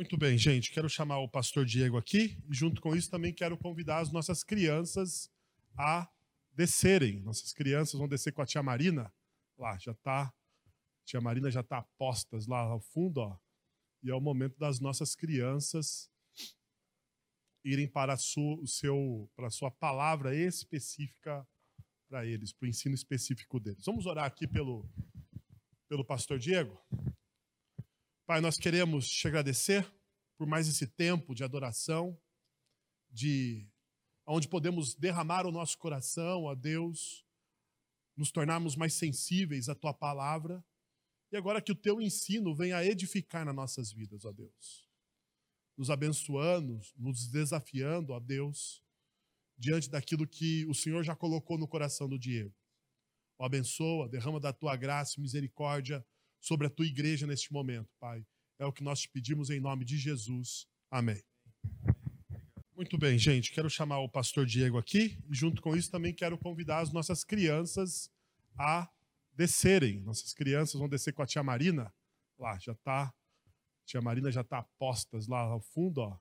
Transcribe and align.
Muito 0.00 0.16
bem, 0.16 0.38
gente. 0.38 0.72
Quero 0.72 0.88
chamar 0.88 1.18
o 1.18 1.28
pastor 1.28 1.66
Diego 1.66 1.98
aqui 1.98 2.42
junto 2.48 2.80
com 2.80 2.96
isso, 2.96 3.10
também 3.10 3.34
quero 3.34 3.54
convidar 3.58 3.98
as 3.98 4.10
nossas 4.10 4.42
crianças 4.42 5.30
a 5.76 6.08
descerem. 6.54 7.20
Nossas 7.20 7.52
crianças 7.52 7.98
vão 8.00 8.08
descer 8.08 8.32
com 8.32 8.40
a 8.40 8.46
tia 8.46 8.62
Marina. 8.62 9.12
Lá, 9.58 9.76
já 9.76 9.92
tá. 9.92 10.22
A 10.22 11.04
tia 11.04 11.20
Marina 11.20 11.50
já 11.50 11.60
está 11.60 11.82
postas 11.98 12.46
lá 12.46 12.60
ao 12.60 12.80
fundo, 12.80 13.18
ó. 13.18 13.38
E 14.02 14.08
é 14.08 14.14
o 14.14 14.22
momento 14.22 14.58
das 14.58 14.80
nossas 14.80 15.14
crianças 15.14 16.10
irem 17.62 17.86
para 17.86 18.14
a 18.14 18.16
sua, 18.16 18.58
o 18.58 18.66
seu, 18.66 19.30
para 19.36 19.48
a 19.48 19.50
sua 19.50 19.70
palavra 19.70 20.34
específica 20.34 21.46
para 22.08 22.24
eles, 22.24 22.54
para 22.54 22.64
o 22.64 22.70
ensino 22.70 22.94
específico 22.94 23.60
deles. 23.60 23.84
Vamos 23.84 24.06
orar 24.06 24.24
aqui 24.24 24.46
pelo, 24.46 24.88
pelo 25.90 26.06
pastor 26.06 26.38
Diego? 26.38 26.82
Pai, 28.30 28.40
nós 28.40 28.56
queremos 28.56 29.10
te 29.10 29.26
agradecer 29.26 29.92
por 30.38 30.46
mais 30.46 30.68
esse 30.68 30.86
tempo 30.86 31.34
de 31.34 31.42
adoração, 31.42 32.16
de 33.10 33.68
onde 34.24 34.46
podemos 34.46 34.94
derramar 34.94 35.48
o 35.48 35.50
nosso 35.50 35.76
coração 35.76 36.48
a 36.48 36.54
Deus, 36.54 37.26
nos 38.16 38.30
tornarmos 38.30 38.76
mais 38.76 38.94
sensíveis 38.94 39.68
à 39.68 39.74
tua 39.74 39.92
palavra, 39.92 40.64
e 41.32 41.36
agora 41.36 41.60
que 41.60 41.72
o 41.72 41.74
teu 41.74 42.00
ensino 42.00 42.54
venha 42.54 42.84
edificar 42.84 43.44
nas 43.44 43.52
nossas 43.52 43.90
vidas, 43.90 44.24
ó 44.24 44.30
Deus. 44.30 44.88
Nos 45.76 45.90
abençoando, 45.90 46.78
nos 46.96 47.26
desafiando, 47.26 48.12
ó 48.12 48.20
Deus, 48.20 48.80
diante 49.58 49.90
daquilo 49.90 50.24
que 50.24 50.64
o 50.66 50.72
Senhor 50.72 51.02
já 51.02 51.16
colocou 51.16 51.58
no 51.58 51.66
coração 51.66 52.08
do 52.08 52.16
Diego. 52.16 52.54
Abençoa, 53.40 54.08
derrama 54.08 54.38
da 54.38 54.52
tua 54.52 54.76
graça 54.76 55.18
e 55.18 55.20
misericórdia 55.20 56.06
sobre 56.40 56.66
a 56.66 56.70
tua 56.70 56.86
igreja 56.86 57.26
neste 57.26 57.52
momento, 57.52 57.90
Pai. 58.00 58.26
É 58.58 58.66
o 58.66 58.72
que 58.72 58.82
nós 58.82 59.00
te 59.00 59.08
pedimos 59.08 59.50
em 59.50 59.60
nome 59.60 59.84
de 59.84 59.96
Jesus. 59.96 60.66
Amém. 60.90 61.22
Muito 62.74 62.96
bem, 62.96 63.18
gente. 63.18 63.52
Quero 63.52 63.68
chamar 63.68 64.00
o 64.00 64.08
pastor 64.08 64.46
Diego 64.46 64.78
aqui 64.78 65.22
e, 65.28 65.34
junto 65.34 65.60
com 65.60 65.76
isso, 65.76 65.90
também 65.90 66.14
quero 66.14 66.38
convidar 66.38 66.80
as 66.80 66.90
nossas 66.90 67.22
crianças 67.22 68.10
a 68.58 68.90
descerem. 69.34 70.00
Nossas 70.00 70.32
crianças 70.32 70.78
vão 70.78 70.88
descer 70.88 71.12
com 71.12 71.22
a 71.22 71.26
tia 71.26 71.42
Marina. 71.42 71.92
Lá, 72.38 72.58
já 72.58 72.72
está. 72.72 73.14
Tia 73.84 74.00
Marina 74.00 74.30
já 74.30 74.40
está 74.40 74.62
postas 74.78 75.26
lá 75.26 75.40
ao 75.40 75.60
fundo, 75.60 75.98
ó. 75.98 76.18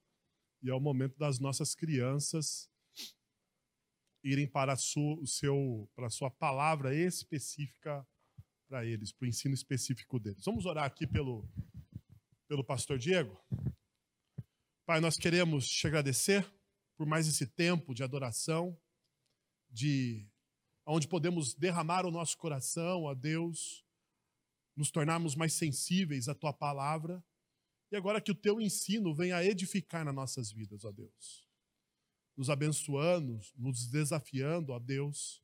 E 0.61 0.69
é 0.69 0.73
o 0.73 0.79
momento 0.79 1.17
das 1.17 1.39
nossas 1.39 1.73
crianças 1.73 2.69
irem 4.21 4.47
para 4.47 4.73
a 4.73 4.75
sua, 4.75 5.15
o 5.21 5.25
seu, 5.25 5.89
para 5.95 6.07
a 6.07 6.09
sua 6.09 6.29
palavra 6.29 6.93
específica 6.93 8.05
para 8.69 8.85
eles, 8.85 9.11
para 9.11 9.25
o 9.25 9.27
ensino 9.27 9.55
específico 9.55 10.19
deles. 10.19 10.45
Vamos 10.45 10.67
orar 10.67 10.85
aqui 10.85 11.07
pelo, 11.07 11.43
pelo 12.47 12.63
pastor 12.63 12.99
Diego? 12.99 13.35
Pai, 14.85 15.01
nós 15.01 15.17
queremos 15.17 15.67
te 15.67 15.87
agradecer 15.87 16.45
por 16.95 17.07
mais 17.07 17.27
esse 17.27 17.47
tempo 17.47 17.95
de 17.95 18.03
adoração, 18.03 18.79
de 19.71 20.29
onde 20.85 21.07
podemos 21.07 21.55
derramar 21.55 22.05
o 22.05 22.11
nosso 22.11 22.37
coração 22.37 23.07
a 23.07 23.15
Deus, 23.15 23.83
nos 24.75 24.91
tornarmos 24.91 25.35
mais 25.35 25.53
sensíveis 25.53 26.27
à 26.27 26.35
tua 26.35 26.53
palavra, 26.53 27.23
e 27.91 27.95
agora 27.95 28.21
que 28.21 28.31
o 28.31 28.35
teu 28.35 28.61
ensino 28.61 29.15
venha 29.15 29.43
edificar 29.43 30.05
nas 30.05 30.13
nossas 30.13 30.51
vidas, 30.51 30.85
ó 30.85 30.91
Deus. 30.91 31.49
Nos 32.37 32.51
abençoando, 32.51 33.39
nos 33.55 33.87
desafiando, 33.87 34.73
ó 34.73 34.79
Deus, 34.79 35.41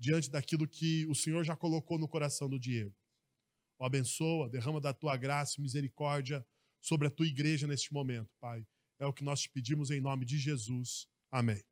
diante 0.00 0.30
daquilo 0.30 0.66
que 0.66 1.06
o 1.06 1.14
Senhor 1.14 1.44
já 1.44 1.54
colocou 1.54 1.98
no 1.98 2.08
coração 2.08 2.48
do 2.48 2.58
Diego. 2.58 2.96
O 3.78 3.84
abençoa, 3.84 4.48
derrama 4.48 4.80
da 4.80 4.94
tua 4.94 5.14
graça 5.14 5.56
e 5.58 5.62
misericórdia 5.62 6.44
sobre 6.80 7.06
a 7.06 7.10
tua 7.10 7.26
igreja 7.26 7.66
neste 7.66 7.92
momento, 7.92 8.34
Pai. 8.40 8.66
É 8.98 9.06
o 9.06 9.12
que 9.12 9.22
nós 9.22 9.42
te 9.42 9.50
pedimos 9.50 9.90
em 9.90 10.00
nome 10.00 10.24
de 10.24 10.38
Jesus. 10.38 11.06
Amém. 11.30 11.62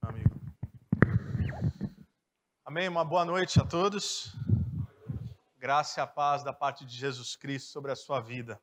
Amigo. 0.00 0.40
Amém. 2.64 2.88
Uma 2.88 3.04
boa 3.04 3.24
noite 3.24 3.60
a 3.60 3.64
todos. 3.64 4.32
Graça 5.58 6.00
e 6.00 6.02
a 6.02 6.06
paz 6.06 6.44
da 6.44 6.52
parte 6.52 6.86
de 6.86 6.96
Jesus 6.96 7.34
Cristo 7.34 7.70
sobre 7.70 7.90
a 7.90 7.96
sua 7.96 8.20
vida. 8.20 8.60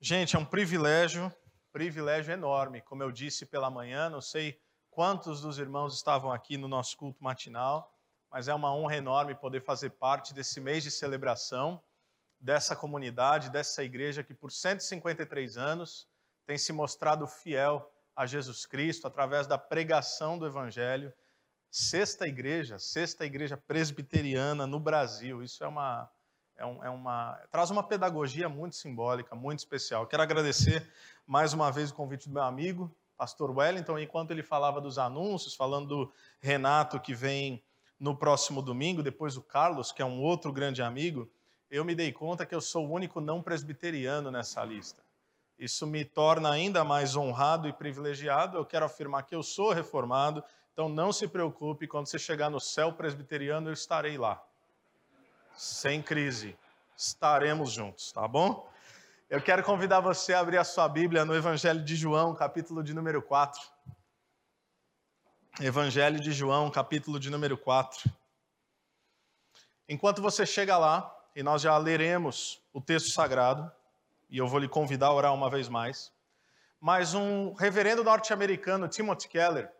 Gente, 0.00 0.36
é 0.36 0.38
um 0.38 0.44
privilégio, 0.44 1.34
privilégio 1.72 2.30
enorme. 2.32 2.82
Como 2.82 3.02
eu 3.02 3.10
disse 3.10 3.46
pela 3.46 3.70
manhã, 3.70 4.10
não 4.10 4.20
sei 4.20 4.60
quantos 4.94 5.40
dos 5.40 5.58
irmãos 5.58 5.92
estavam 5.94 6.32
aqui 6.32 6.56
no 6.56 6.68
nosso 6.68 6.96
culto 6.96 7.22
matinal, 7.22 7.92
mas 8.30 8.46
é 8.46 8.54
uma 8.54 8.72
honra 8.72 8.96
enorme 8.96 9.34
poder 9.34 9.60
fazer 9.60 9.90
parte 9.90 10.32
desse 10.32 10.60
mês 10.60 10.84
de 10.84 10.90
celebração, 10.90 11.82
dessa 12.38 12.76
comunidade, 12.76 13.50
dessa 13.50 13.82
igreja 13.82 14.22
que 14.22 14.32
por 14.32 14.52
153 14.52 15.56
anos 15.56 16.06
tem 16.46 16.56
se 16.56 16.72
mostrado 16.72 17.26
fiel 17.26 17.90
a 18.14 18.24
Jesus 18.24 18.66
Cristo 18.66 19.06
através 19.08 19.48
da 19.48 19.58
pregação 19.58 20.38
do 20.38 20.46
Evangelho. 20.46 21.12
Sexta 21.70 22.28
igreja, 22.28 22.78
sexta 22.78 23.24
igreja 23.24 23.56
presbiteriana 23.56 24.64
no 24.64 24.78
Brasil. 24.78 25.42
Isso 25.42 25.64
é 25.64 25.66
uma, 25.66 26.08
é, 26.56 26.62
é 26.62 26.90
uma 26.90 27.36
traz 27.50 27.68
uma 27.68 27.82
pedagogia 27.82 28.48
muito 28.48 28.76
simbólica, 28.76 29.34
muito 29.34 29.58
especial. 29.58 30.06
Quero 30.06 30.22
agradecer 30.22 30.88
mais 31.26 31.52
uma 31.52 31.72
vez 31.72 31.90
o 31.90 31.94
convite 31.94 32.28
do 32.28 32.34
meu 32.34 32.44
amigo, 32.44 32.94
pastor 33.16 33.50
Wellington, 33.50 33.98
enquanto 33.98 34.30
ele 34.30 34.42
falava 34.42 34.80
dos 34.80 34.98
anúncios, 34.98 35.54
falando 35.54 35.88
do 35.88 36.12
Renato 36.40 37.00
que 37.00 37.14
vem 37.14 37.62
no 37.98 38.16
próximo 38.16 38.60
domingo, 38.60 39.02
depois 39.02 39.36
o 39.36 39.42
Carlos, 39.42 39.92
que 39.92 40.02
é 40.02 40.04
um 40.04 40.20
outro 40.20 40.52
grande 40.52 40.82
amigo, 40.82 41.30
eu 41.70 41.84
me 41.84 41.94
dei 41.94 42.12
conta 42.12 42.44
que 42.44 42.54
eu 42.54 42.60
sou 42.60 42.86
o 42.86 42.92
único 42.92 43.20
não 43.20 43.42
presbiteriano 43.42 44.30
nessa 44.30 44.64
lista. 44.64 45.02
Isso 45.58 45.86
me 45.86 46.04
torna 46.04 46.50
ainda 46.50 46.84
mais 46.84 47.16
honrado 47.16 47.68
e 47.68 47.72
privilegiado. 47.72 48.58
Eu 48.58 48.64
quero 48.64 48.84
afirmar 48.84 49.22
que 49.22 49.34
eu 49.34 49.42
sou 49.42 49.72
reformado, 49.72 50.42
então 50.72 50.88
não 50.88 51.12
se 51.12 51.28
preocupe, 51.28 51.86
quando 51.86 52.06
você 52.06 52.18
chegar 52.18 52.50
no 52.50 52.60
céu 52.60 52.92
presbiteriano, 52.92 53.68
eu 53.68 53.72
estarei 53.72 54.18
lá. 54.18 54.42
Sem 55.56 56.02
crise. 56.02 56.56
Estaremos 56.96 57.72
juntos, 57.72 58.12
tá 58.12 58.26
bom? 58.26 58.68
Eu 59.30 59.40
quero 59.40 59.62
convidar 59.64 60.00
você 60.00 60.34
a 60.34 60.40
abrir 60.40 60.58
a 60.58 60.64
sua 60.64 60.86
Bíblia 60.86 61.24
no 61.24 61.34
Evangelho 61.34 61.82
de 61.82 61.96
João, 61.96 62.34
capítulo 62.34 62.84
de 62.84 62.92
número 62.92 63.22
4. 63.22 63.58
Evangelho 65.60 66.20
de 66.20 66.30
João, 66.30 66.70
capítulo 66.70 67.18
de 67.18 67.30
número 67.30 67.56
4. 67.56 68.10
Enquanto 69.88 70.20
você 70.20 70.44
chega 70.44 70.76
lá, 70.76 71.10
e 71.34 71.42
nós 71.42 71.62
já 71.62 71.76
leremos 71.78 72.62
o 72.70 72.82
texto 72.82 73.10
sagrado, 73.10 73.72
e 74.28 74.36
eu 74.36 74.46
vou 74.46 74.58
lhe 74.58 74.68
convidar 74.68 75.06
a 75.06 75.14
orar 75.14 75.32
uma 75.32 75.48
vez 75.48 75.70
mais, 75.70 76.12
mas 76.78 77.14
um 77.14 77.54
reverendo 77.54 78.04
norte-americano, 78.04 78.88
Timothy 78.88 79.28
Keller, 79.28 79.72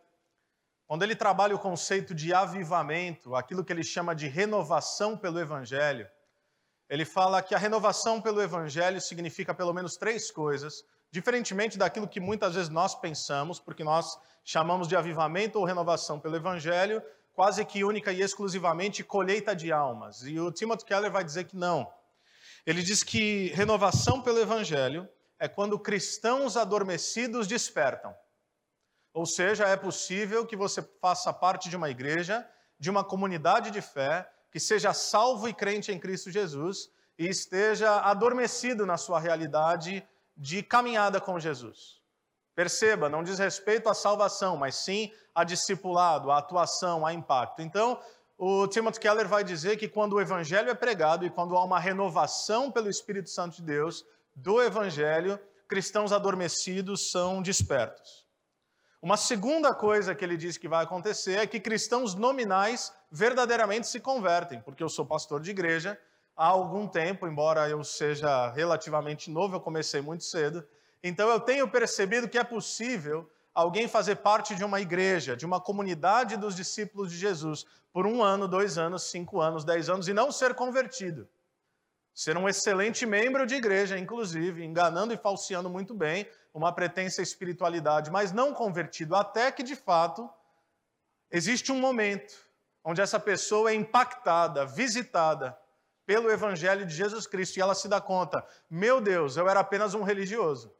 quando 0.86 1.02
ele 1.02 1.14
trabalha 1.14 1.54
o 1.54 1.58
conceito 1.58 2.14
de 2.14 2.32
avivamento, 2.32 3.36
aquilo 3.36 3.62
que 3.62 3.72
ele 3.74 3.84
chama 3.84 4.14
de 4.14 4.26
renovação 4.26 5.18
pelo 5.18 5.38
Evangelho, 5.38 6.08
ele 6.88 7.04
fala 7.04 7.42
que 7.42 7.54
a 7.54 7.58
renovação 7.58 8.20
pelo 8.20 8.42
Evangelho 8.42 9.00
significa 9.00 9.54
pelo 9.54 9.72
menos 9.72 9.96
três 9.96 10.30
coisas, 10.30 10.84
diferentemente 11.10 11.78
daquilo 11.78 12.08
que 12.08 12.20
muitas 12.20 12.54
vezes 12.54 12.68
nós 12.68 12.94
pensamos, 12.94 13.58
porque 13.58 13.82
nós 13.82 14.18
chamamos 14.44 14.86
de 14.86 14.96
avivamento 14.96 15.58
ou 15.58 15.64
renovação 15.64 16.20
pelo 16.20 16.36
Evangelho, 16.36 17.02
quase 17.32 17.64
que 17.64 17.84
única 17.84 18.12
e 18.12 18.20
exclusivamente 18.20 19.02
colheita 19.02 19.56
de 19.56 19.72
almas. 19.72 20.22
E 20.22 20.38
o 20.38 20.52
Timothy 20.52 20.84
Keller 20.84 21.10
vai 21.10 21.24
dizer 21.24 21.44
que 21.44 21.56
não. 21.56 21.90
Ele 22.66 22.82
diz 22.82 23.02
que 23.02 23.48
renovação 23.54 24.22
pelo 24.22 24.38
Evangelho 24.38 25.08
é 25.38 25.48
quando 25.48 25.78
cristãos 25.78 26.56
adormecidos 26.56 27.46
despertam. 27.46 28.14
Ou 29.12 29.26
seja, 29.26 29.66
é 29.68 29.76
possível 29.76 30.46
que 30.46 30.56
você 30.56 30.82
faça 31.00 31.32
parte 31.32 31.68
de 31.68 31.76
uma 31.76 31.90
igreja, 31.90 32.48
de 32.78 32.90
uma 32.90 33.04
comunidade 33.04 33.70
de 33.70 33.80
fé, 33.80 34.28
que 34.54 34.60
seja 34.60 34.94
salvo 34.94 35.48
e 35.48 35.52
crente 35.52 35.90
em 35.90 35.98
Cristo 35.98 36.30
Jesus 36.30 36.88
e 37.18 37.26
esteja 37.26 38.02
adormecido 38.02 38.86
na 38.86 38.96
sua 38.96 39.18
realidade 39.18 40.06
de 40.36 40.62
caminhada 40.62 41.20
com 41.20 41.40
Jesus. 41.40 42.00
Perceba, 42.54 43.08
não 43.08 43.24
diz 43.24 43.40
respeito 43.40 43.88
à 43.88 43.94
salvação, 43.94 44.56
mas 44.56 44.76
sim 44.76 45.10
a 45.34 45.42
discipulado, 45.42 46.30
a 46.30 46.38
atuação, 46.38 47.04
a 47.04 47.12
impacto. 47.12 47.62
Então, 47.62 48.00
o 48.38 48.68
Timothy 48.68 49.00
Keller 49.00 49.26
vai 49.26 49.42
dizer 49.42 49.76
que 49.76 49.88
quando 49.88 50.12
o 50.12 50.20
evangelho 50.20 50.70
é 50.70 50.74
pregado 50.74 51.26
e 51.26 51.30
quando 51.30 51.56
há 51.56 51.64
uma 51.64 51.80
renovação 51.80 52.70
pelo 52.70 52.88
Espírito 52.88 53.30
Santo 53.30 53.56
de 53.56 53.62
Deus 53.62 54.06
do 54.36 54.62
evangelho, 54.62 55.36
cristãos 55.66 56.12
adormecidos 56.12 57.10
são 57.10 57.42
despertos. 57.42 58.23
Uma 59.04 59.18
segunda 59.18 59.74
coisa 59.74 60.14
que 60.14 60.24
ele 60.24 60.34
diz 60.34 60.56
que 60.56 60.66
vai 60.66 60.82
acontecer 60.82 61.34
é 61.34 61.46
que 61.46 61.60
cristãos 61.60 62.14
nominais 62.14 62.90
verdadeiramente 63.12 63.86
se 63.86 64.00
convertem, 64.00 64.62
porque 64.62 64.82
eu 64.82 64.88
sou 64.88 65.04
pastor 65.04 65.42
de 65.42 65.50
igreja 65.50 66.00
há 66.34 66.46
algum 66.46 66.88
tempo, 66.88 67.26
embora 67.26 67.68
eu 67.68 67.84
seja 67.84 68.50
relativamente 68.52 69.30
novo, 69.30 69.56
eu 69.56 69.60
comecei 69.60 70.00
muito 70.00 70.24
cedo. 70.24 70.66
Então 71.02 71.28
eu 71.28 71.38
tenho 71.38 71.68
percebido 71.68 72.30
que 72.30 72.38
é 72.38 72.42
possível 72.42 73.30
alguém 73.54 73.86
fazer 73.86 74.16
parte 74.16 74.54
de 74.54 74.64
uma 74.64 74.80
igreja, 74.80 75.36
de 75.36 75.44
uma 75.44 75.60
comunidade 75.60 76.38
dos 76.38 76.56
discípulos 76.56 77.12
de 77.12 77.18
Jesus, 77.18 77.66
por 77.92 78.06
um 78.06 78.22
ano, 78.22 78.48
dois 78.48 78.78
anos, 78.78 79.02
cinco 79.02 79.38
anos, 79.38 79.64
dez 79.64 79.90
anos, 79.90 80.08
e 80.08 80.14
não 80.14 80.32
ser 80.32 80.54
convertido. 80.54 81.28
Ser 82.14 82.36
um 82.36 82.48
excelente 82.48 83.04
membro 83.04 83.44
de 83.44 83.56
igreja, 83.56 83.98
inclusive, 83.98 84.64
enganando 84.64 85.12
e 85.12 85.16
falseando 85.16 85.68
muito 85.68 85.92
bem 85.92 86.28
uma 86.54 86.72
pretensa 86.72 87.20
espiritualidade, 87.20 88.10
mas 88.10 88.30
não 88.30 88.54
convertido, 88.54 89.16
até 89.16 89.50
que 89.50 89.64
de 89.64 89.74
fato 89.74 90.30
existe 91.28 91.72
um 91.72 91.80
momento 91.80 92.32
onde 92.84 93.00
essa 93.00 93.18
pessoa 93.18 93.72
é 93.72 93.74
impactada, 93.74 94.64
visitada 94.64 95.58
pelo 96.06 96.30
evangelho 96.30 96.86
de 96.86 96.94
Jesus 96.94 97.26
Cristo 97.26 97.56
e 97.56 97.60
ela 97.60 97.74
se 97.74 97.88
dá 97.88 98.00
conta: 98.00 98.46
meu 98.70 99.00
Deus, 99.00 99.36
eu 99.36 99.48
era 99.48 99.58
apenas 99.58 99.94
um 99.94 100.02
religioso. 100.02 100.72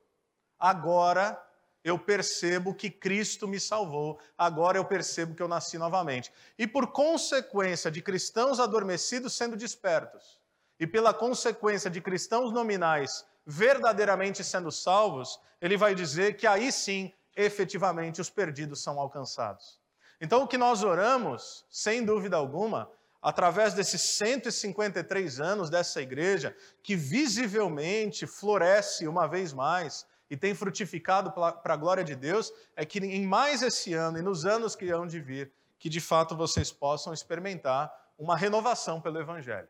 Agora 0.57 1.43
eu 1.83 1.99
percebo 1.99 2.75
que 2.75 2.89
Cristo 2.89 3.49
me 3.49 3.59
salvou, 3.59 4.19
agora 4.39 4.79
eu 4.79 4.85
percebo 4.85 5.35
que 5.35 5.43
eu 5.43 5.49
nasci 5.49 5.77
novamente. 5.77 6.33
E 6.57 6.67
por 6.67 6.93
consequência 6.93 7.91
de 7.91 8.01
cristãos 8.01 8.61
adormecidos 8.61 9.37
sendo 9.37 9.57
despertos, 9.57 10.44
e 10.79 10.87
pela 10.87 11.15
consequência 11.15 11.91
de 11.91 12.01
cristãos 12.01 12.53
nominais 12.53 13.25
verdadeiramente 13.47 14.43
sendo 14.43 14.71
salvos, 14.71 15.39
ele 15.61 15.77
vai 15.77 15.95
dizer 15.95 16.37
que 16.37 16.47
aí 16.47 16.73
sim, 16.73 17.13
efetivamente, 17.37 18.21
os 18.21 18.31
perdidos 18.31 18.83
são 18.83 18.99
alcançados. 18.99 19.81
Então, 20.21 20.43
o 20.43 20.49
que 20.49 20.57
nós 20.57 20.83
oramos, 20.83 21.65
sem 21.71 22.05
dúvida 22.05 22.37
alguma, 22.37 22.91
através 23.21 23.75
desses 23.75 24.17
153 24.17 25.41
anos 25.41 25.71
dessa 25.71 26.01
igreja, 26.01 26.57
que 26.83 26.97
visivelmente 26.97 28.27
floresce 28.27 29.07
uma 29.07 29.27
vez 29.27 29.53
mais, 29.53 30.07
e 30.31 30.37
tem 30.37 30.55
frutificado 30.55 31.31
para 31.33 31.75
a 31.75 31.77
glória 31.77 32.03
de 32.03 32.15
Deus, 32.15 32.53
é 32.75 32.85
que 32.85 32.99
em 32.99 33.27
mais 33.27 33.63
esse 33.63 33.93
ano 33.93 34.19
e 34.19 34.23
nos 34.23 34.45
anos 34.45 34.75
que 34.75 34.91
hão 34.91 35.07
de 35.07 35.21
vir, 35.21 35.53
que 35.79 35.89
de 35.89 36.01
fato 36.01 36.35
vocês 36.35 36.73
possam 36.73 37.13
experimentar 37.13 37.93
uma 38.19 38.37
renovação 38.37 39.01
pelo 39.01 39.21
Evangelho. 39.21 39.69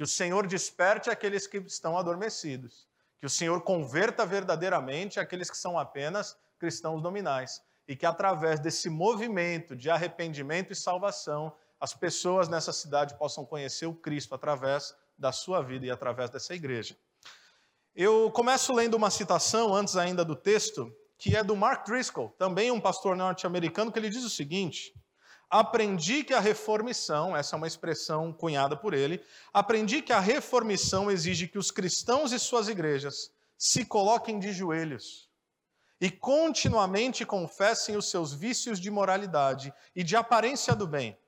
Que 0.00 0.04
o 0.04 0.06
Senhor 0.06 0.46
desperte 0.46 1.10
aqueles 1.10 1.46
que 1.46 1.58
estão 1.58 1.98
adormecidos. 1.98 2.88
Que 3.18 3.26
o 3.26 3.28
Senhor 3.28 3.60
converta 3.60 4.24
verdadeiramente 4.24 5.20
aqueles 5.20 5.50
que 5.50 5.58
são 5.58 5.78
apenas 5.78 6.38
cristãos 6.58 7.02
nominais. 7.02 7.60
E 7.86 7.94
que 7.94 8.06
através 8.06 8.58
desse 8.58 8.88
movimento 8.88 9.76
de 9.76 9.90
arrependimento 9.90 10.72
e 10.72 10.74
salvação, 10.74 11.54
as 11.78 11.92
pessoas 11.92 12.48
nessa 12.48 12.72
cidade 12.72 13.14
possam 13.18 13.44
conhecer 13.44 13.84
o 13.84 13.92
Cristo 13.92 14.34
através 14.34 14.96
da 15.18 15.32
sua 15.32 15.60
vida 15.60 15.84
e 15.84 15.90
através 15.90 16.30
dessa 16.30 16.54
igreja. 16.54 16.96
Eu 17.94 18.30
começo 18.30 18.72
lendo 18.72 18.94
uma 18.94 19.10
citação, 19.10 19.74
antes 19.74 19.98
ainda 19.98 20.24
do 20.24 20.34
texto, 20.34 20.90
que 21.18 21.36
é 21.36 21.44
do 21.44 21.54
Mark 21.54 21.84
Driscoll, 21.84 22.30
também 22.38 22.70
um 22.70 22.80
pastor 22.80 23.14
norte-americano, 23.14 23.92
que 23.92 23.98
ele 23.98 24.08
diz 24.08 24.24
o 24.24 24.30
seguinte: 24.30 24.94
Aprendi 25.50 26.22
que 26.22 26.32
a 26.32 26.38
reformição, 26.38 27.36
essa 27.36 27.56
é 27.56 27.58
uma 27.58 27.66
expressão 27.66 28.32
cunhada 28.32 28.76
por 28.76 28.94
ele, 28.94 29.20
aprendi 29.52 30.00
que 30.00 30.12
a 30.12 30.20
reformição 30.20 31.10
exige 31.10 31.48
que 31.48 31.58
os 31.58 31.72
cristãos 31.72 32.30
e 32.30 32.38
suas 32.38 32.68
igrejas 32.68 33.32
se 33.58 33.84
coloquem 33.84 34.38
de 34.38 34.52
joelhos 34.52 35.28
e 36.00 36.08
continuamente 36.08 37.26
confessem 37.26 37.96
os 37.96 38.08
seus 38.08 38.32
vícios 38.32 38.78
de 38.78 38.92
moralidade 38.92 39.74
e 39.94 40.04
de 40.04 40.14
aparência 40.14 40.72
do 40.72 40.86
bem, 40.86 41.18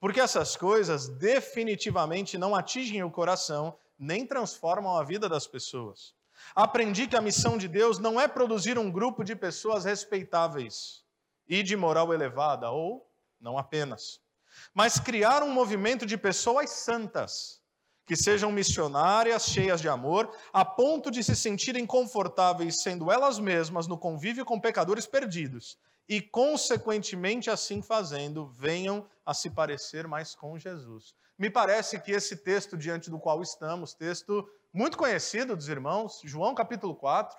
porque 0.00 0.20
essas 0.20 0.56
coisas 0.56 1.08
definitivamente 1.08 2.36
não 2.36 2.56
atingem 2.56 3.04
o 3.04 3.10
coração 3.12 3.78
nem 3.96 4.26
transformam 4.26 4.96
a 4.96 5.04
vida 5.04 5.28
das 5.28 5.46
pessoas. 5.46 6.14
Aprendi 6.52 7.06
que 7.06 7.16
a 7.16 7.20
missão 7.20 7.56
de 7.56 7.68
Deus 7.68 8.00
não 8.00 8.20
é 8.20 8.26
produzir 8.26 8.76
um 8.76 8.90
grupo 8.90 9.22
de 9.22 9.36
pessoas 9.36 9.84
respeitáveis 9.84 11.04
e 11.48 11.62
de 11.62 11.76
moral 11.76 12.12
elevada, 12.12 12.68
ou 12.68 13.08
não 13.42 13.58
apenas, 13.58 14.20
mas 14.72 14.98
criar 14.98 15.42
um 15.42 15.52
movimento 15.52 16.06
de 16.06 16.16
pessoas 16.16 16.70
santas, 16.70 17.60
que 18.06 18.16
sejam 18.16 18.50
missionárias, 18.50 19.46
cheias 19.46 19.80
de 19.80 19.88
amor, 19.88 20.34
a 20.52 20.64
ponto 20.64 21.10
de 21.10 21.22
se 21.22 21.36
sentirem 21.36 21.86
confortáveis 21.86 22.82
sendo 22.82 23.10
elas 23.10 23.38
mesmas 23.38 23.86
no 23.86 23.98
convívio 23.98 24.44
com 24.44 24.60
pecadores 24.60 25.06
perdidos 25.06 25.78
e, 26.08 26.20
consequentemente, 26.20 27.48
assim 27.48 27.80
fazendo, 27.80 28.46
venham 28.46 29.06
a 29.24 29.32
se 29.32 29.50
parecer 29.50 30.06
mais 30.06 30.34
com 30.34 30.58
Jesus. 30.58 31.14
Me 31.38 31.48
parece 31.48 32.00
que 32.00 32.12
esse 32.12 32.36
texto 32.36 32.76
diante 32.76 33.10
do 33.10 33.18
qual 33.18 33.40
estamos, 33.42 33.94
texto 33.94 34.48
muito 34.72 34.96
conhecido 34.96 35.56
dos 35.56 35.68
irmãos, 35.68 36.20
João 36.24 36.54
capítulo 36.54 36.94
4, 36.94 37.36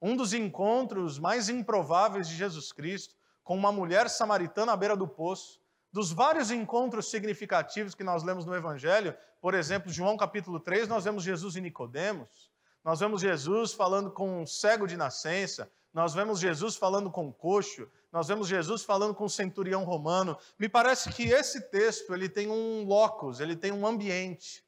um 0.00 0.16
dos 0.16 0.32
encontros 0.32 1.18
mais 1.18 1.48
improváveis 1.48 2.28
de 2.28 2.36
Jesus 2.36 2.72
Cristo, 2.72 3.15
com 3.46 3.54
uma 3.54 3.70
mulher 3.70 4.10
samaritana 4.10 4.72
à 4.72 4.76
beira 4.76 4.96
do 4.96 5.06
poço, 5.06 5.60
dos 5.92 6.10
vários 6.10 6.50
encontros 6.50 7.08
significativos 7.08 7.94
que 7.94 8.02
nós 8.02 8.24
lemos 8.24 8.44
no 8.44 8.56
Evangelho, 8.56 9.16
por 9.40 9.54
exemplo, 9.54 9.88
João 9.88 10.16
capítulo 10.16 10.58
3, 10.58 10.88
nós 10.88 11.04
vemos 11.04 11.22
Jesus 11.22 11.54
e 11.54 11.60
Nicodemos, 11.60 12.50
nós 12.82 12.98
vemos 12.98 13.20
Jesus 13.20 13.72
falando 13.72 14.10
com 14.10 14.42
um 14.42 14.46
cego 14.48 14.84
de 14.84 14.96
nascença, 14.96 15.70
nós 15.94 16.12
vemos 16.12 16.40
Jesus 16.40 16.74
falando 16.74 17.08
com 17.08 17.26
um 17.26 17.32
coxo, 17.32 17.88
nós 18.10 18.26
vemos 18.26 18.48
Jesus 18.48 18.82
falando 18.82 19.14
com 19.14 19.26
um 19.26 19.28
centurião 19.28 19.84
romano. 19.84 20.36
Me 20.58 20.68
parece 20.68 21.10
que 21.10 21.28
esse 21.28 21.70
texto 21.70 22.12
ele 22.12 22.28
tem 22.28 22.50
um 22.50 22.84
locus, 22.84 23.38
ele 23.38 23.54
tem 23.54 23.70
um 23.70 23.86
ambiente 23.86 24.64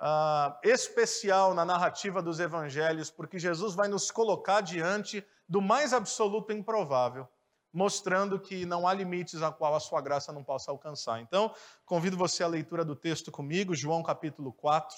uh, 0.00 0.58
especial 0.64 1.54
na 1.54 1.64
narrativa 1.64 2.20
dos 2.20 2.40
evangelhos, 2.40 3.12
porque 3.12 3.38
Jesus 3.38 3.76
vai 3.76 3.86
nos 3.86 4.10
colocar 4.10 4.60
diante 4.60 5.24
do 5.48 5.62
mais 5.62 5.92
absoluto 5.92 6.52
improvável, 6.52 7.28
mostrando 7.72 8.40
que 8.40 8.64
não 8.64 8.86
há 8.86 8.94
limites 8.94 9.42
a 9.42 9.52
qual 9.52 9.74
a 9.74 9.80
sua 9.80 10.00
graça 10.00 10.32
não 10.32 10.42
possa 10.42 10.70
alcançar. 10.70 11.20
Então, 11.20 11.54
convido 11.84 12.16
você 12.16 12.42
à 12.42 12.46
leitura 12.46 12.84
do 12.84 12.96
texto 12.96 13.30
comigo, 13.30 13.74
João 13.74 14.02
capítulo 14.02 14.52
4. 14.52 14.96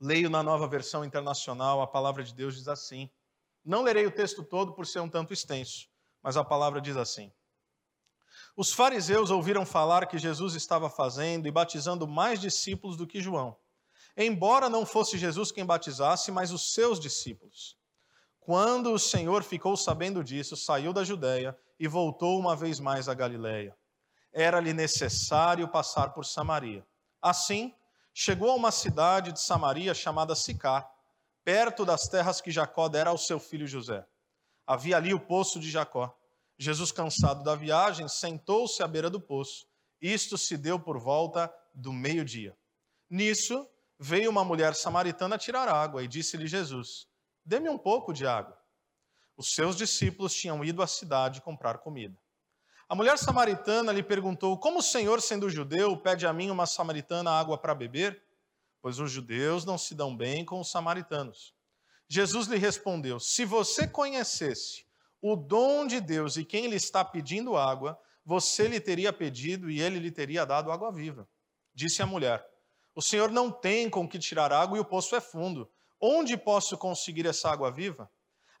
Leio 0.00 0.28
na 0.28 0.42
nova 0.42 0.68
versão 0.68 1.04
internacional, 1.04 1.80
a 1.80 1.86
palavra 1.86 2.22
de 2.22 2.34
Deus 2.34 2.54
diz 2.56 2.68
assim. 2.68 3.10
Não 3.64 3.82
lerei 3.82 4.06
o 4.06 4.10
texto 4.10 4.44
todo 4.44 4.74
por 4.74 4.86
ser 4.86 5.00
um 5.00 5.08
tanto 5.08 5.32
extenso, 5.32 5.88
mas 6.22 6.36
a 6.36 6.44
palavra 6.44 6.80
diz 6.80 6.96
assim: 6.96 7.32
Os 8.56 8.72
fariseus 8.72 9.30
ouviram 9.30 9.64
falar 9.64 10.06
que 10.06 10.18
Jesus 10.18 10.54
estava 10.54 10.90
fazendo 10.90 11.48
e 11.48 11.50
batizando 11.50 12.06
mais 12.06 12.38
discípulos 12.38 12.96
do 12.96 13.06
que 13.06 13.20
João, 13.20 13.56
embora 14.16 14.68
não 14.68 14.84
fosse 14.84 15.16
Jesus 15.16 15.50
quem 15.50 15.64
batizasse, 15.64 16.30
mas 16.30 16.52
os 16.52 16.74
seus 16.74 17.00
discípulos. 17.00 17.76
Quando 18.46 18.92
o 18.92 18.98
Senhor 18.98 19.42
ficou 19.42 19.76
sabendo 19.76 20.22
disso, 20.22 20.56
saiu 20.56 20.92
da 20.92 21.02
Judéia 21.02 21.58
e 21.80 21.88
voltou 21.88 22.38
uma 22.38 22.54
vez 22.54 22.78
mais 22.78 23.08
à 23.08 23.12
Galiléia. 23.12 23.76
Era-lhe 24.32 24.72
necessário 24.72 25.66
passar 25.66 26.10
por 26.10 26.24
Samaria. 26.24 26.86
Assim, 27.20 27.74
chegou 28.14 28.52
a 28.52 28.54
uma 28.54 28.70
cidade 28.70 29.32
de 29.32 29.40
Samaria 29.40 29.92
chamada 29.94 30.36
Sicar 30.36 30.88
perto 31.44 31.84
das 31.84 32.06
terras 32.06 32.40
que 32.40 32.52
Jacó 32.52 32.88
dera 32.88 33.10
ao 33.10 33.18
seu 33.18 33.40
filho 33.40 33.66
José. 33.66 34.06
Havia 34.64 34.96
ali 34.96 35.12
o 35.12 35.18
poço 35.18 35.58
de 35.58 35.68
Jacó. 35.68 36.16
Jesus, 36.56 36.92
cansado 36.92 37.42
da 37.42 37.56
viagem, 37.56 38.06
sentou-se 38.06 38.80
à 38.80 38.86
beira 38.86 39.10
do 39.10 39.20
poço. 39.20 39.66
Isto 40.00 40.38
se 40.38 40.56
deu 40.56 40.78
por 40.78 41.00
volta 41.00 41.52
do 41.74 41.92
meio-dia. 41.92 42.56
Nisso, 43.10 43.68
veio 43.98 44.30
uma 44.30 44.44
mulher 44.44 44.76
samaritana 44.76 45.36
tirar 45.36 45.68
água 45.68 46.04
e 46.04 46.06
disse-lhe 46.06 46.46
Jesus: 46.46 47.08
Dê-me 47.46 47.70
um 47.70 47.78
pouco 47.78 48.12
de 48.12 48.26
água. 48.26 48.58
Os 49.38 49.54
seus 49.54 49.74
discípulos 49.74 50.34
tinham 50.34 50.62
ido 50.62 50.82
à 50.82 50.86
cidade 50.86 51.40
comprar 51.40 51.78
comida. 51.78 52.18
A 52.88 52.94
mulher 52.94 53.16
samaritana 53.16 53.90
lhe 53.90 54.02
perguntou: 54.02 54.58
Como 54.58 54.80
o 54.80 54.82
Senhor, 54.82 55.22
sendo 55.22 55.48
judeu, 55.48 55.96
pede 55.96 56.26
a 56.26 56.32
mim, 56.32 56.50
uma 56.50 56.66
samaritana, 56.66 57.30
água 57.30 57.56
para 57.56 57.74
beber? 57.74 58.26
pois 58.86 59.00
os 59.00 59.10
judeus 59.10 59.64
não 59.64 59.76
se 59.76 59.96
dão 59.96 60.16
bem 60.16 60.44
com 60.44 60.60
os 60.60 60.70
samaritanos. 60.70 61.52
Jesus 62.08 62.46
lhe 62.46 62.56
respondeu: 62.56 63.18
Se 63.18 63.44
você 63.44 63.84
conhecesse 63.84 64.86
o 65.20 65.34
dom 65.34 65.88
de 65.88 66.00
Deus 66.00 66.36
e 66.36 66.44
quem 66.44 66.68
lhe 66.68 66.76
está 66.76 67.04
pedindo 67.04 67.56
água, 67.56 68.00
você 68.24 68.68
lhe 68.68 68.78
teria 68.78 69.12
pedido 69.12 69.68
e 69.68 69.80
ele 69.80 69.98
lhe 69.98 70.12
teria 70.12 70.46
dado 70.46 70.70
água 70.70 70.92
viva. 70.92 71.28
Disse 71.74 72.00
a 72.00 72.06
mulher: 72.06 72.48
O 72.94 73.02
Senhor 73.02 73.32
não 73.32 73.50
tem 73.50 73.90
com 73.90 74.08
que 74.08 74.20
tirar 74.20 74.52
água 74.52 74.78
e 74.78 74.80
o 74.80 74.84
poço 74.84 75.16
é 75.16 75.20
fundo. 75.20 75.68
Onde 76.00 76.36
posso 76.36 76.76
conseguir 76.76 77.26
essa 77.26 77.50
água 77.50 77.70
viva? 77.70 78.10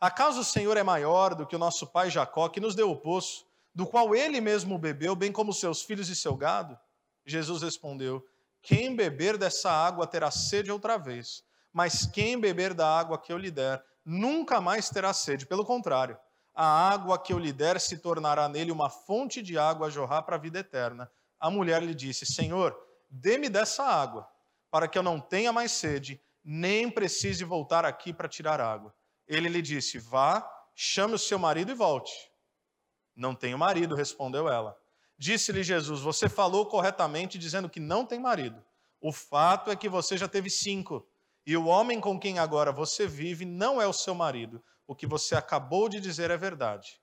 Acaso 0.00 0.40
o 0.40 0.44
Senhor 0.44 0.76
é 0.76 0.82
maior 0.82 1.34
do 1.34 1.46
que 1.46 1.56
o 1.56 1.58
nosso 1.58 1.86
pai 1.86 2.10
Jacó, 2.10 2.48
que 2.48 2.60
nos 2.60 2.74
deu 2.74 2.90
o 2.90 2.96
poço, 2.96 3.46
do 3.74 3.86
qual 3.86 4.14
ele 4.14 4.40
mesmo 4.40 4.78
bebeu, 4.78 5.14
bem 5.14 5.32
como 5.32 5.52
seus 5.52 5.82
filhos 5.82 6.08
e 6.08 6.16
seu 6.16 6.34
gado? 6.36 6.78
Jesus 7.24 7.62
respondeu: 7.62 8.26
quem 8.66 8.96
beber 8.96 9.38
dessa 9.38 9.70
água 9.70 10.08
terá 10.08 10.28
sede 10.28 10.72
outra 10.72 10.96
vez, 10.96 11.44
mas 11.72 12.04
quem 12.04 12.36
beber 12.36 12.74
da 12.74 12.98
água 12.98 13.16
que 13.16 13.32
eu 13.32 13.38
lhe 13.38 13.50
der 13.50 13.80
nunca 14.04 14.60
mais 14.60 14.90
terá 14.90 15.12
sede. 15.12 15.46
Pelo 15.46 15.64
contrário, 15.64 16.18
a 16.52 16.66
água 16.66 17.16
que 17.16 17.32
eu 17.32 17.38
lhe 17.38 17.52
der 17.52 17.80
se 17.80 17.98
tornará 17.98 18.48
nele 18.48 18.72
uma 18.72 18.90
fonte 18.90 19.40
de 19.40 19.56
água 19.56 19.86
a 19.86 19.90
jorrar 19.90 20.22
para 20.22 20.34
a 20.34 20.38
vida 20.38 20.58
eterna. 20.58 21.08
A 21.38 21.48
mulher 21.48 21.80
lhe 21.80 21.94
disse: 21.94 22.26
Senhor, 22.26 22.76
dê-me 23.08 23.48
dessa 23.48 23.84
água, 23.84 24.28
para 24.68 24.88
que 24.88 24.98
eu 24.98 25.02
não 25.02 25.20
tenha 25.20 25.52
mais 25.52 25.70
sede, 25.70 26.20
nem 26.48 26.88
precise 26.88 27.42
voltar 27.42 27.84
aqui 27.84 28.12
para 28.12 28.28
tirar 28.28 28.60
água. 28.60 28.94
Ele 29.26 29.48
lhe 29.48 29.60
disse: 29.60 29.98
Vá, 29.98 30.48
chame 30.76 31.14
o 31.14 31.18
seu 31.18 31.40
marido 31.40 31.72
e 31.72 31.74
volte. 31.74 32.12
Não 33.16 33.34
tenho 33.34 33.58
marido, 33.58 33.96
respondeu 33.96 34.48
ela. 34.48 34.78
Disse-lhe 35.18 35.64
Jesus: 35.64 36.00
Você 36.00 36.28
falou 36.28 36.64
corretamente 36.66 37.36
dizendo 37.36 37.68
que 37.68 37.80
não 37.80 38.06
tem 38.06 38.20
marido. 38.20 38.64
O 39.00 39.12
fato 39.12 39.72
é 39.72 39.76
que 39.76 39.88
você 39.88 40.16
já 40.16 40.28
teve 40.28 40.48
cinco, 40.48 41.04
e 41.44 41.56
o 41.56 41.66
homem 41.66 42.00
com 42.00 42.18
quem 42.18 42.38
agora 42.38 42.70
você 42.70 43.08
vive 43.08 43.44
não 43.44 43.82
é 43.82 43.86
o 43.86 43.92
seu 43.92 44.14
marido. 44.14 44.62
O 44.86 44.94
que 44.94 45.06
você 45.06 45.34
acabou 45.34 45.88
de 45.88 46.00
dizer 46.00 46.30
é 46.30 46.36
verdade. 46.36 47.00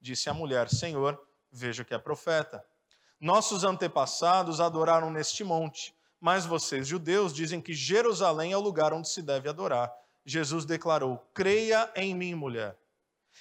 Disse 0.00 0.30
a 0.30 0.34
mulher: 0.34 0.68
Senhor, 0.68 1.20
vejo 1.50 1.84
que 1.84 1.94
é 1.94 1.98
profeta. 1.98 2.64
Nossos 3.18 3.64
antepassados 3.64 4.60
adoraram 4.60 5.10
neste 5.10 5.42
monte, 5.42 5.93
mas 6.24 6.46
vocês, 6.46 6.88
judeus, 6.88 7.34
dizem 7.34 7.60
que 7.60 7.74
Jerusalém 7.74 8.52
é 8.52 8.56
o 8.56 8.60
lugar 8.60 8.94
onde 8.94 9.10
se 9.10 9.20
deve 9.20 9.46
adorar. 9.46 9.92
Jesus 10.24 10.64
declarou: 10.64 11.18
Creia 11.34 11.92
em 11.94 12.14
mim, 12.14 12.34
mulher. 12.34 12.78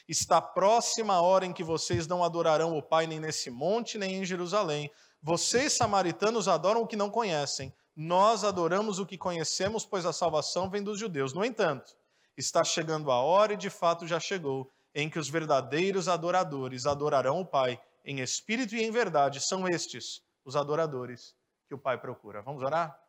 Está 0.05 0.41
próxima 0.41 1.13
a 1.13 1.21
hora 1.21 1.45
em 1.45 1.53
que 1.53 1.63
vocês 1.63 2.07
não 2.07 2.25
adorarão 2.25 2.77
o 2.77 2.83
Pai 2.83 3.07
nem 3.07 3.21
nesse 3.21 3.49
monte, 3.49 3.97
nem 3.97 4.15
em 4.15 4.25
Jerusalém. 4.25 4.91
Vocês, 5.21 5.71
samaritanos, 5.71 6.49
adoram 6.49 6.81
o 6.81 6.85
que 6.85 6.97
não 6.97 7.09
conhecem. 7.09 7.73
Nós 7.95 8.43
adoramos 8.43 8.99
o 8.99 9.05
que 9.05 9.17
conhecemos, 9.17 9.85
pois 9.85 10.05
a 10.05 10.11
salvação 10.11 10.69
vem 10.69 10.83
dos 10.83 10.99
judeus. 10.99 11.33
No 11.33 11.45
entanto, 11.45 11.95
está 12.35 12.65
chegando 12.65 13.11
a 13.11 13.21
hora, 13.21 13.53
e 13.53 13.57
de 13.57 13.69
fato 13.69 14.05
já 14.05 14.19
chegou, 14.19 14.69
em 14.93 15.09
que 15.09 15.17
os 15.17 15.29
verdadeiros 15.29 16.09
adoradores 16.09 16.85
adorarão 16.85 17.39
o 17.39 17.45
Pai 17.45 17.79
em 18.03 18.19
espírito 18.19 18.75
e 18.75 18.83
em 18.83 18.91
verdade. 18.91 19.39
São 19.39 19.69
estes 19.69 20.21
os 20.43 20.57
adoradores 20.57 21.33
que 21.73 21.75
o 21.75 21.79
Pai 21.79 21.97
procura. 21.97 22.39
Vamos 22.43 22.61
orar? 22.61 22.99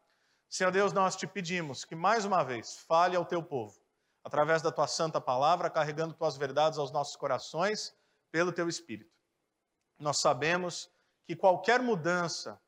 Senhor 0.48 0.70
Deus, 0.70 0.90
nós 0.90 1.14
te 1.14 1.26
pedimos 1.26 1.84
que 1.84 1.94
mais 1.94 2.24
uma 2.24 2.42
vez 2.42 2.78
fale 2.78 3.14
ao 3.14 3.26
teu 3.26 3.42
povo, 3.42 3.78
através 4.24 4.62
da 4.62 4.72
tua 4.72 4.86
santa 4.86 5.20
palavra, 5.20 5.68
carregando 5.68 6.14
tuas 6.14 6.38
verdades 6.38 6.78
aos 6.78 6.90
nossos 6.90 7.14
corações, 7.14 7.94
pelo 8.32 8.52
teu 8.52 8.66
espírito. 8.66 9.12
Nós 9.98 10.18
sabemos 10.18 10.90
que 11.26 11.36
qualquer 11.36 11.82
mudança, 11.82 12.58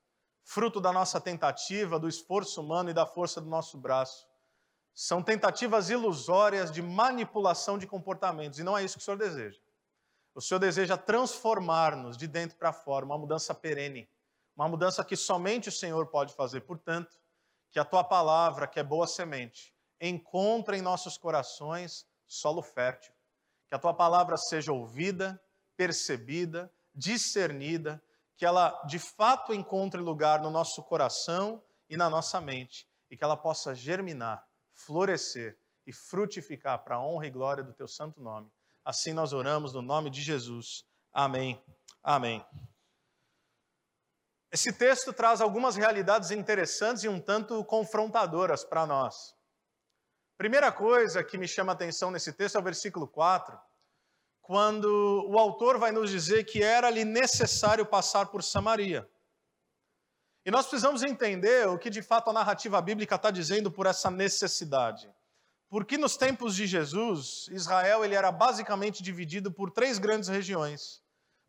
fruto 0.42 0.82
da 0.82 0.92
nossa 0.92 1.18
tentativa, 1.18 1.98
do 1.98 2.08
esforço 2.08 2.60
humano 2.60 2.90
e 2.90 2.94
da 2.94 3.06
força 3.06 3.40
do 3.40 3.48
nosso 3.48 3.78
braço, 3.78 4.28
são 4.94 5.22
tentativas 5.22 5.88
ilusórias 5.88 6.70
de 6.70 6.82
manipulação 6.82 7.78
de 7.78 7.86
comportamentos, 7.86 8.58
e 8.58 8.62
não 8.64 8.76
é 8.76 8.84
isso 8.84 8.98
que 8.98 9.02
o 9.02 9.04
Senhor 9.04 9.16
deseja. 9.16 9.58
O 10.34 10.42
Senhor 10.42 10.60
deseja 10.60 10.98
transformar-nos 10.98 12.18
de 12.18 12.26
dentro 12.26 12.58
para 12.58 12.70
fora, 12.70 13.06
uma 13.06 13.16
mudança 13.16 13.54
perene, 13.54 14.06
uma 14.56 14.68
mudança 14.68 15.04
que 15.04 15.16
somente 15.16 15.68
o 15.68 15.72
Senhor 15.72 16.06
pode 16.06 16.34
fazer. 16.34 16.62
Portanto, 16.62 17.20
que 17.70 17.78
a 17.78 17.84
tua 17.84 18.02
palavra, 18.02 18.66
que 18.66 18.80
é 18.80 18.82
boa 18.82 19.06
semente, 19.06 19.74
encontre 20.00 20.78
em 20.78 20.82
nossos 20.82 21.18
corações 21.18 22.06
solo 22.26 22.62
fértil. 22.62 23.12
Que 23.68 23.74
a 23.74 23.78
tua 23.78 23.92
palavra 23.92 24.36
seja 24.36 24.72
ouvida, 24.72 25.40
percebida, 25.76 26.72
discernida, 26.94 28.02
que 28.36 28.46
ela 28.46 28.82
de 28.86 28.98
fato 28.98 29.52
encontre 29.52 30.00
lugar 30.00 30.40
no 30.40 30.50
nosso 30.50 30.82
coração 30.82 31.62
e 31.88 31.96
na 31.96 32.08
nossa 32.08 32.40
mente, 32.40 32.88
e 33.10 33.16
que 33.16 33.24
ela 33.24 33.36
possa 33.36 33.74
germinar, 33.74 34.46
florescer 34.72 35.58
e 35.86 35.92
frutificar 35.92 36.82
para 36.82 36.96
a 36.96 37.02
honra 37.02 37.26
e 37.26 37.30
glória 37.30 37.62
do 37.62 37.72
teu 37.72 37.86
santo 37.86 38.20
nome. 38.20 38.50
Assim 38.84 39.12
nós 39.12 39.32
oramos 39.32 39.72
no 39.72 39.82
nome 39.82 40.10
de 40.10 40.22
Jesus. 40.22 40.84
Amém. 41.12 41.62
Amém. 42.02 42.44
Esse 44.56 44.72
texto 44.72 45.12
traz 45.12 45.42
algumas 45.42 45.76
realidades 45.76 46.30
interessantes 46.30 47.04
e 47.04 47.08
um 47.10 47.20
tanto 47.20 47.62
confrontadoras 47.66 48.64
para 48.64 48.86
nós. 48.86 49.34
Primeira 50.38 50.72
coisa 50.72 51.22
que 51.22 51.36
me 51.36 51.46
chama 51.46 51.72
a 51.72 51.74
atenção 51.74 52.10
nesse 52.10 52.32
texto 52.32 52.56
é 52.56 52.58
o 52.58 52.64
versículo 52.64 53.06
4, 53.06 53.54
quando 54.40 55.26
o 55.28 55.38
autor 55.38 55.76
vai 55.76 55.92
nos 55.92 56.10
dizer 56.10 56.44
que 56.44 56.62
era-lhe 56.62 57.04
necessário 57.04 57.84
passar 57.84 58.28
por 58.28 58.42
Samaria. 58.42 59.06
E 60.42 60.50
nós 60.50 60.66
precisamos 60.66 61.02
entender 61.02 61.68
o 61.68 61.78
que 61.78 61.90
de 61.90 62.00
fato 62.00 62.30
a 62.30 62.32
narrativa 62.32 62.80
bíblica 62.80 63.16
está 63.16 63.30
dizendo 63.30 63.70
por 63.70 63.84
essa 63.84 64.10
necessidade. 64.10 65.14
Porque 65.68 65.98
nos 65.98 66.16
tempos 66.16 66.56
de 66.56 66.66
Jesus, 66.66 67.46
Israel 67.50 68.02
ele 68.02 68.14
era 68.14 68.32
basicamente 68.32 69.02
dividido 69.02 69.52
por 69.52 69.70
três 69.70 69.98
grandes 69.98 70.30
regiões. 70.30 71.02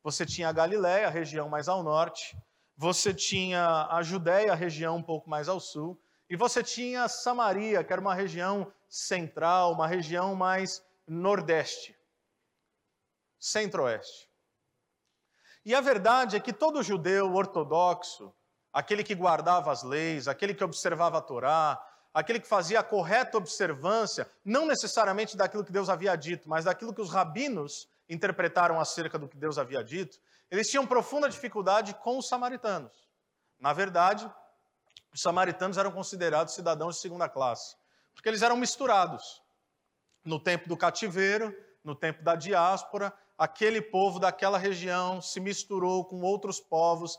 Você 0.03 0.25
tinha 0.25 0.49
a 0.49 0.51
Galiléia, 0.51 1.07
a 1.07 1.09
região 1.09 1.47
mais 1.47 1.69
ao 1.69 1.81
norte, 1.81 2.35
você 2.77 3.11
tinha 3.11 3.87
a 3.89 4.03
Judéia, 4.03 4.51
a 4.53 4.55
região 4.55 4.97
um 4.97 5.03
pouco 5.03 5.27
mais 5.27 5.49
ao 5.49 5.59
sul, 5.59 5.99
e 6.29 6.35
você 6.35 6.61
tinha 6.61 7.07
Samaria, 7.07 7.83
que 7.83 7.91
era 7.91 8.01
uma 8.01 8.13
região 8.13 8.71
central, 8.87 9.73
uma 9.73 9.87
região 9.87 10.35
mais 10.35 10.85
nordeste, 11.07 11.97
centro-oeste. 13.39 14.29
E 15.65 15.73
a 15.73 15.81
verdade 15.81 16.35
é 16.35 16.39
que 16.39 16.53
todo 16.53 16.83
judeu 16.83 17.33
ortodoxo, 17.33 18.33
aquele 18.71 19.03
que 19.03 19.15
guardava 19.15 19.71
as 19.71 19.83
leis, 19.83 20.27
aquele 20.27 20.53
que 20.53 20.63
observava 20.63 21.17
a 21.17 21.21
Torá, 21.21 21.81
aquele 22.13 22.39
que 22.39 22.47
fazia 22.47 22.79
a 22.79 22.83
correta 22.83 23.37
observância, 23.37 24.29
não 24.45 24.65
necessariamente 24.65 25.35
daquilo 25.35 25.65
que 25.65 25.71
Deus 25.71 25.89
havia 25.89 26.15
dito, 26.15 26.47
mas 26.47 26.65
daquilo 26.65 26.93
que 26.93 27.01
os 27.01 27.09
rabinos 27.09 27.89
interpretaram 28.07 28.79
acerca 28.79 29.17
do 29.17 29.27
que 29.27 29.35
Deus 29.35 29.57
havia 29.57 29.83
dito, 29.83 30.19
eles 30.49 30.69
tinham 30.69 30.85
profunda 30.87 31.29
dificuldade 31.29 31.93
com 31.95 32.17
os 32.17 32.27
samaritanos. 32.27 33.07
Na 33.59 33.73
verdade, 33.73 34.31
os 35.13 35.21
samaritanos 35.21 35.77
eram 35.77 35.91
considerados 35.91 36.53
cidadãos 36.53 36.95
de 36.95 37.01
segunda 37.01 37.27
classe, 37.27 37.75
porque 38.13 38.29
eles 38.29 38.41
eram 38.41 38.55
misturados. 38.55 39.41
No 40.23 40.39
tempo 40.39 40.67
do 40.67 40.77
cativeiro, 40.77 41.55
no 41.83 41.95
tempo 41.95 42.23
da 42.23 42.35
diáspora, 42.35 43.13
aquele 43.37 43.81
povo 43.81 44.19
daquela 44.19 44.57
região 44.57 45.21
se 45.21 45.39
misturou 45.39 46.05
com 46.05 46.21
outros 46.21 46.59
povos, 46.59 47.17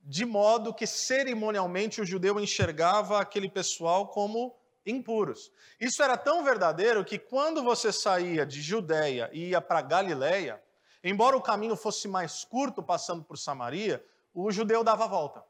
de 0.00 0.24
modo 0.24 0.72
que 0.72 0.86
cerimonialmente 0.86 2.00
o 2.00 2.06
judeu 2.06 2.40
enxergava 2.40 3.20
aquele 3.20 3.48
pessoal 3.48 4.08
como 4.08 4.56
impuros. 4.86 5.52
Isso 5.78 6.02
era 6.02 6.16
tão 6.16 6.42
verdadeiro 6.42 7.04
que 7.04 7.18
quando 7.18 7.62
você 7.62 7.92
saía 7.92 8.46
de 8.46 8.62
Judéia 8.62 9.28
e 9.32 9.50
ia 9.50 9.60
para 9.60 9.82
Galiléia, 9.82 10.62
embora 11.02 11.36
o 11.36 11.42
caminho 11.42 11.76
fosse 11.76 12.08
mais 12.08 12.44
curto 12.44 12.82
passando 12.82 13.22
por 13.24 13.38
Samaria, 13.38 14.04
o 14.34 14.50
judeu 14.50 14.84
dava 14.84 15.04
a 15.04 15.08
volta. 15.08 15.44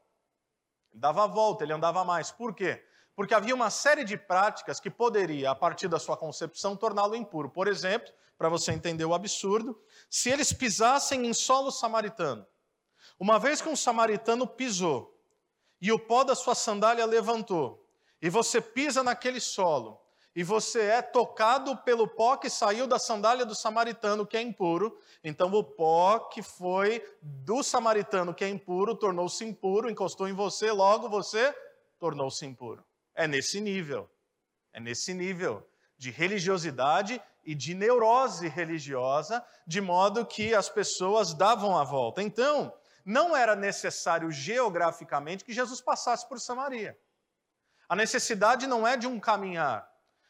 Ele 0.91 0.99
dava 0.99 1.23
a 1.23 1.27
volta, 1.27 1.63
ele 1.63 1.73
andava 1.73 2.03
mais. 2.03 2.31
Por 2.31 2.53
quê? 2.53 2.83
Porque 3.15 3.33
havia 3.33 3.53
uma 3.53 3.69
série 3.69 4.03
de 4.03 4.17
práticas 4.17 4.79
que 4.79 4.89
poderia, 4.89 5.51
a 5.51 5.55
partir 5.55 5.87
da 5.87 5.99
sua 5.99 6.15
concepção, 6.15 6.75
torná-lo 6.75 7.15
impuro. 7.15 7.49
Por 7.49 7.67
exemplo, 7.67 8.11
para 8.37 8.49
você 8.49 8.71
entender 8.71 9.05
o 9.05 9.13
absurdo, 9.13 9.79
se 10.09 10.29
eles 10.29 10.53
pisassem 10.53 11.27
em 11.27 11.33
solo 11.33 11.71
samaritano, 11.71 12.47
uma 13.19 13.37
vez 13.37 13.61
que 13.61 13.67
um 13.67 13.75
samaritano 13.75 14.47
pisou 14.47 15.19
e 15.81 15.91
o 15.91 15.99
pó 15.99 16.23
da 16.23 16.35
sua 16.35 16.55
sandália 16.55 17.05
levantou, 17.05 17.85
e 18.21 18.29
você 18.29 18.61
pisa 18.61 19.03
naquele 19.03 19.39
solo, 19.39 20.01
e 20.39 20.43
você 20.43 20.83
é 20.83 21.01
tocado 21.01 21.75
pelo 21.79 22.07
pó 22.07 22.37
que 22.37 22.49
saiu 22.49 22.87
da 22.87 22.97
sandália 22.97 23.45
do 23.45 23.53
samaritano, 23.53 24.25
que 24.25 24.37
é 24.37 24.41
impuro, 24.41 24.97
então 25.21 25.51
o 25.51 25.61
pó 25.61 26.17
que 26.17 26.41
foi 26.41 27.05
do 27.21 27.61
samaritano, 27.61 28.33
que 28.33 28.45
é 28.45 28.47
impuro, 28.47 28.95
tornou-se 28.95 29.43
impuro, 29.43 29.89
encostou 29.89 30.29
em 30.29 30.33
você, 30.33 30.71
logo 30.71 31.09
você 31.09 31.53
tornou-se 31.99 32.45
impuro. 32.45 32.81
É 33.13 33.27
nesse 33.27 33.59
nível. 33.59 34.09
É 34.71 34.79
nesse 34.79 35.13
nível 35.13 35.61
de 35.97 36.09
religiosidade 36.09 37.21
e 37.43 37.53
de 37.53 37.75
neurose 37.75 38.47
religiosa, 38.47 39.45
de 39.67 39.81
modo 39.81 40.25
que 40.25 40.55
as 40.55 40.69
pessoas 40.69 41.33
davam 41.33 41.77
a 41.77 41.83
volta. 41.83 42.23
Então, 42.23 42.73
não 43.03 43.35
era 43.35 43.57
necessário 43.57 44.31
geograficamente 44.31 45.43
que 45.43 45.51
Jesus 45.51 45.81
passasse 45.81 46.25
por 46.29 46.39
Samaria. 46.39 46.97
A 47.89 47.95
necessidade 47.97 48.67
não 48.67 48.87
é 48.87 48.95
de 48.95 49.05
um 49.05 49.19
caminhar, 49.19 49.88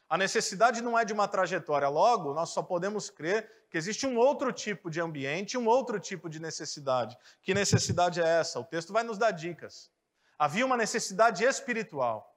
a 0.09 0.17
necessidade 0.17 0.81
não 0.81 0.97
é 0.97 1.05
de 1.05 1.13
uma 1.13 1.27
trajetória. 1.27 1.87
Logo, 1.87 2.33
nós 2.33 2.49
só 2.49 2.63
podemos 2.63 3.11
crer 3.11 3.49
que 3.69 3.77
existe 3.77 4.07
um 4.07 4.17
outro 4.17 4.51
tipo 4.51 4.89
de 4.89 4.99
ambiente, 4.99 5.55
um 5.55 5.67
outro 5.67 5.99
tipo 5.99 6.27
de 6.27 6.39
necessidade. 6.41 7.15
Que 7.43 7.53
necessidade 7.53 8.19
é 8.19 8.27
essa? 8.27 8.59
O 8.59 8.63
texto 8.63 8.91
vai 8.91 9.03
nos 9.03 9.19
dar 9.19 9.29
dicas. 9.29 9.91
Havia 10.37 10.65
uma 10.65 10.75
necessidade 10.75 11.43
espiritual. 11.43 12.35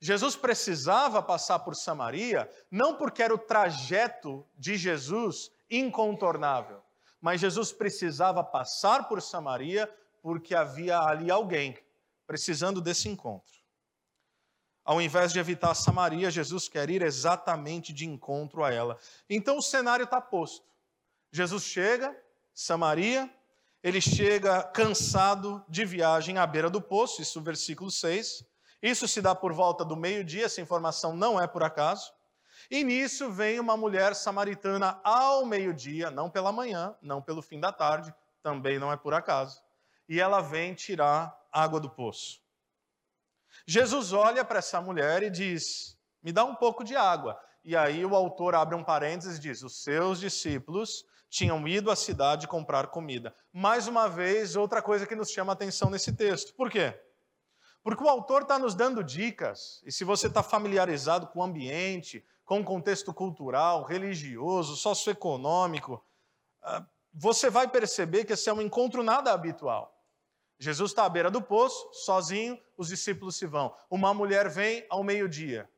Jesus 0.00 0.34
precisava 0.34 1.22
passar 1.22 1.60
por 1.60 1.76
Samaria, 1.76 2.50
não 2.70 2.96
porque 2.96 3.22
era 3.22 3.34
o 3.34 3.38
trajeto 3.38 4.44
de 4.56 4.76
Jesus 4.76 5.50
incontornável, 5.70 6.82
mas 7.20 7.40
Jesus 7.40 7.72
precisava 7.72 8.42
passar 8.42 9.08
por 9.08 9.20
Samaria 9.20 9.92
porque 10.22 10.54
havia 10.54 10.98
ali 11.00 11.30
alguém 11.30 11.76
precisando 12.26 12.80
desse 12.80 13.08
encontro. 13.08 13.57
Ao 14.88 15.02
invés 15.02 15.34
de 15.34 15.38
evitar 15.38 15.74
Samaria, 15.74 16.30
Jesus 16.30 16.66
quer 16.66 16.88
ir 16.88 17.02
exatamente 17.02 17.92
de 17.92 18.06
encontro 18.06 18.64
a 18.64 18.72
ela. 18.72 18.98
Então 19.28 19.58
o 19.58 19.62
cenário 19.62 20.04
está 20.04 20.18
posto. 20.18 20.64
Jesus 21.30 21.64
chega, 21.64 22.16
Samaria, 22.54 23.30
ele 23.82 24.00
chega 24.00 24.62
cansado 24.62 25.62
de 25.68 25.84
viagem 25.84 26.38
à 26.38 26.46
beira 26.46 26.70
do 26.70 26.80
poço, 26.80 27.20
isso 27.20 27.38
versículo 27.42 27.90
6. 27.90 28.42
Isso 28.82 29.06
se 29.06 29.20
dá 29.20 29.34
por 29.34 29.52
volta 29.52 29.84
do 29.84 29.94
meio-dia, 29.94 30.46
essa 30.46 30.62
informação 30.62 31.14
não 31.14 31.38
é 31.38 31.46
por 31.46 31.62
acaso. 31.62 32.10
E 32.70 32.82
nisso 32.82 33.30
vem 33.30 33.60
uma 33.60 33.76
mulher 33.76 34.14
samaritana 34.14 34.98
ao 35.04 35.44
meio-dia, 35.44 36.10
não 36.10 36.30
pela 36.30 36.50
manhã, 36.50 36.96
não 37.02 37.20
pelo 37.20 37.42
fim 37.42 37.60
da 37.60 37.70
tarde, 37.70 38.14
também 38.42 38.78
não 38.78 38.90
é 38.90 38.96
por 38.96 39.12
acaso. 39.12 39.62
E 40.08 40.18
ela 40.18 40.40
vem 40.40 40.72
tirar 40.72 41.38
água 41.52 41.78
do 41.78 41.90
poço. 41.90 42.47
Jesus 43.70 44.14
olha 44.14 44.42
para 44.46 44.60
essa 44.60 44.80
mulher 44.80 45.22
e 45.22 45.28
diz: 45.28 45.94
Me 46.22 46.32
dá 46.32 46.42
um 46.42 46.54
pouco 46.54 46.82
de 46.82 46.96
água. 46.96 47.38
E 47.62 47.76
aí 47.76 48.02
o 48.02 48.16
autor 48.16 48.54
abre 48.54 48.74
um 48.74 48.82
parênteses 48.82 49.36
e 49.36 49.40
diz: 49.40 49.62
Os 49.62 49.82
seus 49.82 50.18
discípulos 50.18 51.04
tinham 51.28 51.68
ido 51.68 51.90
à 51.90 51.96
cidade 51.96 52.48
comprar 52.48 52.86
comida. 52.86 53.36
Mais 53.52 53.86
uma 53.86 54.08
vez, 54.08 54.56
outra 54.56 54.80
coisa 54.80 55.06
que 55.06 55.14
nos 55.14 55.30
chama 55.30 55.52
a 55.52 55.54
atenção 55.54 55.90
nesse 55.90 56.14
texto. 56.14 56.54
Por 56.54 56.70
quê? 56.70 56.98
Porque 57.82 58.02
o 58.02 58.08
autor 58.08 58.40
está 58.40 58.58
nos 58.58 58.74
dando 58.74 59.04
dicas, 59.04 59.82
e 59.84 59.92
se 59.92 60.02
você 60.02 60.28
está 60.28 60.42
familiarizado 60.42 61.26
com 61.26 61.40
o 61.40 61.42
ambiente, 61.42 62.24
com 62.46 62.60
o 62.60 62.64
contexto 62.64 63.12
cultural, 63.12 63.84
religioso, 63.84 64.76
socioeconômico, 64.76 66.02
ah, 66.62 66.86
você 67.12 67.50
vai 67.50 67.68
perceber 67.68 68.24
que 68.24 68.32
esse 68.32 68.48
é 68.48 68.52
um 68.52 68.62
encontro 68.62 69.02
nada 69.02 69.30
habitual. 69.30 69.97
Jesus 70.58 70.90
está 70.90 71.04
à 71.04 71.08
beira 71.08 71.30
do 71.30 71.40
poço, 71.40 71.88
sozinho, 71.92 72.60
os 72.76 72.88
discípulos 72.88 73.36
se 73.36 73.46
vão. 73.46 73.74
Uma 73.88 74.12
mulher 74.12 74.48
vem 74.48 74.84
ao 74.90 75.04
meio-dia. 75.04 75.70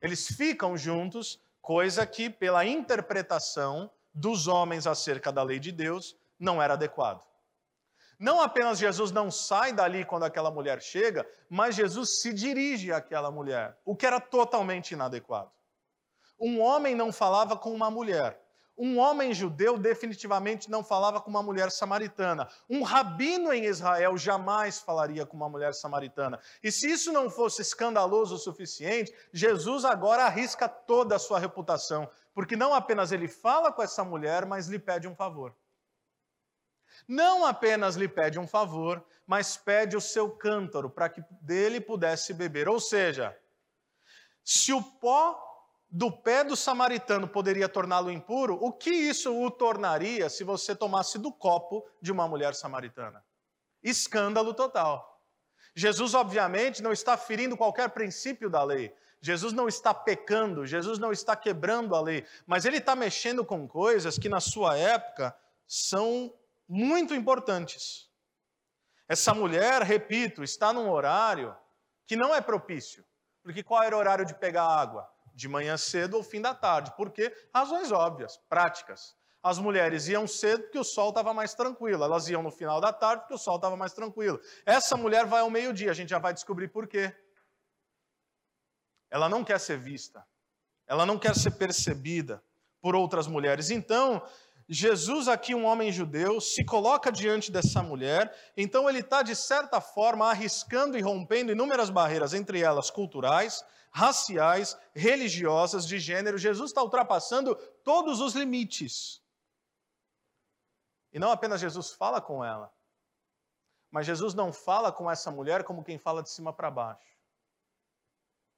Eles 0.00 0.26
ficam 0.26 0.76
juntos, 0.76 1.40
coisa 1.60 2.06
que, 2.06 2.30
pela 2.30 2.64
interpretação 2.64 3.90
dos 4.14 4.46
homens 4.46 4.86
acerca 4.86 5.30
da 5.30 5.42
lei 5.42 5.58
de 5.58 5.70
Deus, 5.70 6.16
não 6.38 6.62
era 6.62 6.74
adequado. 6.74 7.26
Não 8.18 8.40
apenas 8.40 8.78
Jesus 8.78 9.12
não 9.12 9.30
sai 9.30 9.74
dali 9.74 10.04
quando 10.04 10.24
aquela 10.24 10.50
mulher 10.50 10.80
chega, 10.80 11.28
mas 11.50 11.74
Jesus 11.74 12.20
se 12.20 12.32
dirige 12.32 12.90
àquela 12.92 13.30
mulher, 13.30 13.78
o 13.84 13.94
que 13.94 14.06
era 14.06 14.18
totalmente 14.18 14.92
inadequado. 14.92 15.50
Um 16.40 16.60
homem 16.60 16.94
não 16.94 17.12
falava 17.12 17.56
com 17.56 17.74
uma 17.74 17.90
mulher. 17.90 18.40
Um 18.78 18.98
homem 18.98 19.32
judeu 19.32 19.78
definitivamente 19.78 20.70
não 20.70 20.84
falava 20.84 21.20
com 21.20 21.30
uma 21.30 21.42
mulher 21.42 21.70
samaritana. 21.70 22.46
Um 22.68 22.82
rabino 22.82 23.52
em 23.52 23.64
Israel 23.64 24.18
jamais 24.18 24.78
falaria 24.78 25.24
com 25.24 25.34
uma 25.36 25.48
mulher 25.48 25.72
samaritana. 25.72 26.38
E 26.62 26.70
se 26.70 26.90
isso 26.90 27.10
não 27.10 27.30
fosse 27.30 27.62
escandaloso 27.62 28.34
o 28.34 28.38
suficiente, 28.38 29.14
Jesus 29.32 29.84
agora 29.84 30.24
arrisca 30.24 30.68
toda 30.68 31.16
a 31.16 31.18
sua 31.18 31.38
reputação, 31.38 32.08
porque 32.34 32.54
não 32.54 32.74
apenas 32.74 33.12
ele 33.12 33.28
fala 33.28 33.72
com 33.72 33.82
essa 33.82 34.04
mulher, 34.04 34.44
mas 34.44 34.66
lhe 34.66 34.78
pede 34.78 35.08
um 35.08 35.16
favor. 35.16 35.54
Não 37.08 37.46
apenas 37.46 37.96
lhe 37.96 38.08
pede 38.08 38.38
um 38.38 38.46
favor, 38.46 39.02
mas 39.26 39.56
pede 39.56 39.96
o 39.96 40.00
seu 40.00 40.30
cântaro 40.30 40.90
para 40.90 41.08
que 41.08 41.22
dele 41.40 41.80
pudesse 41.80 42.34
beber. 42.34 42.68
Ou 42.68 42.78
seja, 42.78 43.36
se 44.44 44.72
o 44.72 44.82
pó 44.82 45.45
do 45.96 46.12
pé 46.12 46.44
do 46.44 46.54
samaritano 46.54 47.26
poderia 47.26 47.70
torná-lo 47.70 48.10
impuro, 48.10 48.58
o 48.60 48.70
que 48.70 48.90
isso 48.90 49.34
o 49.34 49.50
tornaria 49.50 50.28
se 50.28 50.44
você 50.44 50.76
tomasse 50.76 51.18
do 51.18 51.32
copo 51.32 51.88
de 52.02 52.12
uma 52.12 52.28
mulher 52.28 52.54
samaritana? 52.54 53.24
Escândalo 53.82 54.52
total. 54.52 55.22
Jesus, 55.74 56.12
obviamente, 56.12 56.82
não 56.82 56.92
está 56.92 57.16
ferindo 57.16 57.56
qualquer 57.56 57.88
princípio 57.88 58.50
da 58.50 58.62
lei. 58.62 58.94
Jesus 59.22 59.54
não 59.54 59.68
está 59.68 59.94
pecando, 59.94 60.66
Jesus 60.66 60.98
não 60.98 61.12
está 61.12 61.34
quebrando 61.34 61.94
a 61.94 62.02
lei, 62.02 62.26
mas 62.46 62.66
ele 62.66 62.76
está 62.76 62.94
mexendo 62.94 63.42
com 63.42 63.66
coisas 63.66 64.18
que 64.18 64.28
na 64.28 64.38
sua 64.38 64.76
época 64.76 65.34
são 65.66 66.30
muito 66.68 67.14
importantes. 67.14 68.10
Essa 69.08 69.32
mulher, 69.32 69.80
repito, 69.80 70.44
está 70.44 70.74
num 70.74 70.90
horário 70.90 71.56
que 72.06 72.16
não 72.16 72.34
é 72.34 72.42
propício. 72.42 73.02
Porque 73.42 73.62
qual 73.62 73.82
era 73.82 73.96
o 73.96 73.98
horário 73.98 74.26
de 74.26 74.34
pegar 74.34 74.66
água? 74.66 75.15
De 75.36 75.48
manhã 75.48 75.76
cedo 75.76 76.16
ou 76.16 76.22
fim 76.22 76.40
da 76.40 76.54
tarde. 76.54 76.96
Por 76.96 77.10
quê? 77.10 77.30
Razões 77.54 77.92
óbvias, 77.92 78.38
práticas. 78.48 79.14
As 79.42 79.58
mulheres 79.58 80.08
iam 80.08 80.26
cedo 80.26 80.62
porque 80.62 80.78
o 80.78 80.82
sol 80.82 81.10
estava 81.10 81.32
mais 81.34 81.54
tranquilo, 81.54 82.02
elas 82.02 82.26
iam 82.28 82.42
no 82.42 82.50
final 82.50 82.80
da 82.80 82.90
tarde 82.90 83.20
porque 83.20 83.34
o 83.34 83.38
sol 83.38 83.56
estava 83.56 83.76
mais 83.76 83.92
tranquilo. 83.92 84.40
Essa 84.64 84.96
mulher 84.96 85.26
vai 85.26 85.42
ao 85.42 85.50
meio-dia, 85.50 85.90
a 85.90 85.94
gente 85.94 86.08
já 86.08 86.18
vai 86.18 86.32
descobrir 86.32 86.68
por 86.68 86.88
quê. 86.88 87.14
Ela 89.10 89.28
não 89.28 89.44
quer 89.44 89.60
ser 89.60 89.78
vista, 89.78 90.26
ela 90.86 91.04
não 91.04 91.18
quer 91.18 91.36
ser 91.36 91.52
percebida 91.52 92.42
por 92.80 92.96
outras 92.96 93.26
mulheres. 93.26 93.70
Então, 93.70 94.26
Jesus, 94.68 95.28
aqui, 95.28 95.54
um 95.54 95.64
homem 95.64 95.92
judeu, 95.92 96.40
se 96.40 96.64
coloca 96.64 97.12
diante 97.12 97.52
dessa 97.52 97.82
mulher, 97.82 98.34
então 98.56 98.88
ele 98.88 98.98
está, 98.98 99.22
de 99.22 99.36
certa 99.36 99.80
forma, 99.80 100.28
arriscando 100.28 100.98
e 100.98 101.00
rompendo 101.00 101.52
inúmeras 101.52 101.88
barreiras, 101.88 102.34
entre 102.34 102.60
elas 102.60 102.90
culturais, 102.90 103.64
raciais, 103.92 104.76
religiosas, 104.92 105.86
de 105.86 106.00
gênero. 106.00 106.36
Jesus 106.36 106.70
está 106.70 106.82
ultrapassando 106.82 107.54
todos 107.84 108.20
os 108.20 108.34
limites. 108.34 109.22
E 111.12 111.18
não 111.18 111.30
apenas 111.30 111.60
Jesus 111.60 111.92
fala 111.92 112.20
com 112.20 112.44
ela, 112.44 112.70
mas 113.90 114.04
Jesus 114.04 114.34
não 114.34 114.52
fala 114.52 114.90
com 114.90 115.08
essa 115.08 115.30
mulher 115.30 115.62
como 115.62 115.84
quem 115.84 115.98
fala 115.98 116.22
de 116.22 116.28
cima 116.28 116.52
para 116.52 116.70
baixo. 116.70 117.16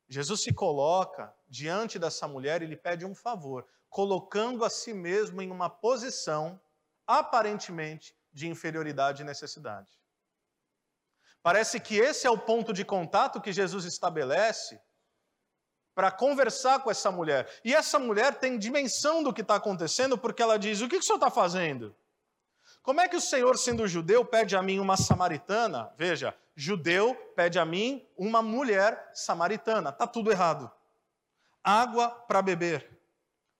Jesus 0.08 0.42
se 0.42 0.54
coloca 0.54 1.32
diante 1.46 1.98
dessa 1.98 2.26
mulher 2.26 2.62
e 2.62 2.66
lhe 2.66 2.76
pede 2.76 3.04
um 3.04 3.14
favor, 3.14 3.68
colocando 3.88 4.64
a 4.64 4.70
si 4.70 4.92
mesmo 4.92 5.40
em 5.40 5.50
uma 5.50 5.70
posição 5.70 6.60
aparentemente 7.06 8.14
de 8.32 8.48
inferioridade 8.48 9.22
e 9.22 9.24
necessidade. 9.24 9.98
Parece 11.42 11.80
que 11.80 11.96
esse 11.96 12.26
é 12.26 12.30
o 12.30 12.38
ponto 12.38 12.72
de 12.72 12.84
contato 12.84 13.40
que 13.40 13.52
Jesus 13.52 13.84
estabelece 13.84 14.80
para 15.94 16.10
conversar 16.10 16.82
com 16.82 16.90
essa 16.90 17.10
mulher. 17.10 17.48
E 17.64 17.74
essa 17.74 17.98
mulher 17.98 18.38
tem 18.38 18.58
dimensão 18.58 19.22
do 19.22 19.32
que 19.32 19.40
está 19.40 19.56
acontecendo, 19.56 20.18
porque 20.18 20.42
ela 20.42 20.58
diz: 20.58 20.80
O 20.80 20.88
que, 20.88 20.98
que 20.98 21.02
o 21.02 21.02
senhor 21.02 21.16
está 21.16 21.30
fazendo? 21.30 21.94
Como 22.82 23.00
é 23.00 23.08
que 23.08 23.16
o 23.16 23.20
Senhor, 23.20 23.58
sendo 23.58 23.86
judeu, 23.86 24.24
pede 24.24 24.56
a 24.56 24.62
mim 24.62 24.78
uma 24.78 24.96
samaritana? 24.96 25.92
Veja, 25.96 26.34
judeu 26.56 27.14
pede 27.36 27.58
a 27.58 27.64
mim 27.64 28.06
uma 28.16 28.40
mulher 28.40 29.10
samaritana. 29.12 29.90
Está 29.90 30.06
tudo 30.06 30.30
errado. 30.30 30.70
Água 31.62 32.08
para 32.08 32.40
beber. 32.40 32.97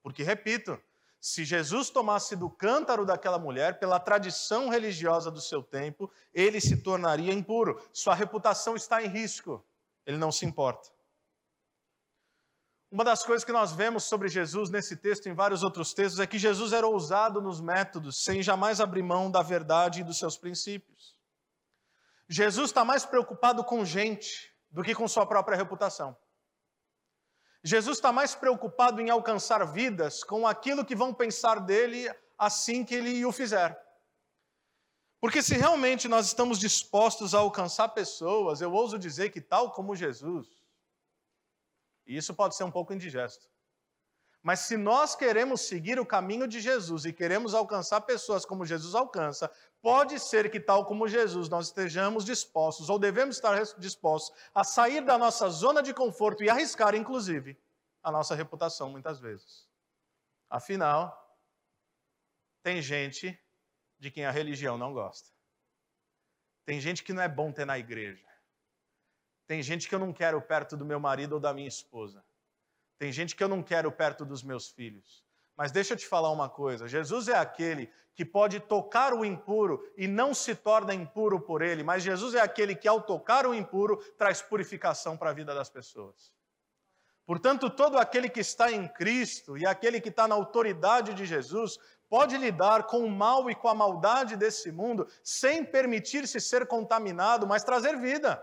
Porque, 0.08 0.22
repito, 0.22 0.80
se 1.20 1.44
Jesus 1.44 1.90
tomasse 1.90 2.34
do 2.34 2.48
cântaro 2.48 3.04
daquela 3.04 3.38
mulher, 3.38 3.78
pela 3.78 4.00
tradição 4.00 4.70
religiosa 4.70 5.30
do 5.30 5.38
seu 5.38 5.62
tempo, 5.62 6.10
ele 6.32 6.62
se 6.62 6.78
tornaria 6.78 7.30
impuro. 7.30 7.78
Sua 7.92 8.14
reputação 8.14 8.74
está 8.74 9.02
em 9.02 9.08
risco. 9.08 9.62
Ele 10.06 10.16
não 10.16 10.32
se 10.32 10.46
importa. 10.46 10.88
Uma 12.90 13.04
das 13.04 13.22
coisas 13.22 13.44
que 13.44 13.52
nós 13.52 13.72
vemos 13.72 14.04
sobre 14.04 14.28
Jesus 14.28 14.70
nesse 14.70 14.96
texto 14.96 15.26
e 15.26 15.28
em 15.28 15.34
vários 15.34 15.62
outros 15.62 15.92
textos 15.92 16.20
é 16.20 16.26
que 16.26 16.38
Jesus 16.38 16.72
era 16.72 16.86
ousado 16.86 17.42
nos 17.42 17.60
métodos, 17.60 18.24
sem 18.24 18.42
jamais 18.42 18.80
abrir 18.80 19.02
mão 19.02 19.30
da 19.30 19.42
verdade 19.42 20.00
e 20.00 20.04
dos 20.04 20.18
seus 20.18 20.38
princípios. 20.38 21.14
Jesus 22.26 22.70
está 22.70 22.82
mais 22.82 23.04
preocupado 23.04 23.62
com 23.62 23.84
gente 23.84 24.50
do 24.70 24.82
que 24.82 24.94
com 24.94 25.06
sua 25.06 25.26
própria 25.26 25.54
reputação. 25.54 26.16
Jesus 27.62 27.98
está 27.98 28.12
mais 28.12 28.34
preocupado 28.34 29.00
em 29.00 29.10
alcançar 29.10 29.64
vidas 29.64 30.22
com 30.22 30.46
aquilo 30.46 30.84
que 30.84 30.94
vão 30.94 31.12
pensar 31.12 31.60
dele 31.60 32.08
assim 32.36 32.84
que 32.84 32.94
ele 32.94 33.24
o 33.24 33.32
fizer. 33.32 33.76
Porque 35.20 35.42
se 35.42 35.56
realmente 35.56 36.06
nós 36.06 36.26
estamos 36.26 36.58
dispostos 36.58 37.34
a 37.34 37.38
alcançar 37.38 37.88
pessoas, 37.88 38.60
eu 38.60 38.72
ouso 38.72 38.98
dizer 38.98 39.30
que, 39.30 39.40
tal 39.40 39.72
como 39.72 39.96
Jesus, 39.96 40.46
e 42.06 42.16
isso 42.16 42.32
pode 42.32 42.54
ser 42.54 42.64
um 42.64 42.70
pouco 42.70 42.92
indigesto. 42.92 43.48
Mas 44.42 44.60
se 44.60 44.76
nós 44.76 45.14
queremos 45.14 45.62
seguir 45.62 45.98
o 45.98 46.06
caminho 46.06 46.46
de 46.46 46.60
Jesus 46.60 47.04
e 47.04 47.12
queremos 47.12 47.54
alcançar 47.54 48.00
pessoas 48.02 48.44
como 48.44 48.64
Jesus 48.64 48.94
alcança, 48.94 49.50
pode 49.82 50.18
ser 50.18 50.50
que, 50.50 50.60
tal 50.60 50.86
como 50.86 51.08
Jesus, 51.08 51.48
nós 51.48 51.66
estejamos 51.66 52.24
dispostos, 52.24 52.88
ou 52.88 52.98
devemos 52.98 53.36
estar 53.36 53.60
dispostos, 53.78 54.36
a 54.54 54.62
sair 54.64 55.04
da 55.04 55.18
nossa 55.18 55.48
zona 55.48 55.82
de 55.82 55.92
conforto 55.92 56.42
e 56.42 56.50
arriscar, 56.50 56.94
inclusive, 56.94 57.58
a 58.02 58.12
nossa 58.12 58.34
reputação 58.34 58.90
muitas 58.90 59.18
vezes. 59.18 59.68
Afinal, 60.48 61.36
tem 62.62 62.80
gente 62.80 63.38
de 63.98 64.10
quem 64.10 64.24
a 64.24 64.30
religião 64.30 64.78
não 64.78 64.92
gosta. 64.92 65.30
Tem 66.64 66.80
gente 66.80 67.02
que 67.02 67.12
não 67.12 67.22
é 67.22 67.28
bom 67.28 67.50
ter 67.50 67.64
na 67.64 67.78
igreja. 67.78 68.26
Tem 69.46 69.62
gente 69.62 69.88
que 69.88 69.94
eu 69.94 69.98
não 69.98 70.12
quero 70.12 70.40
perto 70.42 70.76
do 70.76 70.84
meu 70.84 71.00
marido 71.00 71.32
ou 71.34 71.40
da 71.40 71.52
minha 71.54 71.68
esposa. 71.68 72.22
Tem 72.98 73.12
gente 73.12 73.36
que 73.36 73.42
eu 73.42 73.48
não 73.48 73.62
quero 73.62 73.92
perto 73.92 74.24
dos 74.24 74.42
meus 74.42 74.68
filhos. 74.68 75.24
Mas 75.56 75.72
deixa 75.72 75.94
eu 75.94 75.96
te 75.96 76.06
falar 76.06 76.30
uma 76.30 76.48
coisa: 76.48 76.86
Jesus 76.86 77.28
é 77.28 77.36
aquele 77.36 77.90
que 78.14 78.24
pode 78.24 78.60
tocar 78.60 79.14
o 79.14 79.24
impuro 79.24 79.80
e 79.96 80.08
não 80.08 80.34
se 80.34 80.54
torna 80.54 80.94
impuro 80.94 81.40
por 81.40 81.62
ele, 81.62 81.82
mas 81.82 82.02
Jesus 82.02 82.34
é 82.34 82.40
aquele 82.40 82.74
que, 82.74 82.88
ao 82.88 83.00
tocar 83.00 83.46
o 83.46 83.54
impuro, 83.54 83.96
traz 84.16 84.42
purificação 84.42 85.16
para 85.16 85.30
a 85.30 85.32
vida 85.32 85.54
das 85.54 85.70
pessoas. 85.70 86.32
Portanto, 87.24 87.68
todo 87.68 87.98
aquele 87.98 88.28
que 88.28 88.40
está 88.40 88.72
em 88.72 88.88
Cristo 88.88 89.58
e 89.58 89.66
aquele 89.66 90.00
que 90.00 90.08
está 90.08 90.26
na 90.26 90.34
autoridade 90.34 91.12
de 91.12 91.26
Jesus 91.26 91.78
pode 92.08 92.36
lidar 92.36 92.84
com 92.84 93.04
o 93.04 93.10
mal 93.10 93.50
e 93.50 93.54
com 93.54 93.68
a 93.68 93.74
maldade 93.74 94.36
desse 94.36 94.72
mundo 94.72 95.06
sem 95.22 95.64
permitir-se 95.64 96.40
ser 96.40 96.66
contaminado, 96.66 97.46
mas 97.46 97.62
trazer 97.62 97.98
vida. 97.98 98.42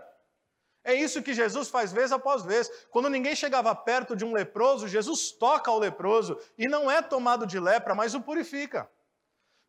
É 0.86 0.94
isso 0.94 1.20
que 1.20 1.34
Jesus 1.34 1.68
faz 1.68 1.92
vez 1.92 2.12
após 2.12 2.44
vez. 2.44 2.70
Quando 2.92 3.10
ninguém 3.10 3.34
chegava 3.34 3.74
perto 3.74 4.14
de 4.14 4.24
um 4.24 4.32
leproso, 4.32 4.86
Jesus 4.86 5.32
toca 5.32 5.68
o 5.68 5.80
leproso 5.80 6.38
e 6.56 6.68
não 6.68 6.88
é 6.88 7.02
tomado 7.02 7.44
de 7.44 7.58
lepra, 7.58 7.92
mas 7.92 8.14
o 8.14 8.20
purifica. 8.20 8.88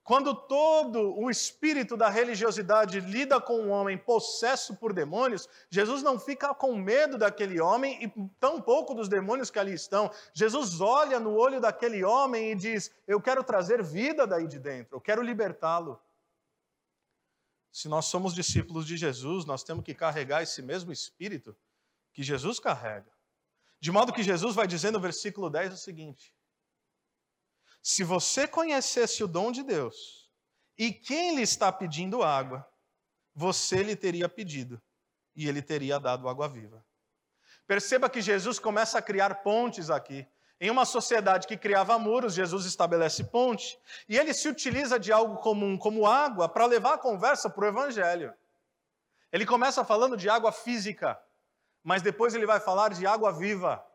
Quando 0.03 0.35
todo 0.35 1.19
o 1.19 1.27
espírito 1.27 1.97
da 1.97 2.07
religiosidade 2.07 2.99
lida 2.99 3.41
com 3.41 3.59
um 3.59 3.71
homem 3.71 3.97
possesso 3.97 4.75
por 4.75 4.93
demônios, 4.93 5.49
Jesus 5.71 6.03
não 6.03 6.19
fica 6.19 6.53
com 6.53 6.75
medo 6.75 7.17
daquele 7.17 7.59
homem 7.59 8.03
e 8.03 8.29
tampouco 8.39 8.93
dos 8.93 9.09
demônios 9.09 9.49
que 9.49 9.57
ali 9.57 9.73
estão. 9.73 10.11
Jesus 10.31 10.79
olha 10.79 11.19
no 11.19 11.35
olho 11.35 11.59
daquele 11.59 12.03
homem 12.03 12.51
e 12.51 12.55
diz: 12.55 12.91
Eu 13.07 13.19
quero 13.19 13.43
trazer 13.43 13.81
vida 13.81 14.27
daí 14.27 14.47
de 14.47 14.59
dentro, 14.59 14.97
eu 14.97 15.01
quero 15.01 15.23
libertá-lo. 15.23 15.99
Se 17.77 17.87
nós 17.87 18.05
somos 18.05 18.33
discípulos 18.33 18.87
de 18.87 18.97
Jesus, 18.97 19.45
nós 19.45 19.63
temos 19.63 19.85
que 19.85 19.93
carregar 19.93 20.41
esse 20.41 20.63
mesmo 20.63 20.91
espírito 20.91 21.55
que 22.11 22.23
Jesus 22.23 22.59
carrega. 22.59 23.15
De 23.79 23.91
modo 23.91 24.11
que 24.11 24.23
Jesus 24.23 24.55
vai 24.55 24.65
dizer 24.65 24.89
no 24.89 24.99
versículo 24.99 25.47
10 25.47 25.73
o 25.73 25.77
seguinte: 25.77 26.35
se 27.79 28.03
você 28.03 28.47
conhecesse 28.47 29.23
o 29.23 29.27
dom 29.27 29.51
de 29.51 29.61
Deus 29.61 30.27
e 30.75 30.91
quem 30.91 31.35
lhe 31.35 31.43
está 31.43 31.71
pedindo 31.71 32.23
água, 32.23 32.67
você 33.35 33.83
lhe 33.83 33.95
teria 33.95 34.27
pedido 34.27 34.81
e 35.35 35.47
ele 35.47 35.61
teria 35.61 35.99
dado 35.99 36.27
água 36.27 36.49
viva. 36.49 36.83
Perceba 37.67 38.09
que 38.09 38.23
Jesus 38.23 38.57
começa 38.57 38.97
a 38.97 39.03
criar 39.03 39.43
pontes 39.43 39.91
aqui. 39.91 40.27
Em 40.59 40.71
uma 40.71 40.85
sociedade 40.85 41.47
que 41.47 41.55
criava 41.55 41.99
muros, 41.99 42.33
Jesus 42.33 42.65
estabelece 42.65 43.23
ponte. 43.25 43.79
E 44.09 44.17
ele 44.17 44.33
se 44.33 44.49
utiliza 44.49 44.99
de 44.99 45.11
algo 45.11 45.37
comum, 45.37 45.77
como 45.77 46.07
água, 46.07 46.49
para 46.49 46.65
levar 46.65 46.95
a 46.95 46.97
conversa 46.97 47.49
para 47.49 47.65
o 47.65 47.67
Evangelho. 47.67 48.33
Ele 49.31 49.45
começa 49.45 49.85
falando 49.85 50.17
de 50.17 50.29
água 50.29 50.51
física, 50.51 51.19
mas 51.83 52.01
depois 52.01 52.33
ele 52.33 52.45
vai 52.45 52.59
falar 52.59 52.89
de 52.89 53.05
água 53.05 53.31
viva. 53.31 53.85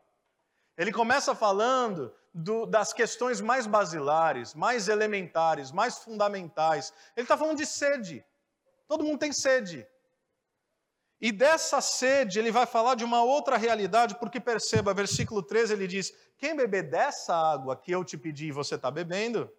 Ele 0.77 0.91
começa 0.91 1.35
falando 1.35 2.13
do, 2.33 2.65
das 2.65 2.93
questões 2.93 3.41
mais 3.41 3.67
basilares, 3.67 4.53
mais 4.53 4.87
elementares, 4.87 5.71
mais 5.71 5.99
fundamentais. 5.99 6.93
Ele 7.15 7.25
está 7.25 7.37
falando 7.37 7.57
de 7.57 7.65
sede. 7.65 8.25
Todo 8.87 9.03
mundo 9.03 9.19
tem 9.19 9.33
sede. 9.33 9.85
E 11.23 11.31
dessa 11.31 11.79
sede 11.79 12.37
ele 12.37 12.51
vai 12.51 12.65
falar 12.65 12.95
de 12.95 13.05
uma 13.05 13.23
outra 13.23 13.55
realidade, 13.55 14.19
porque 14.19 14.41
perceba, 14.41 14.93
versículo 14.93 15.41
13 15.41 15.71
ele 15.71 15.87
diz: 15.87 16.13
Quem 16.37 16.53
beber 16.53 16.83
dessa 16.89 17.33
água 17.33 17.77
que 17.77 17.93
eu 17.93 18.03
te 18.03 18.17
pedi 18.17 18.47
e 18.47 18.51
você 18.51 18.75
está 18.75 18.91
bebendo, 18.91 19.49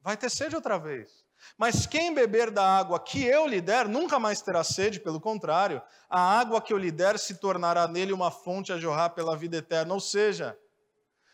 vai 0.00 0.16
ter 0.16 0.30
sede 0.30 0.56
outra 0.56 0.78
vez. 0.78 1.22
Mas 1.58 1.84
quem 1.86 2.14
beber 2.14 2.50
da 2.50 2.64
água 2.64 2.98
que 2.98 3.22
eu 3.26 3.46
lhe 3.46 3.60
der, 3.60 3.86
nunca 3.86 4.18
mais 4.18 4.40
terá 4.40 4.64
sede, 4.64 5.00
pelo 5.00 5.20
contrário, 5.20 5.82
a 6.08 6.18
água 6.18 6.62
que 6.62 6.72
eu 6.72 6.78
lhe 6.78 6.90
der 6.90 7.18
se 7.18 7.34
tornará 7.34 7.86
nele 7.86 8.14
uma 8.14 8.30
fonte 8.30 8.72
a 8.72 8.78
jorrar 8.78 9.10
pela 9.10 9.36
vida 9.36 9.58
eterna. 9.58 9.92
Ou 9.92 10.00
seja, 10.00 10.58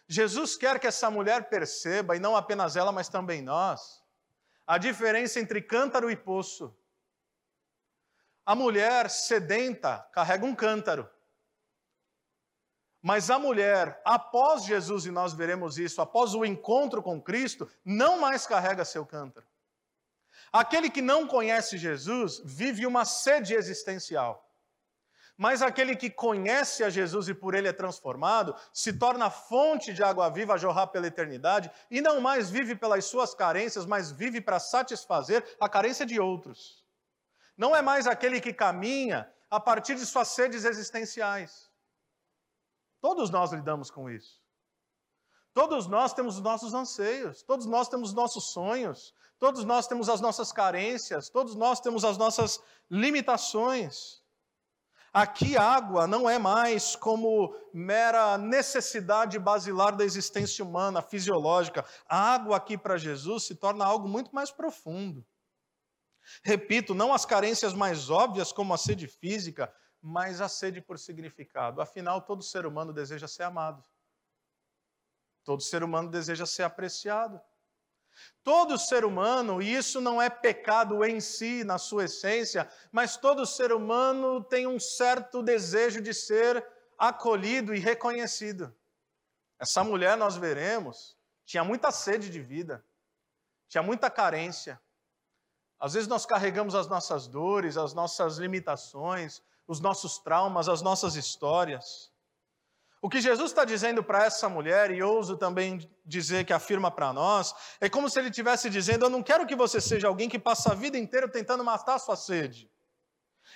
Jesus 0.08 0.56
quer 0.56 0.80
que 0.80 0.88
essa 0.88 1.08
mulher 1.08 1.48
perceba, 1.48 2.16
e 2.16 2.18
não 2.18 2.34
apenas 2.34 2.74
ela, 2.74 2.90
mas 2.90 3.08
também 3.08 3.42
nós, 3.42 4.02
a 4.66 4.76
diferença 4.76 5.38
entre 5.38 5.62
cântaro 5.62 6.10
e 6.10 6.16
poço. 6.16 6.76
A 8.48 8.54
mulher 8.54 9.10
sedenta 9.10 10.08
carrega 10.10 10.46
um 10.46 10.54
cântaro. 10.54 11.06
Mas 13.02 13.28
a 13.28 13.38
mulher, 13.38 14.00
após 14.06 14.64
Jesus, 14.64 15.04
e 15.04 15.10
nós 15.10 15.34
veremos 15.34 15.76
isso, 15.76 16.00
após 16.00 16.34
o 16.34 16.46
encontro 16.46 17.02
com 17.02 17.20
Cristo, 17.20 17.70
não 17.84 18.18
mais 18.18 18.46
carrega 18.46 18.86
seu 18.86 19.04
cântaro. 19.04 19.46
Aquele 20.50 20.88
que 20.88 21.02
não 21.02 21.26
conhece 21.26 21.76
Jesus 21.76 22.40
vive 22.42 22.86
uma 22.86 23.04
sede 23.04 23.52
existencial. 23.52 24.50
Mas 25.36 25.60
aquele 25.60 25.94
que 25.94 26.08
conhece 26.08 26.82
a 26.82 26.88
Jesus 26.88 27.28
e 27.28 27.34
por 27.34 27.54
ele 27.54 27.68
é 27.68 27.72
transformado, 27.74 28.56
se 28.72 28.94
torna 28.94 29.28
fonte 29.28 29.92
de 29.92 30.02
água 30.02 30.30
viva 30.30 30.54
a 30.54 30.56
jorrar 30.56 30.86
pela 30.86 31.06
eternidade 31.06 31.70
e 31.90 32.00
não 32.00 32.18
mais 32.18 32.48
vive 32.48 32.74
pelas 32.74 33.04
suas 33.04 33.34
carências, 33.34 33.84
mas 33.84 34.10
vive 34.10 34.40
para 34.40 34.58
satisfazer 34.58 35.44
a 35.60 35.68
carência 35.68 36.06
de 36.06 36.18
outros. 36.18 36.87
Não 37.58 37.74
é 37.74 37.82
mais 37.82 38.06
aquele 38.06 38.40
que 38.40 38.52
caminha 38.52 39.28
a 39.50 39.58
partir 39.58 39.96
de 39.96 40.06
suas 40.06 40.28
sedes 40.28 40.64
existenciais. 40.64 41.68
Todos 43.00 43.30
nós 43.30 43.52
lidamos 43.52 43.90
com 43.90 44.08
isso. 44.08 44.40
Todos 45.52 45.88
nós 45.88 46.14
temos 46.14 46.36
os 46.36 46.42
nossos 46.42 46.72
anseios, 46.72 47.42
todos 47.42 47.66
nós 47.66 47.88
temos 47.88 48.10
os 48.10 48.14
nossos 48.14 48.52
sonhos, 48.52 49.12
todos 49.40 49.64
nós 49.64 49.88
temos 49.88 50.08
as 50.08 50.20
nossas 50.20 50.52
carências, 50.52 51.28
todos 51.28 51.56
nós 51.56 51.80
temos 51.80 52.04
as 52.04 52.16
nossas 52.16 52.62
limitações. 52.88 54.22
Aqui, 55.12 55.56
água 55.56 56.06
não 56.06 56.30
é 56.30 56.38
mais 56.38 56.94
como 56.94 57.52
mera 57.74 58.38
necessidade 58.38 59.36
basilar 59.36 59.96
da 59.96 60.04
existência 60.04 60.64
humana, 60.64 61.02
fisiológica. 61.02 61.84
A 62.08 62.34
água 62.34 62.56
aqui 62.56 62.78
para 62.78 62.96
Jesus 62.96 63.44
se 63.44 63.56
torna 63.56 63.84
algo 63.84 64.06
muito 64.06 64.32
mais 64.32 64.52
profundo. 64.52 65.26
Repito, 66.42 66.94
não 66.94 67.12
as 67.12 67.24
carências 67.24 67.72
mais 67.72 68.10
óbvias, 68.10 68.52
como 68.52 68.74
a 68.74 68.78
sede 68.78 69.06
física, 69.06 69.72
mas 70.00 70.40
a 70.40 70.48
sede 70.48 70.80
por 70.80 70.98
significado. 70.98 71.80
Afinal, 71.80 72.22
todo 72.22 72.42
ser 72.42 72.66
humano 72.66 72.92
deseja 72.92 73.26
ser 73.26 73.44
amado. 73.44 73.84
Todo 75.44 75.62
ser 75.62 75.82
humano 75.82 76.10
deseja 76.10 76.46
ser 76.46 76.62
apreciado. 76.62 77.40
Todo 78.42 78.78
ser 78.78 79.04
humano, 79.04 79.62
e 79.62 79.74
isso 79.74 80.00
não 80.00 80.20
é 80.20 80.28
pecado 80.28 81.04
em 81.04 81.20
si, 81.20 81.62
na 81.64 81.78
sua 81.78 82.04
essência, 82.04 82.68
mas 82.90 83.16
todo 83.16 83.46
ser 83.46 83.72
humano 83.72 84.42
tem 84.42 84.66
um 84.66 84.80
certo 84.80 85.42
desejo 85.42 86.00
de 86.00 86.12
ser 86.12 86.66
acolhido 86.98 87.74
e 87.74 87.78
reconhecido. 87.78 88.74
Essa 89.58 89.84
mulher, 89.84 90.16
nós 90.16 90.36
veremos, 90.36 91.16
tinha 91.44 91.62
muita 91.62 91.90
sede 91.90 92.28
de 92.28 92.40
vida, 92.40 92.84
tinha 93.68 93.82
muita 93.82 94.10
carência. 94.10 94.80
Às 95.78 95.94
vezes 95.94 96.08
nós 96.08 96.26
carregamos 96.26 96.74
as 96.74 96.88
nossas 96.88 97.28
dores, 97.28 97.76
as 97.76 97.94
nossas 97.94 98.38
limitações, 98.38 99.40
os 99.66 99.80
nossos 99.80 100.18
traumas, 100.18 100.68
as 100.68 100.82
nossas 100.82 101.14
histórias. 101.14 102.10
O 103.00 103.08
que 103.08 103.20
Jesus 103.20 103.50
está 103.50 103.64
dizendo 103.64 104.02
para 104.02 104.24
essa 104.24 104.48
mulher, 104.48 104.90
e 104.90 105.02
ouso 105.02 105.36
também 105.36 105.88
dizer 106.04 106.44
que 106.44 106.52
afirma 106.52 106.90
para 106.90 107.12
nós, 107.12 107.54
é 107.80 107.88
como 107.88 108.10
se 108.10 108.18
ele 108.18 108.28
estivesse 108.28 108.68
dizendo: 108.68 109.04
Eu 109.04 109.10
não 109.10 109.22
quero 109.22 109.46
que 109.46 109.54
você 109.54 109.80
seja 109.80 110.08
alguém 110.08 110.28
que 110.28 110.38
passa 110.38 110.72
a 110.72 110.74
vida 110.74 110.98
inteira 110.98 111.28
tentando 111.28 111.62
matar 111.62 111.94
a 111.94 111.98
sua 111.98 112.16
sede. 112.16 112.68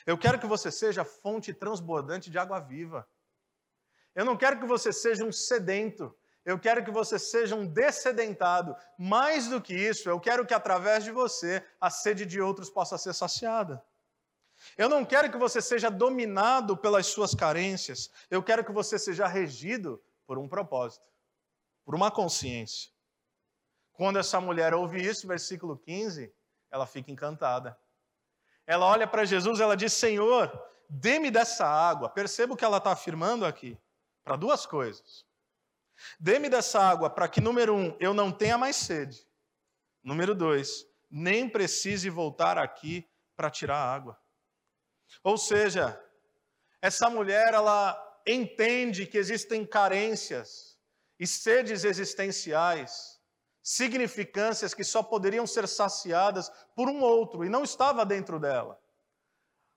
Eu 0.07 0.17
quero 0.17 0.39
que 0.39 0.47
você 0.47 0.71
seja 0.71 1.05
fonte 1.05 1.53
transbordante 1.53 2.31
de 2.31 2.39
água 2.39 2.61
viva. 2.61 3.07
Eu 4.15 4.25
não 4.25 4.37
quero 4.37 4.61
que 4.61 4.67
você 4.67 4.93
seja 4.93 5.25
um 5.25 5.33
sedento. 5.33 6.15
Eu 6.45 6.59
quero 6.59 6.85
que 6.85 6.91
você 6.91 7.19
seja 7.19 7.55
um 7.55 7.67
descedentado. 7.67 8.75
Mais 8.99 9.49
do 9.49 9.61
que 9.61 9.75
isso, 9.75 10.09
eu 10.09 10.19
quero 10.19 10.45
que 10.45 10.55
através 10.55 11.05
de 11.05 11.11
você 11.11 11.65
a 11.81 11.89
sede 11.89 12.27
de 12.27 12.41
outros 12.41 12.69
possa 12.69 12.99
ser 12.99 13.15
saciada. 13.15 13.83
Eu 14.77 14.89
não 14.89 15.05
quero 15.05 15.31
que 15.31 15.39
você 15.39 15.61
seja 15.61 15.91
dominado 15.91 16.77
pelas 16.77 17.07
suas 17.07 17.35
carências. 17.35 18.11
Eu 18.31 18.43
quero 18.43 18.65
que 18.65 18.73
você 18.73 18.99
seja 18.99 19.27
regido 19.27 20.03
por 20.27 20.39
um 20.39 20.49
propósito, 20.49 21.07
por 21.85 21.95
uma 21.95 22.11
consciência. 22.11 22.91
Quando 23.93 24.19
essa 24.19 24.41
mulher 24.41 24.75
ouve 24.75 25.05
isso, 25.05 25.27
versículo 25.27 25.77
15, 25.77 26.33
ela 26.71 26.87
fica 26.87 27.11
encantada. 27.11 27.79
Ela 28.67 28.87
olha 28.87 29.07
para 29.07 29.25
Jesus, 29.25 29.61
ela 29.61 29.77
diz: 29.77 29.93
Senhor, 29.93 30.51
dê-me 30.89 31.31
dessa 31.31 31.67
água. 31.67 32.09
Perceba 32.09 32.55
o 32.55 32.57
que 32.57 32.65
ela 32.65 32.79
está 32.79 32.93
afirmando 32.93 33.45
aqui, 33.45 33.79
para 34.25 34.37
duas 34.37 34.65
coisas. 34.65 35.27
Dê-me 36.19 36.49
dessa 36.49 36.81
água 36.81 37.11
para 37.11 37.29
que, 37.29 37.41
número 37.41 37.75
um, 37.75 37.97
eu 38.01 38.15
não 38.15 38.31
tenha 38.31 38.57
mais 38.57 38.77
sede. 38.77 39.27
Número 40.03 40.35
dois, 40.35 40.87
nem 41.11 41.49
precise 41.49 42.09
voltar 42.11 42.59
aqui 42.59 43.09
para 43.37 43.51
tirar 43.51 43.77
a 43.77 43.95
água. 43.95 44.19
Ou 45.23 45.37
seja, 45.37 46.01
essa 46.81 47.09
mulher 47.11 47.55
ela 47.55 47.97
entende 48.27 49.07
que 49.07 49.19
existem 49.19 49.65
carências 49.65 50.79
e 51.19 51.27
sedes 51.27 51.85
existenciais, 51.85 53.21
significâncias 53.63 54.75
que 54.75 54.83
só 54.83 55.03
poderiam 55.03 55.47
ser 55.47 55.69
saciadas 55.69 56.51
por 56.75 56.89
um 56.89 57.01
outro 57.01 57.45
e 57.45 57.49
não 57.49 57.63
estava 57.63 58.05
dentro 58.05 58.41
dela. 58.41 58.81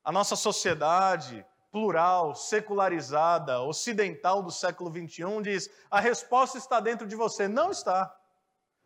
A 0.04 0.12
nossa 0.12 0.36
sociedade 0.36 1.46
plural, 1.76 2.34
secularizada, 2.34 3.60
ocidental 3.60 4.42
do 4.42 4.50
século 4.50 4.90
21 4.90 5.42
diz: 5.42 5.70
a 5.92 6.00
resposta 6.00 6.58
está 6.58 6.80
dentro 6.80 7.06
de 7.06 7.18
você. 7.18 7.50
Não 7.50 7.70
está. 7.70 8.18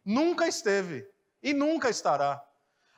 Nunca 0.04 0.48
esteve 0.48 1.08
e 1.44 1.54
nunca 1.54 1.88
estará. 1.88 2.44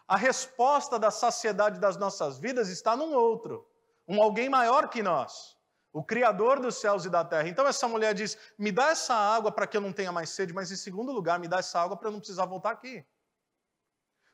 A 0.08 0.16
resposta 0.16 0.98
da 0.98 1.12
saciedade 1.12 1.78
das 1.78 1.98
nossas 1.98 2.40
vidas 2.40 2.70
está 2.70 2.96
num 2.96 3.14
outro, 3.14 3.70
um 4.08 4.24
alguém 4.24 4.48
maior 4.48 4.88
que 4.88 5.04
nós, 5.04 5.58
o 5.92 6.02
Criador 6.02 6.62
dos 6.62 6.76
céus 6.80 7.04
e 7.04 7.10
da 7.10 7.26
terra. 7.26 7.50
Então 7.50 7.68
essa 7.68 7.86
mulher 7.86 8.14
diz: 8.14 8.38
me 8.58 8.72
dá 8.72 8.92
essa 8.92 9.14
água 9.14 9.52
para 9.52 9.68
que 9.68 9.76
eu 9.76 9.82
não 9.82 9.92
tenha 9.92 10.14
mais 10.14 10.30
sede, 10.30 10.54
mas 10.54 10.72
em 10.72 10.78
segundo 10.78 11.12
lugar, 11.12 11.38
me 11.38 11.50
dá 11.50 11.58
essa 11.58 11.82
água 11.82 11.98
para 11.98 12.08
eu 12.08 12.14
não 12.14 12.20
precisar 12.20 12.46
voltar 12.46 12.72
aqui. 12.72 13.06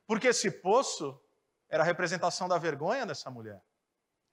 Porque 0.05 0.27
esse 0.27 0.51
poço 0.51 1.19
era 1.67 1.81
a 1.81 1.85
representação 1.85 2.47
da 2.47 2.59
vergonha 2.59 3.07
dessa 3.07 3.31
mulher. 3.31 3.59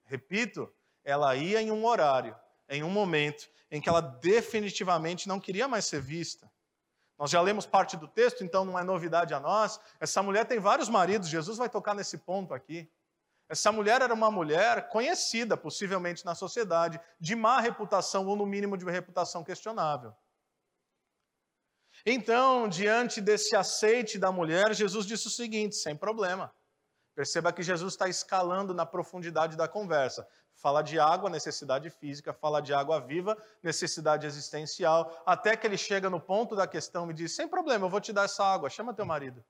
Repito, 0.04 0.70
ela 1.04 1.36
ia 1.36 1.60
em 1.60 1.70
um 1.70 1.84
horário, 1.84 2.34
em 2.68 2.82
um 2.82 2.90
momento 2.90 3.48
em 3.70 3.80
que 3.80 3.88
ela 3.88 4.00
definitivamente 4.00 5.28
não 5.28 5.38
queria 5.38 5.68
mais 5.68 5.84
ser 5.84 6.00
vista, 6.00 6.50
Nós 7.18 7.30
já 7.30 7.40
lemos 7.40 7.64
parte 7.64 7.96
do 7.96 8.08
texto, 8.08 8.42
então 8.42 8.64
não 8.64 8.78
é 8.78 8.82
novidade 8.82 9.32
a 9.34 9.40
nós. 9.40 9.78
Essa 10.00 10.22
mulher 10.22 10.46
tem 10.46 10.58
vários 10.58 10.88
maridos, 10.88 11.28
Jesus 11.28 11.58
vai 11.58 11.68
tocar 11.68 11.94
nesse 11.94 12.18
ponto 12.18 12.52
aqui. 12.52 12.90
Essa 13.48 13.70
mulher 13.70 14.02
era 14.02 14.12
uma 14.12 14.30
mulher 14.30 14.88
conhecida, 14.88 15.56
possivelmente 15.56 16.24
na 16.24 16.34
sociedade, 16.34 17.00
de 17.20 17.36
má 17.36 17.60
reputação, 17.60 18.26
ou 18.26 18.34
no 18.34 18.46
mínimo 18.46 18.76
de 18.76 18.84
reputação 18.84 19.44
questionável. 19.44 20.12
Então, 22.04 22.68
diante 22.68 23.20
desse 23.20 23.54
aceite 23.54 24.18
da 24.18 24.32
mulher, 24.32 24.74
Jesus 24.74 25.06
disse 25.06 25.28
o 25.28 25.30
seguinte: 25.30 25.76
sem 25.76 25.96
problema. 25.96 26.52
Perceba 27.14 27.52
que 27.52 27.62
Jesus 27.62 27.94
está 27.94 28.08
escalando 28.08 28.74
na 28.74 28.84
profundidade 28.84 29.56
da 29.56 29.68
conversa. 29.68 30.28
Fala 30.54 30.82
de 30.82 30.98
água, 30.98 31.30
necessidade 31.30 31.90
física, 31.90 32.32
fala 32.32 32.60
de 32.60 32.74
água 32.74 33.00
viva, 33.00 33.36
necessidade 33.62 34.26
existencial, 34.26 35.22
até 35.24 35.56
que 35.56 35.66
ele 35.66 35.76
chega 35.76 36.10
no 36.10 36.20
ponto 36.20 36.56
da 36.56 36.66
questão 36.66 37.10
e 37.10 37.14
diz: 37.14 37.34
sem 37.34 37.48
problema, 37.48 37.86
eu 37.86 37.90
vou 37.90 38.00
te 38.00 38.12
dar 38.12 38.24
essa 38.24 38.44
água, 38.44 38.70
chama 38.70 38.94
teu 38.94 39.04
marido. 39.04 39.44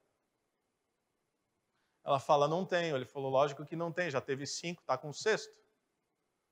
Ela 2.05 2.21
fala: 2.21 2.47
não 2.47 2.67
tenho. 2.67 2.97
Ele 2.97 3.07
falou: 3.07 3.31
lógico 3.31 3.65
que 3.65 3.77
não 3.77 3.91
tem, 3.91 4.11
já 4.11 4.21
teve 4.21 4.47
cinco, 4.47 4.83
está 4.83 4.99
com 4.99 5.13
sexto. 5.13 5.53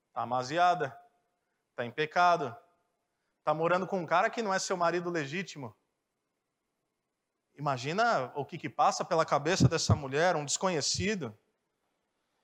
Está 0.09 0.23
amaziada, 0.23 0.99
está 1.71 1.85
em 1.85 1.91
pecado, 1.91 2.55
está 3.39 3.53
morando 3.53 3.87
com 3.87 3.99
um 3.99 4.07
cara 4.07 4.31
que 4.31 4.43
não 4.43 4.53
é 4.53 4.59
seu 4.59 4.77
marido 4.77 5.11
legítimo. 5.11 5.75
Imagina 7.57 8.33
o 8.35 8.45
que, 8.45 8.57
que 8.59 8.69
passa 8.69 9.05
pela 9.05 9.25
cabeça 9.25 9.69
dessa 9.69 9.95
mulher, 9.95 10.37
um 10.37 10.45
desconhecido. 10.45 11.37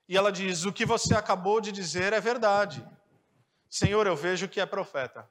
E 0.07 0.15
ela 0.15 0.31
diz: 0.31 0.65
O 0.65 0.73
que 0.73 0.85
você 0.85 1.15
acabou 1.15 1.59
de 1.59 1.71
dizer 1.71 2.13
é 2.13 2.19
verdade. 2.19 2.85
Senhor, 3.69 4.05
eu 4.07 4.15
vejo 4.15 4.47
que 4.47 4.59
é 4.59 4.65
profeta. 4.65 5.29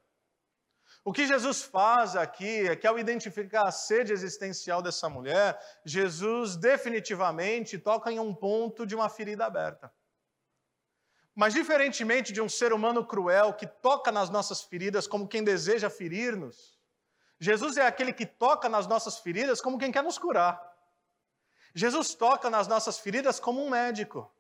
O 1.05 1.13
que 1.13 1.27
Jesus 1.27 1.63
faz 1.63 2.17
aqui 2.17 2.69
é 2.69 2.77
que, 2.77 2.87
ao 2.87 2.99
identificar 2.99 3.67
a 3.67 3.73
sede 3.73 4.13
existencial 4.13 4.83
dessa 4.83 5.09
mulher, 5.09 5.59
Jesus 5.85 6.57
definitivamente 6.57 7.79
toca 7.79 8.13
em 8.13 8.19
um 8.21 8.35
ponto 8.35 8.87
de 8.87 8.95
uma 8.95 9.09
ferida 9.09 9.47
aberta. 9.47 9.93
Mas, 11.35 11.55
diferentemente 11.55 12.33
de 12.33 12.41
um 12.41 12.49
ser 12.49 12.73
humano 12.73 13.07
cruel 13.07 13.55
que 13.55 13.67
toca 13.67 14.11
nas 14.11 14.29
nossas 14.29 14.63
feridas 14.63 15.07
como 15.07 15.29
quem 15.29 15.43
deseja 15.43 15.89
ferir-nos, 15.89 16.78
Jesus 17.41 17.77
é 17.77 17.87
aquele 17.87 18.13
que 18.13 18.27
toca 18.27 18.69
nas 18.69 18.87
nossas 18.87 19.19
feridas 19.19 19.61
como 19.61 19.79
quem 19.79 19.93
quer 19.93 20.03
nos 20.03 20.19
curar. 20.19 20.61
Jesus 21.75 22.15
toca 22.15 22.51
nas 22.51 22.67
nossas 22.67 22.99
feridas 22.99 23.39
como 23.39 23.65
um 23.65 23.71
médico, 23.71 24.33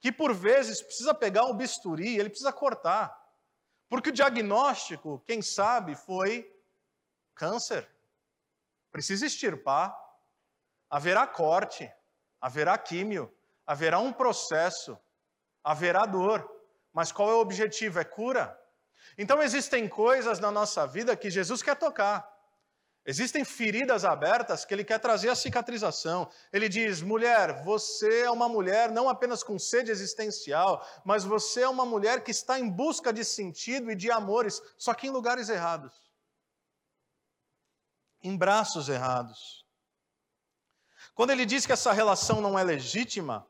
que 0.00 0.10
por 0.10 0.32
vezes 0.32 0.80
precisa 0.80 1.12
pegar 1.12 1.44
um 1.44 1.54
bisturi, 1.54 2.16
ele 2.18 2.30
precisa 2.30 2.52
cortar. 2.52 3.16
Porque 3.88 4.10
o 4.10 4.12
diagnóstico, 4.12 5.22
quem 5.26 5.42
sabe, 5.42 5.94
foi 5.94 6.50
câncer. 7.34 7.88
Precisa 8.90 9.26
extirpar. 9.26 9.96
Haverá 10.90 11.26
corte, 11.26 11.90
haverá 12.40 12.78
químio, 12.78 13.34
haverá 13.66 13.98
um 13.98 14.12
processo, 14.12 14.98
haverá 15.62 16.06
dor. 16.06 16.48
Mas 16.92 17.12
qual 17.12 17.30
é 17.30 17.34
o 17.34 17.40
objetivo? 17.40 17.98
É 17.98 18.04
cura. 18.04 18.58
Então 19.16 19.42
existem 19.42 19.88
coisas 19.88 20.38
na 20.38 20.50
nossa 20.50 20.86
vida 20.86 21.16
que 21.16 21.30
Jesus 21.30 21.62
quer 21.62 21.76
tocar. 21.76 22.36
Existem 23.06 23.42
feridas 23.44 24.04
abertas 24.04 24.66
que 24.66 24.74
ele 24.74 24.84
quer 24.84 24.98
trazer 24.98 25.30
a 25.30 25.34
cicatrização. 25.34 26.28
Ele 26.52 26.68
diz: 26.68 27.00
mulher, 27.00 27.64
você 27.64 28.22
é 28.22 28.30
uma 28.30 28.48
mulher 28.48 28.90
não 28.90 29.08
apenas 29.08 29.42
com 29.42 29.58
sede 29.58 29.90
existencial, 29.90 30.86
mas 31.04 31.24
você 31.24 31.62
é 31.62 31.68
uma 31.68 31.86
mulher 31.86 32.22
que 32.22 32.30
está 32.30 32.58
em 32.58 32.68
busca 32.68 33.12
de 33.12 33.24
sentido 33.24 33.90
e 33.90 33.96
de 33.96 34.10
amores, 34.10 34.60
só 34.76 34.92
que 34.92 35.06
em 35.06 35.10
lugares 35.10 35.48
errados 35.48 36.08
em 38.22 38.36
braços 38.36 38.88
errados. 38.88 39.64
Quando 41.14 41.30
ele 41.30 41.46
diz 41.46 41.66
que 41.66 41.72
essa 41.72 41.92
relação 41.92 42.40
não 42.40 42.58
é 42.58 42.62
legítima, 42.62 43.46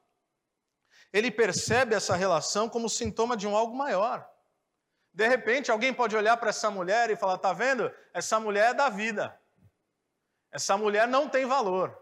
ele 1.12 1.30
percebe 1.30 1.94
essa 1.94 2.14
relação 2.14 2.68
como 2.68 2.88
sintoma 2.88 3.36
de 3.36 3.46
um 3.46 3.56
algo 3.56 3.74
maior. 3.74 4.28
De 5.18 5.26
repente, 5.26 5.68
alguém 5.68 5.92
pode 5.92 6.14
olhar 6.14 6.37
para 6.37 6.50
essa 6.50 6.70
mulher 6.70 7.11
e 7.11 7.16
falar: 7.16 7.38
tá 7.38 7.52
vendo? 7.52 7.90
Essa 8.14 8.38
mulher 8.38 8.70
é 8.70 8.74
da 8.74 8.88
vida. 8.88 9.37
Essa 10.52 10.76
mulher 10.76 11.09
não 11.09 11.28
tem 11.28 11.44
valor. 11.44 11.92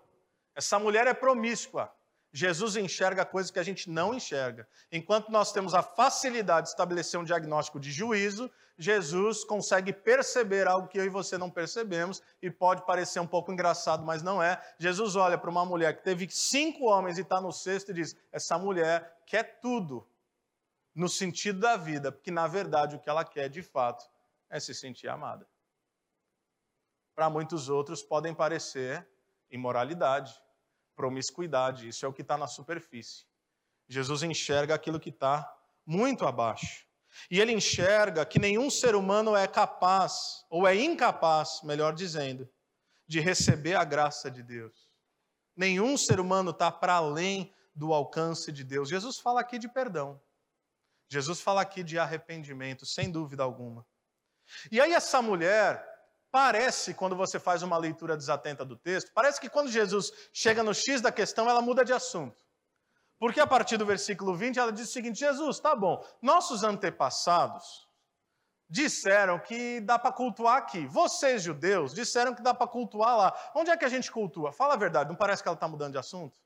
Essa 0.54 0.78
mulher 0.78 1.06
é 1.06 1.14
promíscua. 1.14 1.90
Jesus 2.30 2.76
enxerga 2.76 3.24
coisas 3.24 3.50
que 3.50 3.58
a 3.58 3.62
gente 3.62 3.88
não 3.88 4.12
enxerga. 4.12 4.68
Enquanto 4.92 5.32
nós 5.32 5.50
temos 5.50 5.72
a 5.72 5.82
facilidade 5.82 6.66
de 6.66 6.72
estabelecer 6.72 7.18
um 7.18 7.24
diagnóstico 7.24 7.80
de 7.80 7.90
juízo, 7.90 8.50
Jesus 8.76 9.44
consegue 9.44 9.94
perceber 9.94 10.68
algo 10.68 10.86
que 10.86 10.98
eu 10.98 11.04
e 11.06 11.08
você 11.08 11.38
não 11.38 11.50
percebemos 11.50 12.22
e 12.42 12.50
pode 12.50 12.84
parecer 12.84 13.18
um 13.20 13.26
pouco 13.26 13.50
engraçado, 13.50 14.04
mas 14.04 14.22
não 14.22 14.42
é. 14.42 14.62
Jesus 14.78 15.16
olha 15.16 15.38
para 15.38 15.48
uma 15.48 15.64
mulher 15.64 15.96
que 15.96 16.04
teve 16.04 16.28
cinco 16.28 16.84
homens 16.84 17.16
e 17.16 17.22
está 17.22 17.40
no 17.40 17.50
sexto 17.50 17.92
e 17.92 17.94
diz: 17.94 18.14
essa 18.30 18.58
mulher 18.58 19.10
quer 19.24 19.58
tudo 19.62 20.06
no 20.96 21.10
sentido 21.10 21.60
da 21.60 21.76
vida, 21.76 22.10
porque 22.10 22.30
na 22.30 22.46
verdade 22.46 22.96
o 22.96 22.98
que 22.98 23.10
ela 23.10 23.22
quer 23.22 23.50
de 23.50 23.62
fato 23.62 24.02
é 24.48 24.58
se 24.58 24.74
sentir 24.74 25.08
amada. 25.08 25.46
Para 27.14 27.28
muitos 27.28 27.68
outros 27.68 28.02
podem 28.02 28.34
parecer 28.34 29.06
imoralidade, 29.50 30.34
promiscuidade, 30.96 31.86
isso 31.86 32.06
é 32.06 32.08
o 32.08 32.14
que 32.14 32.22
está 32.22 32.38
na 32.38 32.46
superfície. 32.46 33.26
Jesus 33.86 34.22
enxerga 34.22 34.74
aquilo 34.74 34.98
que 34.98 35.10
está 35.10 35.46
muito 35.84 36.24
abaixo. 36.24 36.86
E 37.30 37.40
ele 37.40 37.52
enxerga 37.52 38.24
que 38.24 38.38
nenhum 38.38 38.70
ser 38.70 38.94
humano 38.94 39.36
é 39.36 39.46
capaz, 39.46 40.46
ou 40.48 40.66
é 40.66 40.74
incapaz, 40.74 41.60
melhor 41.62 41.94
dizendo, 41.94 42.48
de 43.06 43.20
receber 43.20 43.74
a 43.74 43.84
graça 43.84 44.30
de 44.30 44.42
Deus. 44.42 44.90
Nenhum 45.54 45.96
ser 45.96 46.20
humano 46.20 46.50
está 46.50 46.72
para 46.72 46.94
além 46.94 47.54
do 47.74 47.92
alcance 47.92 48.50
de 48.50 48.64
Deus. 48.64 48.88
Jesus 48.88 49.18
fala 49.18 49.42
aqui 49.42 49.58
de 49.58 49.68
perdão. 49.68 50.20
Jesus 51.08 51.40
fala 51.40 51.60
aqui 51.60 51.82
de 51.82 51.98
arrependimento, 51.98 52.84
sem 52.84 53.10
dúvida 53.10 53.42
alguma. 53.42 53.86
E 54.70 54.80
aí, 54.80 54.92
essa 54.92 55.22
mulher, 55.22 55.84
parece, 56.30 56.94
quando 56.94 57.16
você 57.16 57.38
faz 57.38 57.62
uma 57.62 57.76
leitura 57.76 58.16
desatenta 58.16 58.64
do 58.64 58.76
texto, 58.76 59.12
parece 59.12 59.40
que 59.40 59.48
quando 59.48 59.70
Jesus 59.70 60.10
chega 60.32 60.62
no 60.62 60.74
X 60.74 61.00
da 61.00 61.12
questão, 61.12 61.48
ela 61.48 61.62
muda 61.62 61.84
de 61.84 61.92
assunto. 61.92 62.44
Porque 63.18 63.40
a 63.40 63.46
partir 63.46 63.76
do 63.76 63.86
versículo 63.86 64.34
20, 64.34 64.58
ela 64.58 64.72
diz 64.72 64.88
o 64.88 64.92
seguinte: 64.92 65.18
Jesus, 65.18 65.58
tá 65.58 65.74
bom, 65.74 66.04
nossos 66.20 66.62
antepassados 66.62 67.86
disseram 68.68 69.38
que 69.38 69.80
dá 69.80 69.98
para 69.98 70.12
cultuar 70.12 70.56
aqui. 70.56 70.86
Vocês, 70.86 71.42
judeus, 71.42 71.94
disseram 71.94 72.34
que 72.34 72.42
dá 72.42 72.52
para 72.52 72.66
cultuar 72.66 73.16
lá. 73.16 73.50
Onde 73.54 73.70
é 73.70 73.76
que 73.76 73.84
a 73.84 73.88
gente 73.88 74.10
cultua? 74.10 74.52
Fala 74.52 74.74
a 74.74 74.76
verdade, 74.76 75.08
não 75.08 75.16
parece 75.16 75.42
que 75.42 75.48
ela 75.48 75.54
está 75.54 75.68
mudando 75.68 75.92
de 75.92 75.98
assunto? 75.98 76.38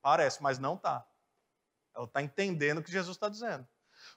Parece, 0.00 0.42
mas 0.42 0.58
não 0.58 0.74
está. 0.74 1.04
Ela 1.94 2.06
está 2.06 2.22
entendendo 2.22 2.78
o 2.78 2.82
que 2.82 2.90
Jesus 2.90 3.16
está 3.16 3.28
dizendo. 3.28 3.66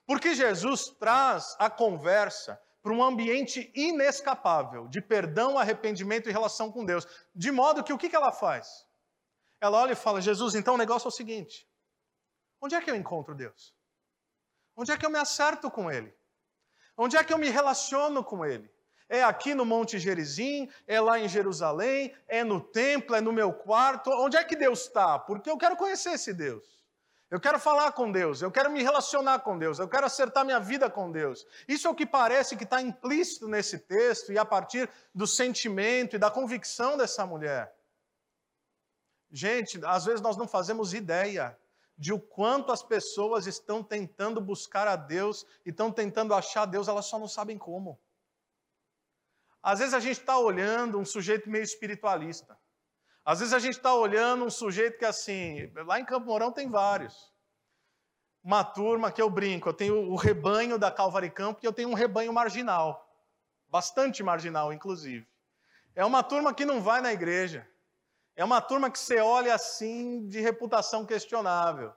Porque 0.06 0.34
Jesus 0.34 0.90
traz 1.00 1.56
a 1.60 1.70
conversa 1.70 2.60
para 2.82 2.94
um 2.94 3.04
ambiente 3.04 3.72
inescapável 3.76 4.88
de 4.88 5.02
perdão, 5.02 5.58
arrependimento 5.58 6.30
e 6.30 6.32
relação 6.32 6.72
com 6.72 6.86
Deus. 6.86 7.06
De 7.36 7.52
modo 7.52 7.84
que 7.84 7.94
o 7.94 7.98
que, 7.98 8.16
ela 8.16 8.32
faz? 8.32 8.86
Ela 9.60 9.78
olha 9.82 9.92
e 9.92 9.96
fala: 9.96 10.22
Jesus, 10.22 10.56
então 10.56 10.76
o 10.76 10.78
negócio 10.78 11.08
é 11.08 11.10
o 11.10 11.12
seguinte: 11.12 11.68
onde 12.62 12.76
é 12.76 12.82
que 12.82 12.90
eu 12.90 12.96
encontro 12.96 13.36
Deus? 13.36 13.76
Onde 14.76 14.92
é 14.92 14.98
que 14.98 15.06
eu 15.06 15.10
me 15.10 15.20
acerto 15.20 15.70
com 15.70 15.92
Ele? 15.92 16.16
Onde 16.96 17.18
é 17.18 17.24
que 17.24 17.34
eu 17.34 17.38
me 17.38 17.50
relaciono 17.50 18.24
com 18.24 18.46
Ele? 18.46 18.72
É 19.10 19.24
aqui 19.24 19.56
no 19.56 19.66
Monte 19.66 19.98
Gerizim? 19.98 20.70
É 20.86 21.00
lá 21.00 21.20
em 21.20 21.28
Jerusalém? 21.28 22.16
É 22.28 22.44
no 22.44 22.62
templo? 22.62 23.16
É 23.16 23.22
no 23.22 23.32
meu 23.32 23.54
quarto? 23.54 24.10
Onde 24.12 24.38
é 24.38 24.44
que 24.44 24.56
Deus 24.56 24.82
está? 24.82 25.18
Porque 25.18 25.50
eu 25.50 25.58
quero 25.58 25.78
conhecer 25.78 26.14
esse 26.14 26.34
Deus. 26.34 26.77
Eu 27.30 27.42
quero 27.42 27.60
falar 27.60 27.92
com 27.92 28.10
Deus, 28.10 28.42
eu 28.42 28.50
quero 28.50 28.72
me 28.72 28.82
relacionar 28.82 29.40
com 29.40 29.58
Deus, 29.58 29.80
eu 29.80 29.88
quero 29.90 30.06
acertar 30.06 30.46
minha 30.46 30.62
vida 30.62 30.90
com 30.90 31.12
Deus. 31.12 31.46
Isso 31.68 31.86
é 31.86 31.90
o 31.90 31.96
que 31.96 32.06
parece 32.06 32.56
que 32.56 32.64
está 32.64 32.82
implícito 32.82 33.50
nesse 33.50 33.80
texto 33.80 34.32
e 34.32 34.38
a 34.38 34.46
partir 34.46 34.90
do 35.14 35.28
sentimento 35.28 36.16
e 36.16 36.20
da 36.20 36.32
convicção 36.32 36.96
dessa 36.96 37.26
mulher. 37.26 37.76
Gente, 39.30 39.80
às 39.86 40.06
vezes 40.06 40.22
nós 40.22 40.38
não 40.38 40.48
fazemos 40.48 40.94
ideia 40.94 41.58
de 41.98 42.14
o 42.14 42.20
quanto 42.20 42.72
as 42.72 42.82
pessoas 42.82 43.46
estão 43.46 43.84
tentando 43.84 44.40
buscar 44.40 44.88
a 44.88 44.96
Deus 44.96 45.46
e 45.66 45.70
estão 45.70 45.92
tentando 45.92 46.34
achar 46.34 46.66
Deus, 46.66 46.88
elas 46.88 47.08
só 47.08 47.20
não 47.20 47.28
sabem 47.28 47.58
como. 47.58 48.00
Às 49.62 49.80
vezes 49.80 49.94
a 49.94 50.00
gente 50.00 50.20
está 50.20 50.38
olhando 50.38 50.98
um 50.98 51.04
sujeito 51.04 51.50
meio 51.50 51.64
espiritualista. 51.64 52.58
Às 53.28 53.40
vezes 53.40 53.54
a 53.54 53.60
gente 53.60 53.76
está 53.76 53.94
olhando 53.94 54.46
um 54.46 54.50
sujeito 54.50 54.98
que 54.98 55.04
assim, 55.04 55.70
lá 55.86 56.00
em 56.00 56.06
Campo 56.06 56.28
Mourão 56.28 56.50
tem 56.50 56.70
vários. 56.70 57.30
Uma 58.42 58.64
turma 58.64 59.12
que 59.12 59.22
eu 59.22 59.30
brinco, 59.30 59.68
eu 59.68 59.74
tenho 59.74 60.10
o 60.10 60.16
rebanho 60.16 60.80
da 60.80 60.90
Calvary 60.90 61.30
Campo 61.30 61.60
e 61.62 61.66
eu 61.66 61.74
tenho 61.74 61.90
um 61.90 61.94
rebanho 61.94 62.32
marginal. 62.32 63.06
Bastante 63.68 64.24
marginal, 64.24 64.72
inclusive. 64.72 65.28
É 65.94 66.06
uma 66.06 66.24
turma 66.24 66.54
que 66.54 66.64
não 66.64 66.82
vai 66.82 67.02
na 67.02 67.12
igreja. 67.12 67.68
É 68.34 68.46
uma 68.46 68.62
turma 68.62 68.90
que 68.90 68.98
você 68.98 69.20
olha 69.20 69.54
assim 69.54 70.26
de 70.30 70.40
reputação 70.40 71.06
questionável. 71.06 71.92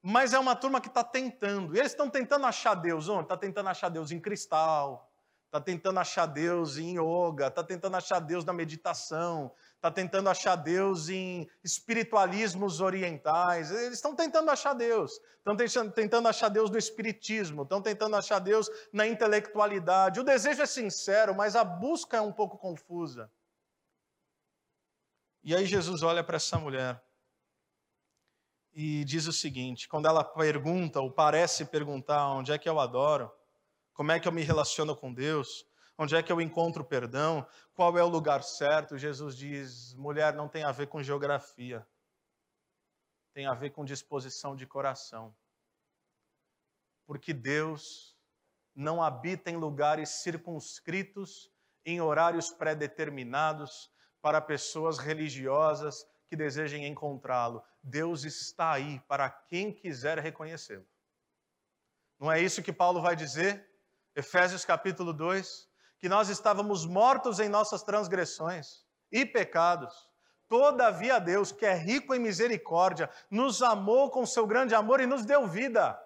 Mas 0.00 0.32
é 0.32 0.38
uma 0.38 0.56
turma 0.56 0.80
que 0.80 0.88
está 0.88 1.04
tentando. 1.04 1.76
E 1.76 1.80
eles 1.80 1.92
estão 1.92 2.08
tentando 2.08 2.46
achar 2.46 2.76
Deus 2.76 3.10
onde? 3.10 3.24
Está 3.24 3.36
tentando 3.36 3.68
achar 3.68 3.90
Deus 3.90 4.10
em 4.10 4.18
cristal, 4.18 5.12
está 5.44 5.60
tentando 5.60 6.00
achar 6.00 6.24
Deus 6.24 6.78
em 6.78 6.96
yoga, 6.98 7.48
está 7.48 7.62
tentando 7.62 7.94
achar 7.94 8.20
Deus 8.20 8.42
na 8.42 8.54
meditação, 8.54 9.52
está 9.82 9.90
tentando 9.90 10.30
achar 10.30 10.54
Deus 10.54 11.08
em 11.08 11.50
espiritualismos 11.64 12.80
orientais. 12.80 13.72
Eles 13.72 13.94
estão 13.94 14.14
tentando 14.14 14.48
achar 14.48 14.74
Deus, 14.74 15.20
estão 15.44 15.90
tentando 15.90 16.28
achar 16.28 16.48
Deus 16.48 16.70
no 16.70 16.78
espiritismo, 16.78 17.64
estão 17.64 17.82
tentando 17.82 18.14
achar 18.14 18.38
Deus 18.38 18.70
na 18.92 19.08
intelectualidade. 19.08 20.20
O 20.20 20.24
desejo 20.24 20.62
é 20.62 20.66
sincero, 20.66 21.34
mas 21.34 21.56
a 21.56 21.64
busca 21.64 22.16
é 22.16 22.20
um 22.20 22.32
pouco 22.32 22.56
confusa. 22.56 23.28
E 25.42 25.52
aí 25.52 25.66
Jesus 25.66 26.04
olha 26.04 26.22
para 26.22 26.36
essa 26.36 26.56
mulher 26.56 27.02
e 28.72 29.04
diz 29.04 29.26
o 29.26 29.32
seguinte: 29.32 29.88
quando 29.88 30.06
ela 30.06 30.22
pergunta, 30.22 31.00
ou 31.00 31.10
parece 31.10 31.64
perguntar, 31.64 32.28
onde 32.28 32.52
é 32.52 32.58
que 32.58 32.68
eu 32.68 32.78
adoro, 32.78 33.32
como 33.92 34.12
é 34.12 34.20
que 34.20 34.28
eu 34.28 34.32
me 34.32 34.42
relaciono 34.42 34.94
com 34.94 35.12
Deus, 35.12 35.66
onde 35.98 36.16
é 36.16 36.22
que 36.22 36.32
eu 36.32 36.40
encontro 36.40 36.84
perdão, 36.84 37.46
qual 37.74 37.96
é 37.96 38.02
o 38.02 38.08
lugar 38.08 38.42
certo, 38.42 38.98
Jesus 38.98 39.36
diz: 39.36 39.94
mulher, 39.94 40.34
não 40.34 40.48
tem 40.48 40.64
a 40.64 40.72
ver 40.72 40.86
com 40.86 41.02
geografia, 41.02 41.86
tem 43.32 43.46
a 43.46 43.54
ver 43.54 43.70
com 43.70 43.84
disposição 43.84 44.54
de 44.56 44.66
coração. 44.66 45.34
Porque 47.06 47.32
Deus 47.32 48.16
não 48.74 49.02
habita 49.02 49.50
em 49.50 49.56
lugares 49.56 50.22
circunscritos, 50.22 51.50
em 51.84 52.00
horários 52.00 52.50
pré-determinados 52.50 53.90
para 54.20 54.40
pessoas 54.40 54.98
religiosas 54.98 56.06
que 56.28 56.36
desejem 56.36 56.86
encontrá-lo. 56.86 57.62
Deus 57.82 58.24
está 58.24 58.72
aí 58.72 59.00
para 59.00 59.28
quem 59.28 59.72
quiser 59.72 60.18
reconhecê-lo. 60.18 60.86
Não 62.18 62.30
é 62.30 62.40
isso 62.40 62.62
que 62.62 62.72
Paulo 62.72 63.02
vai 63.02 63.16
dizer? 63.16 63.68
Efésios 64.14 64.64
capítulo 64.64 65.12
2, 65.12 65.68
que 66.02 66.08
nós 66.08 66.28
estávamos 66.28 66.84
mortos 66.84 67.38
em 67.38 67.48
nossas 67.48 67.84
transgressões 67.84 68.84
e 69.12 69.24
pecados. 69.24 69.94
Todavia 70.48 71.20
Deus, 71.20 71.52
que 71.52 71.64
é 71.64 71.74
rico 71.74 72.12
em 72.12 72.18
misericórdia, 72.18 73.08
nos 73.30 73.62
amou 73.62 74.10
com 74.10 74.26
seu 74.26 74.44
grande 74.44 74.74
amor 74.74 75.00
e 75.00 75.06
nos 75.06 75.24
deu 75.24 75.46
vida. 75.46 75.96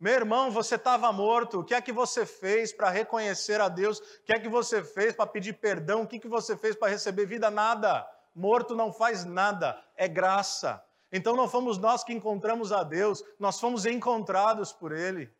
Meu 0.00 0.12
irmão, 0.12 0.50
você 0.50 0.74
estava 0.74 1.12
morto. 1.12 1.60
O 1.60 1.64
que 1.64 1.72
é 1.72 1.80
que 1.80 1.92
você 1.92 2.26
fez 2.26 2.72
para 2.72 2.90
reconhecer 2.90 3.60
a 3.60 3.68
Deus? 3.68 4.00
O 4.00 4.24
que 4.24 4.32
é 4.32 4.40
que 4.40 4.48
você 4.48 4.82
fez 4.82 5.14
para 5.14 5.24
pedir 5.24 5.52
perdão? 5.52 6.02
O 6.02 6.06
que, 6.08 6.16
é 6.16 6.18
que 6.18 6.28
você 6.28 6.56
fez 6.56 6.74
para 6.74 6.90
receber 6.90 7.26
vida? 7.26 7.48
Nada. 7.48 8.04
Morto 8.34 8.74
não 8.74 8.92
faz 8.92 9.24
nada. 9.24 9.80
É 9.96 10.08
graça. 10.08 10.84
Então 11.12 11.36
não 11.36 11.48
fomos 11.48 11.78
nós 11.78 12.02
que 12.02 12.12
encontramos 12.12 12.72
a 12.72 12.82
Deus, 12.82 13.22
nós 13.38 13.60
fomos 13.60 13.86
encontrados 13.86 14.72
por 14.72 14.90
Ele. 14.90 15.32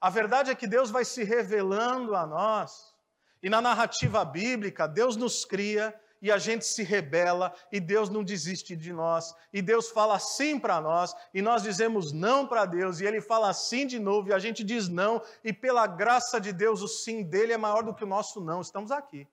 A 0.00 0.10
verdade 0.10 0.50
é 0.50 0.54
que 0.54 0.66
Deus 0.66 0.90
vai 0.90 1.04
se 1.04 1.24
revelando 1.24 2.14
a 2.14 2.26
nós. 2.26 2.94
E 3.42 3.48
na 3.48 3.60
narrativa 3.60 4.24
bíblica, 4.24 4.86
Deus 4.86 5.16
nos 5.16 5.44
cria, 5.44 5.94
e 6.20 6.30
a 6.30 6.38
gente 6.38 6.66
se 6.66 6.82
rebela 6.82 7.54
e 7.70 7.78
Deus 7.78 8.08
não 8.08 8.24
desiste 8.24 8.76
de 8.76 8.92
nós. 8.92 9.34
E 9.52 9.62
Deus 9.62 9.90
fala 9.90 10.18
sim 10.18 10.58
para 10.58 10.80
nós 10.80 11.14
e 11.32 11.40
nós 11.40 11.62
dizemos 11.62 12.12
não 12.12 12.46
para 12.46 12.64
Deus 12.64 13.00
e 13.00 13.06
ele 13.06 13.20
fala 13.20 13.52
sim 13.52 13.86
de 13.86 13.98
novo 13.98 14.28
e 14.28 14.32
a 14.32 14.38
gente 14.38 14.64
diz 14.64 14.88
não 14.88 15.22
e 15.44 15.52
pela 15.52 15.86
graça 15.86 16.40
de 16.40 16.52
Deus 16.52 16.82
o 16.82 16.88
sim 16.88 17.22
dele 17.22 17.52
é 17.52 17.56
maior 17.56 17.82
do 17.82 17.94
que 17.94 18.04
o 18.04 18.08
nosso 18.08 18.40
não. 18.40 18.60
Estamos 18.60 18.90
aqui. 18.90 19.26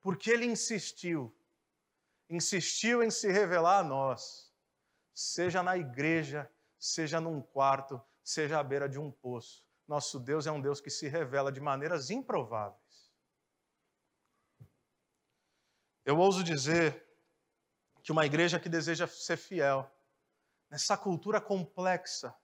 Porque 0.00 0.30
ele 0.30 0.46
insistiu. 0.46 1.34
Insistiu 2.28 3.02
em 3.02 3.10
se 3.10 3.30
revelar 3.30 3.80
a 3.80 3.84
nós. 3.84 4.50
Seja 5.14 5.62
na 5.62 5.76
igreja, 5.76 6.50
seja 6.78 7.20
num 7.20 7.40
quarto, 7.40 8.00
seja 8.22 8.58
à 8.58 8.62
beira 8.62 8.88
de 8.88 8.98
um 8.98 9.10
poço. 9.10 9.64
Nosso 9.86 10.18
Deus 10.18 10.46
é 10.46 10.52
um 10.52 10.60
Deus 10.60 10.80
que 10.80 10.90
se 10.90 11.08
revela 11.08 11.50
de 11.50 11.60
maneiras 11.60 12.10
improváveis. 12.10 13.12
Eu 16.04 16.18
ouso 16.18 16.42
dizer 16.42 17.06
que 18.02 18.10
uma 18.10 18.26
igreja 18.26 18.58
que 18.58 18.68
deseja 18.68 19.06
ser 19.06 19.36
fiel 19.36 19.90
nessa 20.70 20.96
cultura 20.96 21.40
complexa 21.40 22.34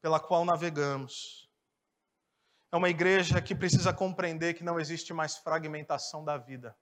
pela 0.00 0.18
qual 0.18 0.44
navegamos, 0.44 1.50
é 2.72 2.76
uma 2.76 2.88
igreja 2.88 3.42
que 3.42 3.54
precisa 3.54 3.92
compreender 3.92 4.54
que 4.54 4.64
não 4.64 4.78
existe 4.78 5.12
mais 5.12 5.36
fragmentação 5.36 6.24
da 6.24 6.38
vida. 6.38 6.76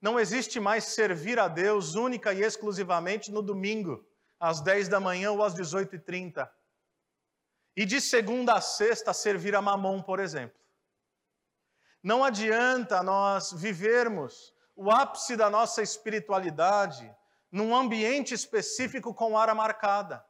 Não 0.00 0.18
existe 0.18 0.58
mais 0.60 0.84
servir 0.84 1.38
a 1.38 1.48
Deus 1.48 1.94
única 1.94 2.32
e 2.32 2.42
exclusivamente 2.42 3.30
no 3.30 3.42
domingo, 3.42 4.08
às 4.38 4.60
10 4.60 4.88
da 4.88 5.00
manhã 5.00 5.32
ou 5.32 5.42
às 5.42 5.54
18h30. 5.54 6.48
E 7.76 7.86
de 7.86 8.00
segunda 8.00 8.54
a 8.54 8.60
sexta 8.60 9.12
servir 9.12 9.54
a 9.54 9.62
mamon, 9.62 10.02
por 10.02 10.20
exemplo. 10.20 10.60
Não 12.02 12.22
adianta 12.24 13.02
nós 13.02 13.52
vivermos 13.52 14.52
o 14.74 14.90
ápice 14.90 15.36
da 15.36 15.48
nossa 15.48 15.82
espiritualidade 15.82 17.14
num 17.50 17.76
ambiente 17.76 18.34
específico 18.34 19.14
com 19.14 19.38
área 19.38 19.54
marcada. 19.54 20.24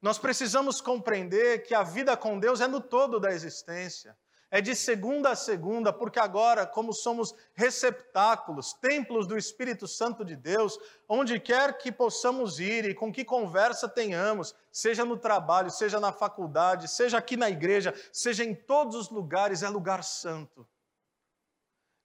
Nós 0.00 0.18
precisamos 0.18 0.80
compreender 0.80 1.62
que 1.62 1.74
a 1.74 1.82
vida 1.82 2.16
com 2.16 2.38
Deus 2.38 2.60
é 2.60 2.66
no 2.66 2.80
todo 2.80 3.20
da 3.20 3.30
existência. 3.30 4.16
É 4.56 4.60
de 4.62 4.74
segunda 4.74 5.32
a 5.32 5.36
segunda, 5.36 5.92
porque 5.92 6.18
agora, 6.18 6.66
como 6.66 6.90
somos 6.90 7.34
receptáculos, 7.52 8.72
templos 8.72 9.26
do 9.26 9.36
Espírito 9.36 9.86
Santo 9.86 10.24
de 10.24 10.34
Deus, 10.34 10.78
onde 11.06 11.38
quer 11.38 11.76
que 11.76 11.92
possamos 11.92 12.58
ir 12.58 12.86
e 12.86 12.94
com 12.94 13.12
que 13.12 13.22
conversa 13.22 13.86
tenhamos, 13.86 14.54
seja 14.72 15.04
no 15.04 15.18
trabalho, 15.18 15.70
seja 15.70 16.00
na 16.00 16.10
faculdade, 16.10 16.88
seja 16.88 17.18
aqui 17.18 17.36
na 17.36 17.50
igreja, 17.50 17.92
seja 18.10 18.44
em 18.44 18.54
todos 18.54 18.96
os 18.96 19.10
lugares, 19.10 19.62
é 19.62 19.68
lugar 19.68 20.02
santo. 20.02 20.66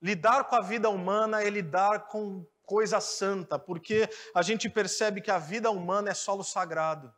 Lidar 0.01 0.43
com 0.49 0.57
a 0.57 0.61
vida 0.61 0.89
humana 0.89 1.41
é 1.41 1.49
lidar 1.49 2.07
com 2.07 2.45
coisa 2.65 2.99
santa, 2.99 3.57
porque 3.57 4.09
a 4.35 4.41
gente 4.41 4.69
percebe 4.69 5.21
que 5.21 5.31
a 5.31 5.39
vida 5.39 5.71
humana 5.71 6.09
é 6.09 6.13
solo 6.13 6.43
sagrado. 6.43 7.15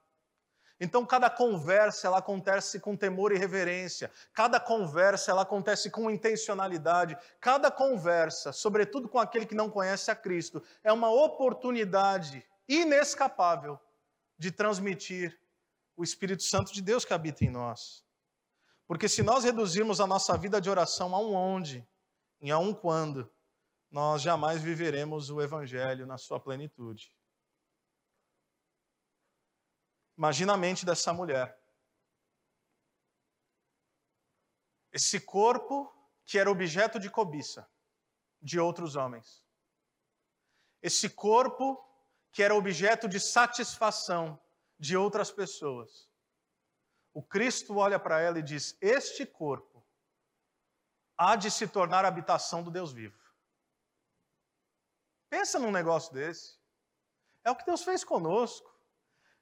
Então 0.83 1.05
cada 1.05 1.29
conversa 1.29 2.07
ela 2.07 2.17
acontece 2.17 2.77
com 2.77 2.93
temor 2.93 3.31
e 3.31 3.37
reverência, 3.37 4.11
cada 4.33 4.59
conversa 4.59 5.31
ela 5.31 5.43
acontece 5.43 5.89
com 5.89 6.11
intencionalidade, 6.11 7.17
cada 7.39 7.71
conversa, 7.71 8.51
sobretudo 8.51 9.07
com 9.07 9.17
aquele 9.17 9.45
que 9.45 9.55
não 9.55 9.69
conhece 9.69 10.11
a 10.11 10.15
Cristo, 10.15 10.61
é 10.83 10.91
uma 10.91 11.09
oportunidade 11.09 12.45
inescapável 12.67 13.79
de 14.37 14.51
transmitir 14.51 15.39
o 15.95 16.03
Espírito 16.03 16.43
Santo 16.43 16.73
de 16.73 16.81
Deus 16.81 17.05
que 17.05 17.13
habita 17.13 17.45
em 17.45 17.49
nós. 17.49 18.03
Porque 18.85 19.07
se 19.07 19.23
nós 19.23 19.45
reduzirmos 19.45 20.01
a 20.01 20.05
nossa 20.05 20.37
vida 20.37 20.59
de 20.59 20.69
oração 20.69 21.15
a 21.15 21.19
um 21.19 21.33
onde, 21.33 21.87
em 22.41 22.51
a 22.51 22.59
um 22.59 22.73
quando, 22.73 23.31
nós 23.89 24.21
jamais 24.21 24.61
viveremos 24.61 25.29
o 25.29 25.41
Evangelho 25.41 26.05
na 26.05 26.17
sua 26.17 26.41
plenitude. 26.41 27.09
Imagina 30.17 30.53
a 30.53 30.57
mente 30.57 30.85
dessa 30.85 31.11
mulher. 31.11 31.59
Esse 34.91 35.19
corpo 35.19 35.91
que 36.25 36.37
era 36.37 36.49
objeto 36.49 36.99
de 36.99 37.09
cobiça 37.09 37.67
de 38.41 38.59
outros 38.59 38.95
homens. 38.95 39.43
Esse 40.81 41.09
corpo 41.09 41.83
que 42.31 42.43
era 42.43 42.53
objeto 42.53 43.07
de 43.07 43.19
satisfação 43.19 44.39
de 44.77 44.97
outras 44.97 45.31
pessoas. 45.31 46.09
O 47.13 47.21
Cristo 47.21 47.77
olha 47.77 47.99
para 47.99 48.19
ela 48.19 48.39
e 48.39 48.43
diz: 48.43 48.75
Este 48.81 49.25
corpo 49.25 49.85
há 51.17 51.35
de 51.35 51.49
se 51.49 51.67
tornar 51.67 52.03
a 52.03 52.07
habitação 52.07 52.63
do 52.63 52.71
Deus 52.71 52.91
vivo. 52.91 53.17
Pensa 55.29 55.59
num 55.59 55.71
negócio 55.71 56.13
desse. 56.13 56.59
É 57.43 57.51
o 57.51 57.55
que 57.55 57.65
Deus 57.65 57.83
fez 57.83 58.03
conosco. 58.03 58.72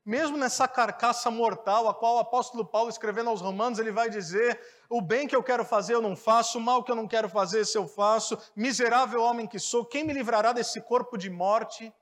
Mesmo 0.03 0.35
nessa 0.35 0.67
carcaça 0.67 1.29
mortal, 1.29 1.87
a 1.87 1.93
qual 1.93 2.15
o 2.15 2.19
apóstolo 2.19 2.65
Paulo, 2.65 2.89
escrevendo 2.89 3.29
aos 3.29 3.39
Romanos, 3.39 3.77
ele 3.77 3.91
vai 3.91 4.09
dizer: 4.09 4.59
o 4.89 4.99
bem 4.99 5.27
que 5.27 5.35
eu 5.35 5.43
quero 5.43 5.63
fazer 5.63 5.93
eu 5.93 6.01
não 6.01 6.15
faço, 6.15 6.57
o 6.57 6.61
mal 6.61 6.83
que 6.83 6.91
eu 6.91 6.95
não 6.95 7.07
quero 7.07 7.29
fazer 7.29 7.63
eu 7.75 7.87
faço, 7.87 8.35
miserável 8.55 9.21
homem 9.21 9.45
que 9.45 9.59
sou, 9.59 9.85
quem 9.85 10.03
me 10.03 10.11
livrará 10.11 10.53
desse 10.53 10.81
corpo 10.81 11.17
de 11.17 11.29
morte? 11.29 11.93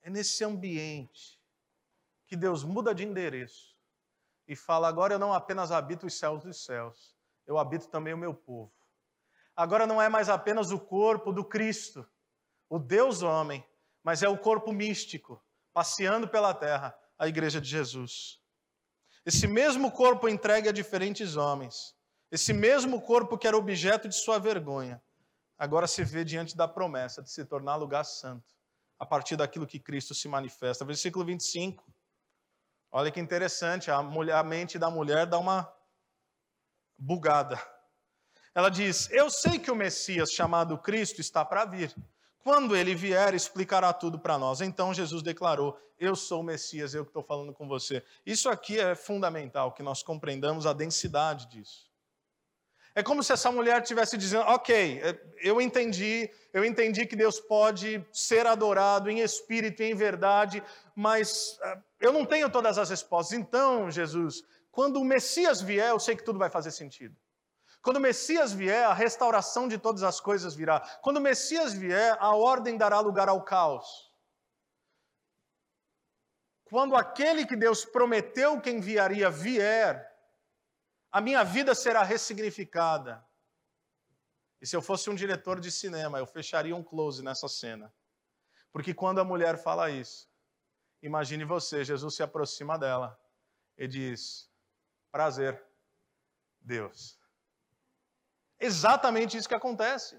É 0.00 0.08
nesse 0.08 0.42
ambiente 0.42 1.38
que 2.26 2.34
Deus 2.34 2.64
muda 2.64 2.94
de 2.94 3.04
endereço 3.04 3.76
e 4.48 4.56
fala: 4.56 4.88
agora 4.88 5.12
eu 5.12 5.18
não 5.18 5.34
apenas 5.34 5.70
habito 5.70 6.06
os 6.06 6.18
céus 6.18 6.42
dos 6.42 6.64
céus, 6.64 7.14
eu 7.46 7.58
habito 7.58 7.88
também 7.88 8.14
o 8.14 8.18
meu 8.18 8.32
povo. 8.32 8.72
Agora 9.54 9.86
não 9.86 10.00
é 10.00 10.08
mais 10.08 10.30
apenas 10.30 10.72
o 10.72 10.80
corpo 10.80 11.30
do 11.30 11.44
Cristo, 11.44 12.08
o 12.70 12.78
Deus 12.78 13.20
homem, 13.20 13.62
mas 14.02 14.22
é 14.22 14.28
o 14.30 14.38
corpo 14.38 14.72
místico, 14.72 15.42
passeando 15.72 16.28
pela 16.28 16.54
terra, 16.54 16.94
a 17.18 17.28
igreja 17.28 17.60
de 17.60 17.68
Jesus. 17.68 18.40
Esse 19.24 19.46
mesmo 19.46 19.90
corpo 19.90 20.28
entregue 20.28 20.68
a 20.68 20.72
diferentes 20.72 21.36
homens, 21.36 21.94
esse 22.30 22.52
mesmo 22.52 23.00
corpo 23.00 23.38
que 23.38 23.46
era 23.46 23.56
objeto 23.56 24.08
de 24.08 24.14
sua 24.14 24.38
vergonha, 24.38 25.02
agora 25.58 25.86
se 25.86 26.02
vê 26.02 26.24
diante 26.24 26.56
da 26.56 26.66
promessa 26.66 27.22
de 27.22 27.30
se 27.30 27.44
tornar 27.44 27.76
lugar 27.76 28.04
santo, 28.04 28.54
a 28.98 29.06
partir 29.06 29.36
daquilo 29.36 29.66
que 29.66 29.78
Cristo 29.78 30.14
se 30.14 30.28
manifesta. 30.28 30.84
Versículo 30.84 31.24
25. 31.24 31.84
Olha 32.90 33.10
que 33.10 33.20
interessante, 33.20 33.90
a, 33.90 34.02
mulher, 34.02 34.36
a 34.36 34.42
mente 34.42 34.78
da 34.78 34.90
mulher 34.90 35.26
dá 35.26 35.38
uma 35.38 35.72
bugada. 36.98 37.60
Ela 38.54 38.68
diz: 38.68 39.10
Eu 39.10 39.30
sei 39.30 39.58
que 39.58 39.70
o 39.70 39.74
Messias 39.74 40.30
chamado 40.30 40.76
Cristo 40.78 41.20
está 41.20 41.44
para 41.44 41.64
vir. 41.64 41.94
Quando 42.42 42.74
ele 42.76 42.94
vier, 42.94 43.34
explicará 43.34 43.92
tudo 43.92 44.18
para 44.18 44.36
nós. 44.36 44.60
Então 44.60 44.92
Jesus 44.92 45.22
declarou: 45.22 45.78
Eu 45.98 46.16
sou 46.16 46.40
o 46.40 46.44
Messias, 46.44 46.92
eu 46.92 47.04
que 47.04 47.10
estou 47.10 47.22
falando 47.22 47.52
com 47.52 47.68
você. 47.68 48.02
Isso 48.26 48.48
aqui 48.48 48.80
é 48.80 48.94
fundamental, 48.94 49.72
que 49.72 49.82
nós 49.82 50.02
compreendamos 50.02 50.66
a 50.66 50.72
densidade 50.72 51.48
disso. 51.48 51.92
É 52.94 53.02
como 53.02 53.22
se 53.22 53.32
essa 53.32 53.50
mulher 53.50 53.80
estivesse 53.80 54.18
dizendo: 54.18 54.44
Ok, 54.48 55.00
é, 55.02 55.22
eu 55.40 55.60
entendi, 55.60 56.28
eu 56.52 56.64
entendi 56.64 57.06
que 57.06 57.16
Deus 57.16 57.38
pode 57.40 58.04
ser 58.12 58.46
adorado 58.46 59.08
em 59.08 59.20
espírito 59.20 59.82
e 59.82 59.90
em 59.90 59.94
verdade, 59.94 60.62
mas 60.96 61.58
é, 61.62 61.78
eu 62.00 62.12
não 62.12 62.26
tenho 62.26 62.50
todas 62.50 62.76
as 62.76 62.90
respostas. 62.90 63.38
Então, 63.38 63.88
Jesus, 63.88 64.42
quando 64.72 65.00
o 65.00 65.04
Messias 65.04 65.62
vier, 65.62 65.90
eu 65.90 66.00
sei 66.00 66.16
que 66.16 66.24
tudo 66.24 66.40
vai 66.40 66.50
fazer 66.50 66.72
sentido. 66.72 67.16
Quando 67.82 67.96
o 67.96 68.00
Messias 68.00 68.52
vier, 68.52 68.84
a 68.84 68.94
restauração 68.94 69.66
de 69.66 69.76
todas 69.76 70.04
as 70.04 70.20
coisas 70.20 70.54
virá. 70.54 70.80
Quando 71.02 71.16
o 71.16 71.20
Messias 71.20 71.72
vier, 71.72 72.16
a 72.20 72.34
ordem 72.34 72.78
dará 72.78 73.00
lugar 73.00 73.28
ao 73.28 73.42
caos. 73.42 74.12
Quando 76.64 76.94
aquele 76.94 77.44
que 77.44 77.56
Deus 77.56 77.84
prometeu 77.84 78.60
que 78.60 78.70
enviaria 78.70 79.28
vier, 79.28 80.10
a 81.10 81.20
minha 81.20 81.42
vida 81.42 81.74
será 81.74 82.04
ressignificada. 82.04 83.22
E 84.60 84.66
se 84.66 84.76
eu 84.76 84.80
fosse 84.80 85.10
um 85.10 85.14
diretor 85.14 85.60
de 85.60 85.70
cinema, 85.70 86.18
eu 86.18 86.26
fecharia 86.26 86.74
um 86.74 86.84
close 86.84 87.22
nessa 87.22 87.48
cena. 87.48 87.92
Porque 88.70 88.94
quando 88.94 89.20
a 89.20 89.24
mulher 89.24 89.58
fala 89.58 89.90
isso, 89.90 90.30
imagine 91.02 91.44
você, 91.44 91.84
Jesus 91.84 92.14
se 92.14 92.22
aproxima 92.22 92.78
dela 92.78 93.20
e 93.76 93.88
diz: 93.88 94.48
Prazer, 95.10 95.62
Deus. 96.60 97.21
Exatamente 98.62 99.36
isso 99.36 99.48
que 99.48 99.54
acontece. 99.54 100.18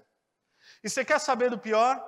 E 0.82 0.90
você 0.90 1.04
quer 1.04 1.18
saber 1.18 1.48
do 1.50 1.58
pior? 1.58 2.02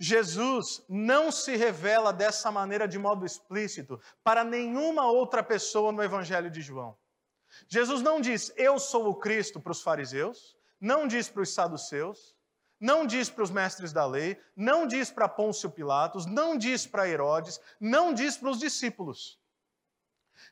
Jesus 0.00 0.82
não 0.88 1.30
se 1.30 1.54
revela 1.54 2.12
dessa 2.12 2.50
maneira 2.50 2.88
de 2.88 2.98
modo 2.98 3.26
explícito 3.26 4.00
para 4.24 4.42
nenhuma 4.42 5.06
outra 5.06 5.42
pessoa 5.42 5.92
no 5.92 6.02
Evangelho 6.02 6.50
de 6.50 6.62
João. 6.62 6.96
Jesus 7.68 8.00
não 8.00 8.20
diz, 8.20 8.50
eu 8.56 8.78
sou 8.78 9.06
o 9.08 9.14
Cristo 9.14 9.60
para 9.60 9.72
os 9.72 9.82
fariseus, 9.82 10.56
não 10.80 11.06
diz 11.06 11.28
para 11.28 11.42
os 11.42 11.52
saduceus, 11.52 12.34
não 12.80 13.06
diz 13.06 13.28
para 13.28 13.44
os 13.44 13.50
mestres 13.50 13.92
da 13.92 14.06
lei, 14.06 14.40
não 14.56 14.86
diz 14.86 15.10
para 15.10 15.28
Pôncio 15.28 15.70
Pilatos, 15.70 16.24
não 16.26 16.56
diz 16.56 16.86
para 16.86 17.08
Herodes, 17.08 17.60
não 17.78 18.14
diz 18.14 18.36
para 18.36 18.50
os 18.50 18.58
discípulos. 18.58 19.38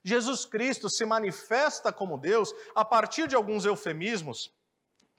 Jesus 0.04 0.44
Cristo 0.44 0.88
se 0.88 1.04
manifesta 1.04 1.92
como 1.92 2.18
Deus 2.18 2.54
a 2.74 2.84
partir 2.84 3.26
de 3.26 3.34
alguns 3.34 3.64
eufemismos 3.64 4.54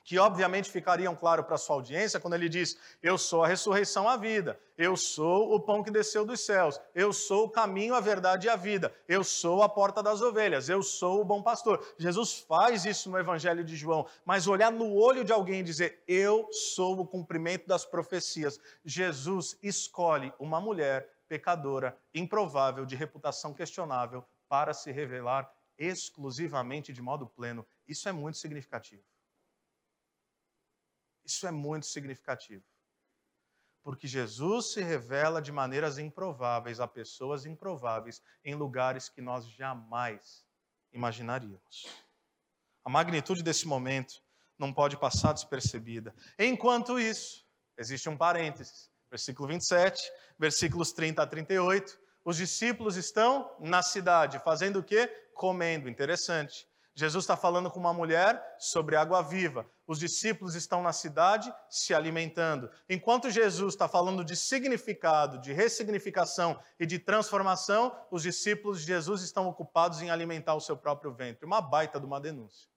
que 0.03 0.17
obviamente 0.17 0.69
ficariam 0.69 1.15
claro 1.15 1.43
para 1.43 1.57
sua 1.57 1.75
audiência 1.75 2.19
quando 2.19 2.33
ele 2.33 2.49
diz: 2.49 2.77
Eu 3.01 3.17
sou 3.17 3.43
a 3.43 3.47
ressurreição 3.47 4.07
à 4.07 4.17
vida, 4.17 4.59
eu 4.77 4.97
sou 4.97 5.53
o 5.53 5.59
pão 5.59 5.83
que 5.83 5.91
desceu 5.91 6.25
dos 6.25 6.41
céus, 6.41 6.79
eu 6.95 7.13
sou 7.13 7.45
o 7.45 7.49
caminho, 7.49 7.93
a 7.93 7.99
verdade 7.99 8.47
e 8.47 8.49
a 8.49 8.55
vida, 8.55 8.93
eu 9.07 9.23
sou 9.23 9.61
a 9.61 9.69
porta 9.69 10.01
das 10.01 10.21
ovelhas, 10.21 10.69
eu 10.69 10.81
sou 10.81 11.21
o 11.21 11.25
bom 11.25 11.41
pastor. 11.41 11.85
Jesus 11.97 12.39
faz 12.39 12.85
isso 12.85 13.09
no 13.09 13.19
Evangelho 13.19 13.63
de 13.63 13.75
João, 13.75 14.07
mas 14.25 14.47
olhar 14.47 14.71
no 14.71 14.93
olho 14.93 15.23
de 15.23 15.31
alguém 15.31 15.59
e 15.59 15.63
dizer: 15.63 16.03
Eu 16.07 16.47
sou 16.51 16.99
o 16.99 17.05
cumprimento 17.05 17.67
das 17.67 17.85
profecias. 17.85 18.59
Jesus 18.83 19.57
escolhe 19.61 20.33
uma 20.39 20.59
mulher 20.59 21.07
pecadora, 21.27 21.97
improvável, 22.13 22.85
de 22.85 22.95
reputação 22.95 23.53
questionável, 23.53 24.25
para 24.49 24.73
se 24.73 24.91
revelar 24.91 25.49
exclusivamente 25.77 26.91
de 26.91 27.01
modo 27.01 27.25
pleno. 27.25 27.65
Isso 27.87 28.09
é 28.09 28.11
muito 28.11 28.37
significativo. 28.37 29.01
Isso 31.31 31.47
é 31.47 31.51
muito 31.51 31.85
significativo. 31.85 32.63
Porque 33.81 34.05
Jesus 34.05 34.73
se 34.73 34.81
revela 34.81 35.41
de 35.41 35.51
maneiras 35.51 35.97
improváveis 35.97 36.79
a 36.79 36.87
pessoas 36.87 37.45
improváveis 37.45 38.21
em 38.43 38.53
lugares 38.53 39.07
que 39.07 39.21
nós 39.21 39.47
jamais 39.49 40.45
imaginaríamos. 40.91 41.87
A 42.83 42.89
magnitude 42.89 43.41
desse 43.41 43.65
momento 43.65 44.21
não 44.59 44.73
pode 44.73 44.97
passar 44.97 45.33
despercebida. 45.33 46.13
Enquanto 46.37 46.99
isso, 46.99 47.45
existe 47.77 48.09
um 48.09 48.17
parênteses. 48.17 48.91
Versículo 49.09 49.47
27, 49.47 50.11
versículos 50.37 50.91
30 50.91 51.23
a 51.23 51.27
38. 51.27 51.99
Os 52.25 52.37
discípulos 52.37 52.97
estão 52.97 53.55
na 53.59 53.81
cidade, 53.81 54.37
fazendo 54.39 54.79
o 54.79 54.83
quê? 54.83 55.07
Comendo. 55.33 55.89
Interessante. 55.89 56.67
Jesus 56.93 57.23
está 57.23 57.37
falando 57.37 57.71
com 57.71 57.79
uma 57.79 57.93
mulher 57.93 58.55
sobre 58.59 58.95
água 58.95 59.21
viva. 59.23 59.65
Os 59.91 59.99
discípulos 59.99 60.55
estão 60.55 60.81
na 60.81 60.93
cidade 60.93 61.53
se 61.69 61.93
alimentando. 61.93 62.71
Enquanto 62.89 63.29
Jesus 63.29 63.73
está 63.73 63.89
falando 63.89 64.23
de 64.23 64.37
significado, 64.37 65.37
de 65.37 65.51
ressignificação 65.51 66.57
e 66.79 66.85
de 66.85 66.97
transformação, 66.97 67.93
os 68.09 68.23
discípulos 68.23 68.79
de 68.79 68.87
Jesus 68.87 69.21
estão 69.21 69.49
ocupados 69.49 70.01
em 70.01 70.09
alimentar 70.09 70.55
o 70.55 70.61
seu 70.61 70.77
próprio 70.77 71.13
ventre. 71.13 71.45
Uma 71.45 71.59
baita 71.59 71.99
de 71.99 72.05
uma 72.05 72.21
denúncia. 72.21 72.69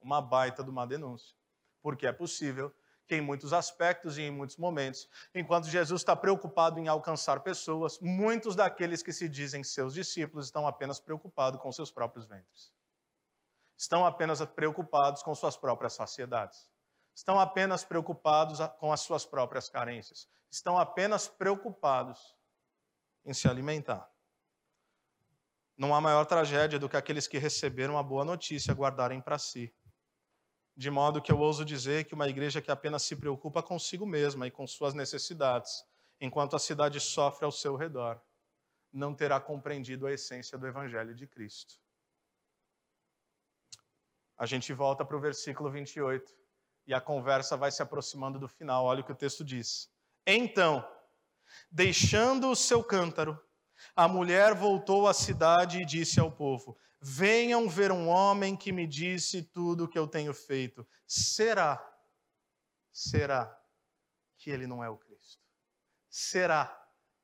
Uma 0.00 0.20
baita 0.20 0.64
de 0.64 0.70
uma 0.70 0.84
denúncia. 0.88 1.36
Porque 1.80 2.04
é 2.04 2.12
possível 2.12 2.74
que 3.06 3.14
em 3.14 3.20
muitos 3.20 3.52
aspectos 3.52 4.18
e 4.18 4.22
em 4.22 4.30
muitos 4.32 4.56
momentos, 4.56 5.08
enquanto 5.32 5.68
Jesus 5.68 6.00
está 6.00 6.16
preocupado 6.16 6.80
em 6.80 6.88
alcançar 6.88 7.44
pessoas, 7.44 7.96
muitos 8.00 8.56
daqueles 8.56 9.04
que 9.04 9.12
se 9.12 9.28
dizem 9.28 9.62
seus 9.62 9.94
discípulos 9.94 10.46
estão 10.46 10.66
apenas 10.66 10.98
preocupados 10.98 11.60
com 11.60 11.70
seus 11.70 11.92
próprios 11.92 12.26
ventres 12.26 12.76
estão 13.78 14.04
apenas 14.04 14.44
preocupados 14.44 15.22
com 15.22 15.32
suas 15.36 15.56
próprias 15.56 15.92
saciedades, 15.92 16.68
estão 17.14 17.38
apenas 17.38 17.84
preocupados 17.84 18.58
com 18.80 18.92
as 18.92 19.00
suas 19.00 19.24
próprias 19.24 19.68
carências, 19.68 20.28
estão 20.50 20.76
apenas 20.76 21.28
preocupados 21.28 22.36
em 23.24 23.32
se 23.32 23.46
alimentar. 23.46 24.10
Não 25.76 25.94
há 25.94 26.00
maior 26.00 26.24
tragédia 26.26 26.76
do 26.76 26.88
que 26.88 26.96
aqueles 26.96 27.28
que 27.28 27.38
receberam 27.38 27.96
a 27.96 28.02
boa 28.02 28.24
notícia 28.24 28.74
guardarem 28.74 29.20
para 29.20 29.38
si. 29.38 29.72
De 30.76 30.90
modo 30.90 31.22
que 31.22 31.30
eu 31.30 31.38
ouso 31.38 31.64
dizer 31.64 32.04
que 32.04 32.14
uma 32.14 32.28
igreja 32.28 32.60
que 32.60 32.72
apenas 32.72 33.04
se 33.04 33.14
preocupa 33.14 33.62
consigo 33.62 34.04
mesma 34.04 34.48
e 34.48 34.50
com 34.50 34.66
suas 34.66 34.92
necessidades, 34.92 35.84
enquanto 36.20 36.56
a 36.56 36.58
cidade 36.58 36.98
sofre 36.98 37.44
ao 37.44 37.52
seu 37.52 37.76
redor, 37.76 38.20
não 38.92 39.14
terá 39.14 39.38
compreendido 39.38 40.06
a 40.06 40.12
essência 40.12 40.58
do 40.58 40.66
Evangelho 40.66 41.14
de 41.14 41.28
Cristo 41.28 41.80
a 44.38 44.46
gente 44.46 44.72
volta 44.72 45.04
para 45.04 45.16
o 45.16 45.20
versículo 45.20 45.68
28 45.70 46.32
e 46.86 46.94
a 46.94 47.00
conversa 47.00 47.56
vai 47.56 47.70
se 47.72 47.82
aproximando 47.82 48.38
do 48.38 48.48
final. 48.48 48.84
Olha 48.84 49.00
o 49.00 49.04
que 49.04 49.12
o 49.12 49.16
texto 49.16 49.44
diz. 49.44 49.90
Então, 50.24 50.88
deixando 51.70 52.50
o 52.50 52.56
seu 52.56 52.82
cântaro, 52.84 53.38
a 53.96 54.06
mulher 54.06 54.54
voltou 54.54 55.08
à 55.08 55.12
cidade 55.12 55.82
e 55.82 55.84
disse 55.84 56.20
ao 56.20 56.30
povo: 56.30 56.78
Venham 57.00 57.68
ver 57.68 57.90
um 57.90 58.08
homem 58.08 58.56
que 58.56 58.72
me 58.72 58.86
disse 58.86 59.42
tudo 59.42 59.84
o 59.84 59.88
que 59.88 59.98
eu 59.98 60.06
tenho 60.06 60.32
feito. 60.32 60.86
Será, 61.06 61.84
será 62.92 63.54
que 64.36 64.50
ele 64.50 64.66
não 64.66 64.82
é 64.82 64.88
o 64.88 64.96
Cristo? 64.96 65.42
Será 66.08 66.66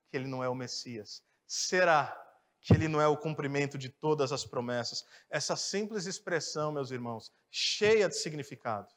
que 0.08 0.16
ele 0.16 0.26
não 0.26 0.42
é 0.42 0.48
o 0.48 0.54
Messias? 0.54 1.24
Será 1.46 2.20
que 2.64 2.72
ele 2.72 2.88
não 2.88 2.98
é 2.98 3.06
o 3.06 3.16
cumprimento 3.16 3.76
de 3.76 3.90
todas 3.90 4.32
as 4.32 4.46
promessas. 4.46 5.04
Essa 5.28 5.54
simples 5.54 6.06
expressão, 6.06 6.72
meus 6.72 6.90
irmãos, 6.90 7.30
cheia 7.50 8.08
de 8.08 8.16
significado. 8.16 8.88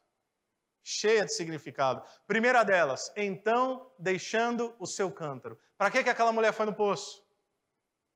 Cheia 0.81 1.25
de 1.25 1.33
significado. 1.33 2.01
Primeira 2.25 2.63
delas, 2.63 3.11
então 3.13 3.91
deixando 3.99 4.73
o 4.79 4.87
seu 4.87 5.11
cântaro. 5.11 5.59
Para 5.77 5.91
que, 5.91 6.01
que 6.01 6.09
aquela 6.09 6.31
mulher 6.31 6.53
foi 6.53 6.65
no 6.65 6.73
poço? 6.73 7.21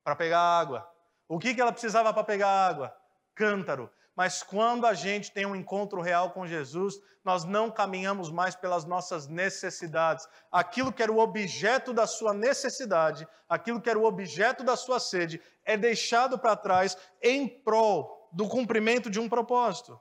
Para 0.02 0.16
pegar 0.16 0.40
água. 0.40 0.90
O 1.28 1.38
que, 1.38 1.54
que 1.54 1.60
ela 1.60 1.70
precisava 1.70 2.14
para 2.14 2.24
pegar 2.24 2.48
água? 2.48 2.96
Cântaro 3.34 3.92
mas 4.14 4.42
quando 4.42 4.86
a 4.86 4.94
gente 4.94 5.32
tem 5.32 5.46
um 5.46 5.56
encontro 5.56 6.00
real 6.00 6.30
com 6.30 6.46
Jesus, 6.46 7.00
nós 7.24 7.44
não 7.44 7.70
caminhamos 7.70 8.30
mais 8.30 8.54
pelas 8.54 8.84
nossas 8.84 9.26
necessidades. 9.26 10.28
Aquilo 10.50 10.92
que 10.92 11.02
era 11.02 11.12
o 11.12 11.18
objeto 11.18 11.92
da 11.92 12.06
sua 12.06 12.34
necessidade, 12.34 13.26
aquilo 13.48 13.80
que 13.80 13.88
era 13.88 13.98
o 13.98 14.04
objeto 14.04 14.62
da 14.64 14.76
sua 14.76 15.00
sede, 15.00 15.40
é 15.64 15.76
deixado 15.76 16.38
para 16.38 16.56
trás 16.56 16.96
em 17.22 17.48
prol 17.48 18.28
do 18.32 18.48
cumprimento 18.48 19.08
de 19.08 19.20
um 19.20 19.28
propósito. 19.28 20.00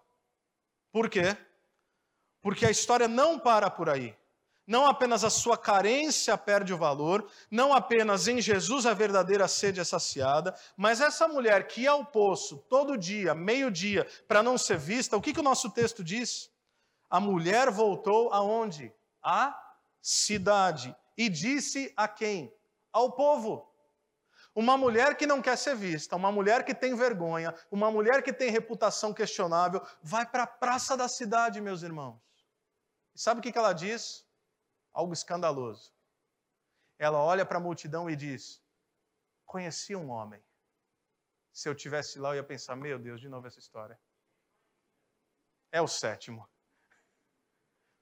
Por 0.92 1.10
quê? 1.10 1.38
Porque 2.42 2.66
a 2.66 2.72
história 2.72 3.08
não 3.08 3.40
para 3.40 3.70
por 3.70 3.90
aí. 3.90 4.18
Não 4.66 4.86
apenas 4.86 5.24
a 5.24 5.30
sua 5.30 5.58
carência 5.58 6.38
perde 6.38 6.74
o 6.74 6.78
valor, 6.78 7.28
não 7.50 7.74
apenas 7.74 8.28
em 8.28 8.40
Jesus 8.40 8.86
a 8.86 8.94
verdadeira 8.94 9.48
sede 9.48 9.80
é 9.80 9.84
saciada, 9.84 10.56
mas 10.78 11.02
essa 11.02 11.28
mulher 11.28 11.68
que 11.68 11.82
ia 11.82 11.92
ao 11.92 12.06
poço 12.06 12.58
todo 12.70 12.98
dia, 12.98 13.34
meio-dia, 13.34 14.08
para 14.28 14.44
não 14.44 14.58
ser 14.58 14.78
vista, 14.78 15.18
o 15.18 15.22
que, 15.22 15.34
que 15.34 15.40
o 15.40 15.44
nosso 15.44 15.70
texto 15.72 16.04
diz? 16.04 16.52
A 17.10 17.20
mulher 17.20 17.70
voltou 17.72 18.32
aonde? 18.32 18.94
À 19.22 19.60
cidade. 20.02 20.96
E 21.18 21.28
disse 21.28 21.92
a 21.98 22.08
quem? 22.08 22.54
Ao 22.94 23.12
povo. 23.12 23.70
Uma 24.54 24.78
mulher 24.78 25.16
que 25.16 25.26
não 25.26 25.42
quer 25.42 25.58
ser 25.58 25.76
vista, 25.76 26.16
uma 26.16 26.32
mulher 26.32 26.66
que 26.66 26.76
tem 26.76 26.94
vergonha, 26.94 27.56
uma 27.70 27.90
mulher 27.90 28.22
que 28.22 28.34
tem 28.34 28.52
reputação 28.52 29.14
questionável, 29.14 29.82
vai 30.04 30.26
para 30.26 30.44
a 30.44 30.48
praça 30.48 30.98
da 30.98 31.08
cidade, 31.08 31.62
meus 31.62 31.84
irmãos. 31.84 32.20
E 33.16 33.20
sabe 33.20 33.40
o 33.40 33.44
que 33.44 33.58
ela 33.58 33.74
diz? 33.74 34.26
Algo 34.94 35.14
escandaloso. 35.14 35.94
Ela 36.98 37.18
olha 37.18 37.46
para 37.46 37.58
a 37.58 37.62
multidão 37.62 38.10
e 38.10 38.16
diz: 38.16 38.62
Conheci 39.46 39.96
um 39.96 40.10
homem. 40.10 40.44
Se 41.52 41.68
eu 41.68 41.76
tivesse 41.76 42.20
lá, 42.20 42.30
eu 42.30 42.36
ia 42.36 42.44
pensar: 42.44 42.76
Meu 42.76 43.00
Deus, 43.00 43.20
de 43.20 43.28
novo 43.28 43.48
essa 43.48 43.60
história. 43.60 44.00
É 45.72 45.82
o 45.82 45.88
sétimo. 45.88 46.48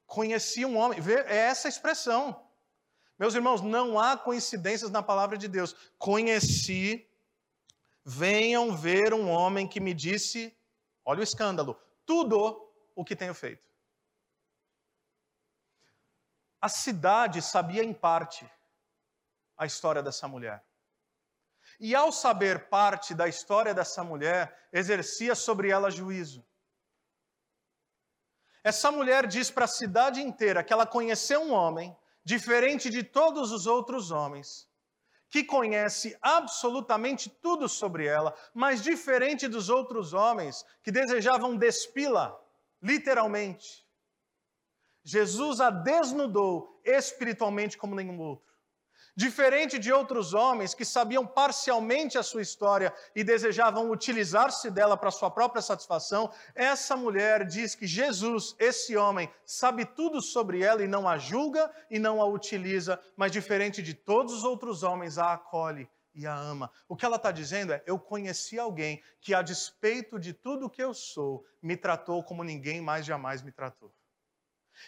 Conheci 0.06 0.66
um 0.66 0.78
homem. 0.78 1.00
É 1.28 1.36
essa 1.36 1.68
a 1.68 1.70
expressão. 1.70 2.50
Meus 3.18 3.36
irmãos, 3.36 3.62
não 3.62 4.00
há 4.00 4.18
coincidências 4.18 4.90
na 4.90 5.04
palavra 5.04 5.38
de 5.38 5.48
Deus. 5.48 5.76
Conheci, 5.98 7.08
venham 8.04 8.76
ver 8.76 9.14
um 9.14 9.30
homem 9.30 9.68
que 9.68 9.80
me 9.80 9.94
disse, 9.94 10.58
olha 11.04 11.20
o 11.20 11.24
escândalo, 11.24 11.80
tudo 12.06 12.74
o 12.96 13.04
que 13.04 13.16
tenho 13.16 13.34
feito. 13.34 13.68
A 16.62 16.68
cidade 16.68 17.41
sabia 17.41 17.84
em 17.84 17.93
parte 17.93 18.49
a 19.57 19.66
história 19.66 20.03
dessa 20.03 20.28
mulher. 20.28 20.64
E 21.80 21.95
ao 21.95 22.12
saber 22.12 22.70
parte 22.70 23.14
da 23.14 23.28
história 23.28 23.74
dessa 23.74 24.03
mulher, 24.03 24.68
exercia 24.72 25.36
sobre 25.36 25.70
ela 25.70 25.89
juízo. 25.89 26.45
Essa 28.64 28.91
mulher 28.91 29.26
diz 29.26 29.49
para 29.49 29.66
a 29.66 29.70
cidade 29.70 30.22
inteira 30.22 30.64
que 30.64 30.74
ela 30.74 30.86
conheceu 30.86 31.41
um 31.41 31.53
homem 31.53 31.97
diferente 32.24 32.89
de 32.89 33.03
todos 33.03 33.51
os 33.51 33.66
outros 33.66 34.12
homens, 34.12 34.70
que 35.30 35.43
conhece 35.43 36.18
absolutamente 36.22 37.30
tudo 37.30 37.70
sobre 37.70 38.05
ela, 38.05 38.36
mas 38.53 38.84
diferente 38.84 39.47
dos 39.47 39.70
outros 39.70 40.14
homens 40.14 40.66
que 40.84 40.91
desejavam 40.91 41.55
despila, 41.55 42.38
literalmente. 42.82 43.88
Jesus 45.10 45.60
a 45.60 45.72
desnudou 45.72 46.80
espiritualmente 46.86 47.76
como 47.76 47.95
nenhum 47.95 48.20
outro. 48.20 48.53
Diferente 49.16 49.80
de 49.80 49.91
outros 49.91 50.36
homens 50.36 50.76
que 50.76 50.86
sabiam 50.86 51.26
parcialmente 51.26 52.16
a 52.16 52.22
sua 52.22 52.43
história 52.43 52.93
e 53.16 53.24
desejavam 53.24 53.89
utilizar-se 53.89 54.70
dela 54.70 54.95
para 54.95 55.10
sua 55.10 55.32
própria 55.32 55.64
satisfação, 55.64 56.32
essa 56.53 56.95
mulher 56.95 57.43
diz 57.43 57.74
que 57.74 57.88
Jesus, 57.88 58.55
esse 58.60 58.95
homem, 58.95 59.28
sabe 59.43 59.84
tudo 59.84 60.22
sobre 60.22 60.62
ela 60.62 60.84
e 60.84 60.88
não 60.88 61.10
a 61.10 61.18
julga 61.18 61.72
e 61.89 61.97
não 61.97 62.22
a 62.22 62.26
utiliza, 62.26 63.01
mas 63.18 63.32
diferente 63.32 63.82
de 63.82 63.95
todos 63.95 64.32
os 64.32 64.43
outros 64.43 64.84
homens, 64.84 65.18
a 65.18 65.34
acolhe 65.34 65.89
e 66.14 66.28
a 66.28 66.36
ama. 66.36 66.72
O 66.88 66.95
que 66.95 67.03
ela 67.03 67.16
está 67.16 67.32
dizendo 67.32 67.74
é: 67.74 67.82
eu 67.88 67.97
conheci 67.97 68.60
alguém 68.60 69.01
que, 69.20 69.34
a 69.34 69.41
despeito 69.41 70.20
de 70.20 70.34
tudo 70.34 70.70
que 70.70 70.84
eu 70.84 70.93
sou, 70.93 71.43
me 71.64 71.76
tratou 71.76 72.24
como 72.24 72.43
ninguém 72.43 72.80
mais 72.80 73.07
jamais 73.07 73.41
me 73.41 73.51
tratou. 73.51 73.91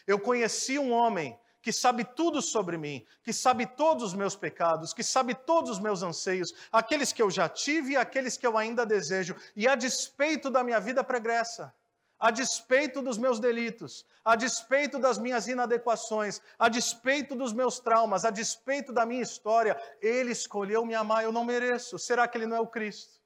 Eu 0.05 0.19
conheci 0.19 0.77
um 0.77 0.91
homem 0.91 1.37
que 1.61 1.71
sabe 1.71 2.03
tudo 2.03 2.41
sobre 2.41 2.77
mim, 2.77 3.05
que 3.23 3.31
sabe 3.31 3.65
todos 3.65 4.03
os 4.03 4.13
meus 4.13 4.35
pecados, 4.35 4.93
que 4.93 5.03
sabe 5.03 5.35
todos 5.35 5.69
os 5.69 5.79
meus 5.79 6.01
anseios, 6.01 6.53
aqueles 6.71 7.13
que 7.13 7.21
eu 7.21 7.29
já 7.29 7.47
tive 7.47 7.93
e 7.93 7.97
aqueles 7.97 8.35
que 8.35 8.47
eu 8.47 8.57
ainda 8.57 8.85
desejo, 8.85 9.35
e 9.55 9.67
a 9.67 9.75
despeito 9.75 10.49
da 10.49 10.63
minha 10.63 10.79
vida 10.79 11.03
pregressa, 11.03 11.73
a 12.19 12.31
despeito 12.31 13.01
dos 13.01 13.17
meus 13.17 13.39
delitos, 13.39 14.05
a 14.23 14.35
despeito 14.35 14.99
das 14.99 15.17
minhas 15.17 15.47
inadequações, 15.47 16.41
a 16.57 16.69
despeito 16.69 17.35
dos 17.35 17.53
meus 17.53 17.79
traumas, 17.79 18.25
a 18.25 18.29
despeito 18.29 18.93
da 18.93 19.05
minha 19.05 19.23
história, 19.23 19.79
ele 20.01 20.31
escolheu 20.31 20.85
me 20.85 20.93
amar, 20.93 21.23
eu 21.23 21.31
não 21.31 21.43
mereço. 21.43 21.97
Será 21.97 22.27
que 22.27 22.37
ele 22.37 22.45
não 22.45 22.57
é 22.57 22.59
o 22.59 22.67
Cristo? 22.67 23.19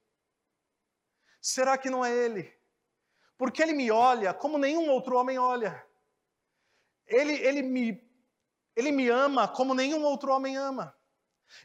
Será 1.42 1.78
que 1.78 1.90
não 1.90 2.04
é 2.06 2.12
ele? 2.16 2.54
Porque 3.38 3.62
ele 3.62 3.74
me 3.74 3.92
olha 3.92 4.34
como 4.34 4.58
nenhum 4.58 4.90
outro 4.90 5.18
homem 5.18 5.38
olha. 5.38 5.86
Ele, 7.08 7.34
ele 7.34 7.62
me 7.62 8.04
ele 8.76 8.92
me 8.92 9.08
ama 9.10 9.48
como 9.48 9.74
nenhum 9.74 10.04
outro 10.04 10.32
homem 10.32 10.58
ama. 10.58 10.94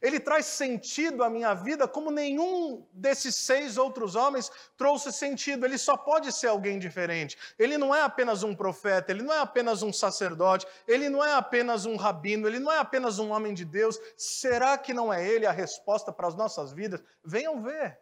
Ele 0.00 0.20
traz 0.20 0.46
sentido 0.46 1.24
à 1.24 1.30
minha 1.30 1.54
vida 1.54 1.88
como 1.88 2.10
nenhum 2.10 2.86
desses 2.92 3.34
seis 3.34 3.76
outros 3.76 4.14
homens 4.14 4.50
trouxe 4.76 5.12
sentido. 5.12 5.64
Ele 5.66 5.78
só 5.78 5.96
pode 5.96 6.32
ser 6.32 6.46
alguém 6.46 6.78
diferente. 6.78 7.36
Ele 7.58 7.76
não 7.76 7.94
é 7.94 8.02
apenas 8.02 8.42
um 8.42 8.54
profeta, 8.54 9.10
ele 9.10 9.22
não 9.22 9.32
é 9.32 9.38
apenas 9.38 9.82
um 9.82 9.92
sacerdote, 9.92 10.66
ele 10.86 11.08
não 11.08 11.24
é 11.24 11.32
apenas 11.34 11.86
um 11.86 11.96
rabino, 11.96 12.46
ele 12.46 12.58
não 12.58 12.70
é 12.70 12.78
apenas 12.78 13.18
um 13.18 13.30
homem 13.30 13.52
de 13.52 13.64
Deus. 13.64 13.98
Será 14.16 14.78
que 14.78 14.94
não 14.94 15.12
é 15.12 15.26
ele 15.26 15.46
a 15.46 15.52
resposta 15.52 16.12
para 16.12 16.28
as 16.28 16.36
nossas 16.36 16.72
vidas? 16.72 17.02
Venham 17.24 17.62
ver. 17.62 17.98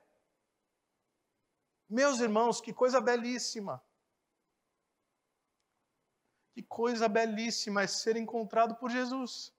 Meus 1.89 2.21
irmãos, 2.21 2.61
que 2.61 2.73
coisa 2.73 3.01
belíssima. 3.01 3.83
Que 6.59 6.63
coisa 6.65 7.09
belíssima 7.09 7.83
é 7.83 7.87
ser 7.87 8.17
encontrado 8.17 8.75
por 8.75 8.91
Jesus. 8.91 9.55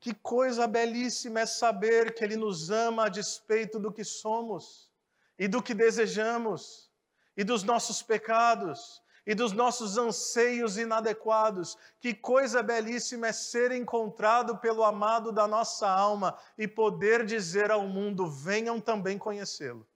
Que 0.00 0.14
coisa 0.14 0.66
belíssima 0.66 1.40
é 1.40 1.44
saber 1.44 2.14
que 2.14 2.24
Ele 2.24 2.34
nos 2.34 2.70
ama 2.70 3.04
a 3.04 3.08
despeito 3.10 3.78
do 3.78 3.92
que 3.92 4.04
somos, 4.04 4.90
e 5.38 5.46
do 5.46 5.62
que 5.62 5.74
desejamos, 5.74 6.90
e 7.36 7.44
dos 7.44 7.62
nossos 7.62 8.02
pecados, 8.02 9.02
e 9.26 9.34
dos 9.34 9.52
nossos 9.52 9.98
anseios 9.98 10.78
inadequados. 10.78 11.76
Que 12.00 12.14
coisa 12.14 12.62
belíssima 12.62 13.26
é 13.26 13.32
ser 13.34 13.70
encontrado 13.70 14.56
pelo 14.60 14.82
amado 14.82 15.30
da 15.30 15.46
nossa 15.46 15.90
alma 15.90 16.38
e 16.56 16.66
poder 16.66 17.26
dizer 17.26 17.70
ao 17.70 17.86
mundo: 17.86 18.30
venham 18.30 18.80
também 18.80 19.18
conhecê-lo. 19.18 19.86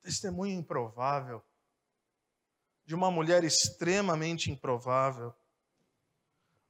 Testemunho 0.00 0.56
improvável 0.56 1.42
de 2.90 2.94
uma 2.96 3.08
mulher 3.08 3.44
extremamente 3.44 4.50
improvável, 4.50 5.32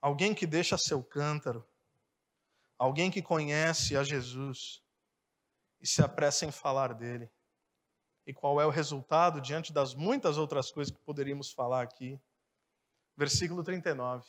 alguém 0.02 0.34
que 0.34 0.46
deixa 0.46 0.76
seu 0.76 1.02
cântaro, 1.02 1.66
alguém 2.76 3.10
que 3.10 3.22
conhece 3.22 3.96
a 3.96 4.02
Jesus 4.04 4.82
e 5.80 5.86
se 5.86 6.02
apressa 6.02 6.44
em 6.44 6.52
falar 6.52 6.92
dele. 6.92 7.30
E 8.26 8.34
qual 8.34 8.60
é 8.60 8.66
o 8.66 8.70
resultado 8.70 9.40
diante 9.40 9.72
das 9.72 9.94
muitas 9.94 10.36
outras 10.36 10.70
coisas 10.70 10.94
que 10.94 11.00
poderíamos 11.00 11.52
falar 11.52 11.80
aqui? 11.80 12.20
Versículo 13.16 13.64
39. 13.64 14.28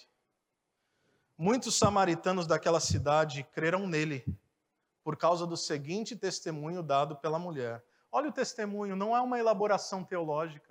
Muitos 1.37 1.77
samaritanos 1.77 2.47
daquela 2.47 2.79
cidade 2.79 3.43
creram 3.51 3.85
nele 3.85 4.23
por 5.03 5.17
causa 5.17 5.45
do 5.45 5.57
seguinte 5.57 6.15
testemunho 6.15 6.81
dado 6.81 7.17
pela 7.17 7.37
mulher. 7.37 7.83
Olha 8.09 8.29
o 8.29 8.33
testemunho, 8.33 8.95
não 8.95 9.13
é 9.13 9.19
uma 9.19 9.37
elaboração 9.37 10.05
teológica 10.05 10.70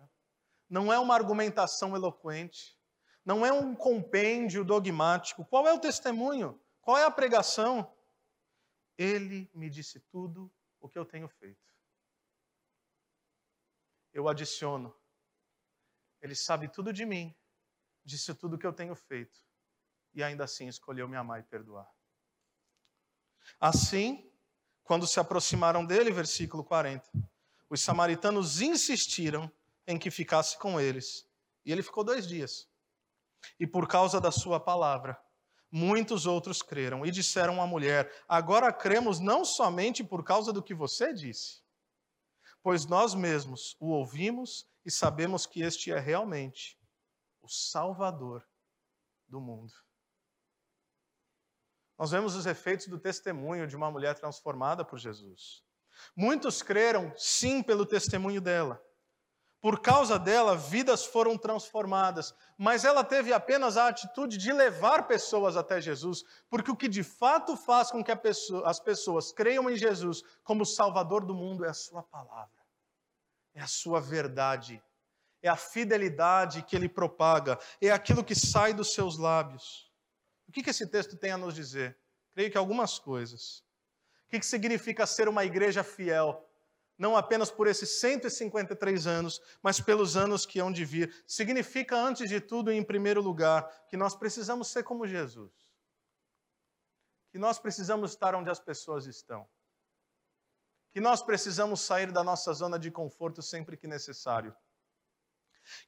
não 0.70 0.92
é 0.92 0.98
uma 0.98 1.16
argumentação 1.16 1.96
eloquente, 1.96 2.78
não 3.24 3.44
é 3.44 3.52
um 3.52 3.74
compêndio 3.74 4.64
dogmático. 4.64 5.44
Qual 5.44 5.66
é 5.66 5.72
o 5.72 5.80
testemunho? 5.80 6.58
Qual 6.80 6.96
é 6.96 7.04
a 7.04 7.10
pregação? 7.10 7.92
Ele 8.96 9.50
me 9.52 9.68
disse 9.68 9.98
tudo 9.98 10.50
o 10.80 10.88
que 10.88 10.96
eu 10.96 11.04
tenho 11.04 11.28
feito. 11.28 11.74
Eu 14.12 14.28
adiciono. 14.28 14.94
Ele 16.22 16.36
sabe 16.36 16.68
tudo 16.68 16.92
de 16.92 17.04
mim, 17.04 17.34
disse 18.04 18.32
tudo 18.34 18.54
o 18.54 18.58
que 18.58 18.66
eu 18.66 18.72
tenho 18.72 18.94
feito, 18.94 19.40
e 20.12 20.22
ainda 20.22 20.44
assim 20.44 20.68
escolheu 20.68 21.08
me 21.08 21.16
amar 21.16 21.40
e 21.40 21.44
perdoar. 21.44 21.90
Assim, 23.58 24.30
quando 24.84 25.06
se 25.06 25.18
aproximaram 25.18 25.84
dele, 25.84 26.12
versículo 26.12 26.62
40, 26.62 27.10
os 27.70 27.80
samaritanos 27.80 28.60
insistiram 28.60 29.50
em 29.90 29.98
que 29.98 30.10
ficasse 30.10 30.56
com 30.58 30.80
eles. 30.80 31.28
E 31.64 31.72
ele 31.72 31.82
ficou 31.82 32.04
dois 32.04 32.26
dias. 32.26 32.68
E 33.58 33.66
por 33.66 33.88
causa 33.88 34.20
da 34.20 34.30
sua 34.30 34.60
palavra, 34.60 35.20
muitos 35.70 36.26
outros 36.26 36.62
creram 36.62 37.04
e 37.04 37.10
disseram 37.10 37.60
à 37.60 37.66
mulher: 37.66 38.12
Agora 38.28 38.72
cremos 38.72 39.18
não 39.18 39.44
somente 39.44 40.04
por 40.04 40.22
causa 40.22 40.52
do 40.52 40.62
que 40.62 40.74
você 40.74 41.12
disse, 41.12 41.62
pois 42.62 42.86
nós 42.86 43.14
mesmos 43.14 43.76
o 43.80 43.88
ouvimos 43.88 44.68
e 44.84 44.90
sabemos 44.90 45.46
que 45.46 45.62
este 45.62 45.92
é 45.92 45.98
realmente 45.98 46.78
o 47.42 47.48
Salvador 47.48 48.46
do 49.26 49.40
mundo. 49.40 49.72
Nós 51.98 52.10
vemos 52.10 52.34
os 52.34 52.46
efeitos 52.46 52.86
do 52.86 52.98
testemunho 52.98 53.66
de 53.66 53.76
uma 53.76 53.90
mulher 53.90 54.14
transformada 54.14 54.84
por 54.84 54.98
Jesus. 54.98 55.62
Muitos 56.16 56.62
creram, 56.62 57.12
sim, 57.16 57.62
pelo 57.62 57.84
testemunho 57.84 58.40
dela. 58.40 58.82
Por 59.60 59.80
causa 59.80 60.18
dela, 60.18 60.56
vidas 60.56 61.04
foram 61.04 61.36
transformadas, 61.36 62.34
mas 62.56 62.84
ela 62.84 63.04
teve 63.04 63.32
apenas 63.32 63.76
a 63.76 63.88
atitude 63.88 64.38
de 64.38 64.52
levar 64.52 65.06
pessoas 65.06 65.56
até 65.56 65.80
Jesus, 65.80 66.24
porque 66.48 66.70
o 66.70 66.76
que 66.76 66.88
de 66.88 67.02
fato 67.02 67.56
faz 67.56 67.90
com 67.90 68.02
que 68.02 68.14
pessoa, 68.16 68.68
as 68.68 68.80
pessoas 68.80 69.32
creiam 69.32 69.68
em 69.68 69.76
Jesus 69.76 70.22
como 70.42 70.64
Salvador 70.64 71.26
do 71.26 71.34
mundo 71.34 71.64
é 71.64 71.68
a 71.68 71.74
Sua 71.74 72.02
palavra, 72.02 72.64
é 73.54 73.60
a 73.60 73.66
Sua 73.66 74.00
verdade, 74.00 74.82
é 75.42 75.48
a 75.48 75.56
fidelidade 75.56 76.62
que 76.62 76.74
Ele 76.74 76.88
propaga, 76.88 77.58
é 77.82 77.90
aquilo 77.90 78.24
que 78.24 78.34
sai 78.34 78.72
dos 78.72 78.94
seus 78.94 79.18
lábios. 79.18 79.92
O 80.48 80.52
que, 80.52 80.62
que 80.62 80.70
esse 80.70 80.86
texto 80.86 81.16
tem 81.16 81.32
a 81.32 81.38
nos 81.38 81.54
dizer? 81.54 82.00
creio 82.32 82.50
que 82.50 82.58
algumas 82.58 82.98
coisas. 82.98 83.62
O 84.26 84.30
que 84.30 84.42
significa 84.42 85.06
ser 85.06 85.28
uma 85.28 85.44
igreja 85.44 85.82
fiel? 85.82 86.49
Não 87.00 87.16
apenas 87.16 87.50
por 87.50 87.66
esses 87.66 87.98
153 87.98 89.06
anos, 89.06 89.40
mas 89.62 89.80
pelos 89.80 90.18
anos 90.18 90.44
que 90.44 90.58
hão 90.60 90.70
de 90.70 90.84
vir. 90.84 91.24
Significa, 91.26 91.96
antes 91.96 92.28
de 92.28 92.42
tudo, 92.42 92.70
em 92.70 92.84
primeiro 92.84 93.22
lugar, 93.22 93.66
que 93.88 93.96
nós 93.96 94.14
precisamos 94.14 94.68
ser 94.68 94.82
como 94.82 95.06
Jesus. 95.06 95.50
Que 97.32 97.38
nós 97.38 97.58
precisamos 97.58 98.10
estar 98.10 98.34
onde 98.34 98.50
as 98.50 98.60
pessoas 98.60 99.06
estão. 99.06 99.48
Que 100.92 101.00
nós 101.00 101.22
precisamos 101.22 101.80
sair 101.80 102.12
da 102.12 102.22
nossa 102.22 102.52
zona 102.52 102.78
de 102.78 102.90
conforto 102.90 103.40
sempre 103.40 103.78
que 103.78 103.88
necessário. 103.88 104.54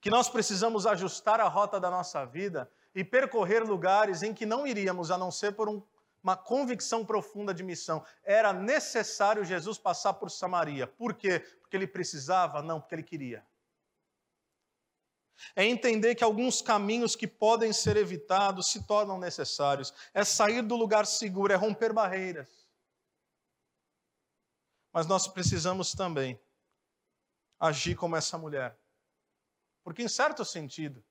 Que 0.00 0.08
nós 0.08 0.30
precisamos 0.30 0.86
ajustar 0.86 1.40
a 1.40 1.48
rota 1.48 1.78
da 1.78 1.90
nossa 1.90 2.24
vida 2.24 2.72
e 2.94 3.04
percorrer 3.04 3.62
lugares 3.62 4.22
em 4.22 4.32
que 4.32 4.46
não 4.46 4.66
iríamos, 4.66 5.10
a 5.10 5.18
não 5.18 5.30
ser 5.30 5.52
por 5.52 5.68
um, 5.68 5.86
uma 6.22 6.36
convicção 6.36 7.04
profunda 7.04 7.52
de 7.52 7.62
missão. 7.62 8.04
Era 8.22 8.52
necessário 8.52 9.44
Jesus 9.44 9.76
passar 9.76 10.14
por 10.14 10.30
Samaria. 10.30 10.86
Por 10.86 11.14
quê? 11.14 11.40
Porque 11.60 11.76
ele 11.76 11.86
precisava? 11.86 12.62
Não, 12.62 12.80
porque 12.80 12.94
ele 12.94 13.02
queria. 13.02 13.44
É 15.56 15.64
entender 15.64 16.14
que 16.14 16.22
alguns 16.22 16.62
caminhos 16.62 17.16
que 17.16 17.26
podem 17.26 17.72
ser 17.72 17.96
evitados 17.96 18.68
se 18.70 18.86
tornam 18.86 19.18
necessários. 19.18 19.92
É 20.14 20.24
sair 20.24 20.62
do 20.62 20.76
lugar 20.76 21.04
seguro, 21.06 21.52
é 21.52 21.56
romper 21.56 21.92
barreiras. 21.92 22.68
Mas 24.92 25.06
nós 25.06 25.26
precisamos 25.26 25.92
também 25.92 26.40
agir 27.58 27.96
como 27.96 28.14
essa 28.14 28.38
mulher. 28.38 28.78
Porque, 29.82 30.02
em 30.02 30.08
certo 30.08 30.44
sentido, 30.44 31.04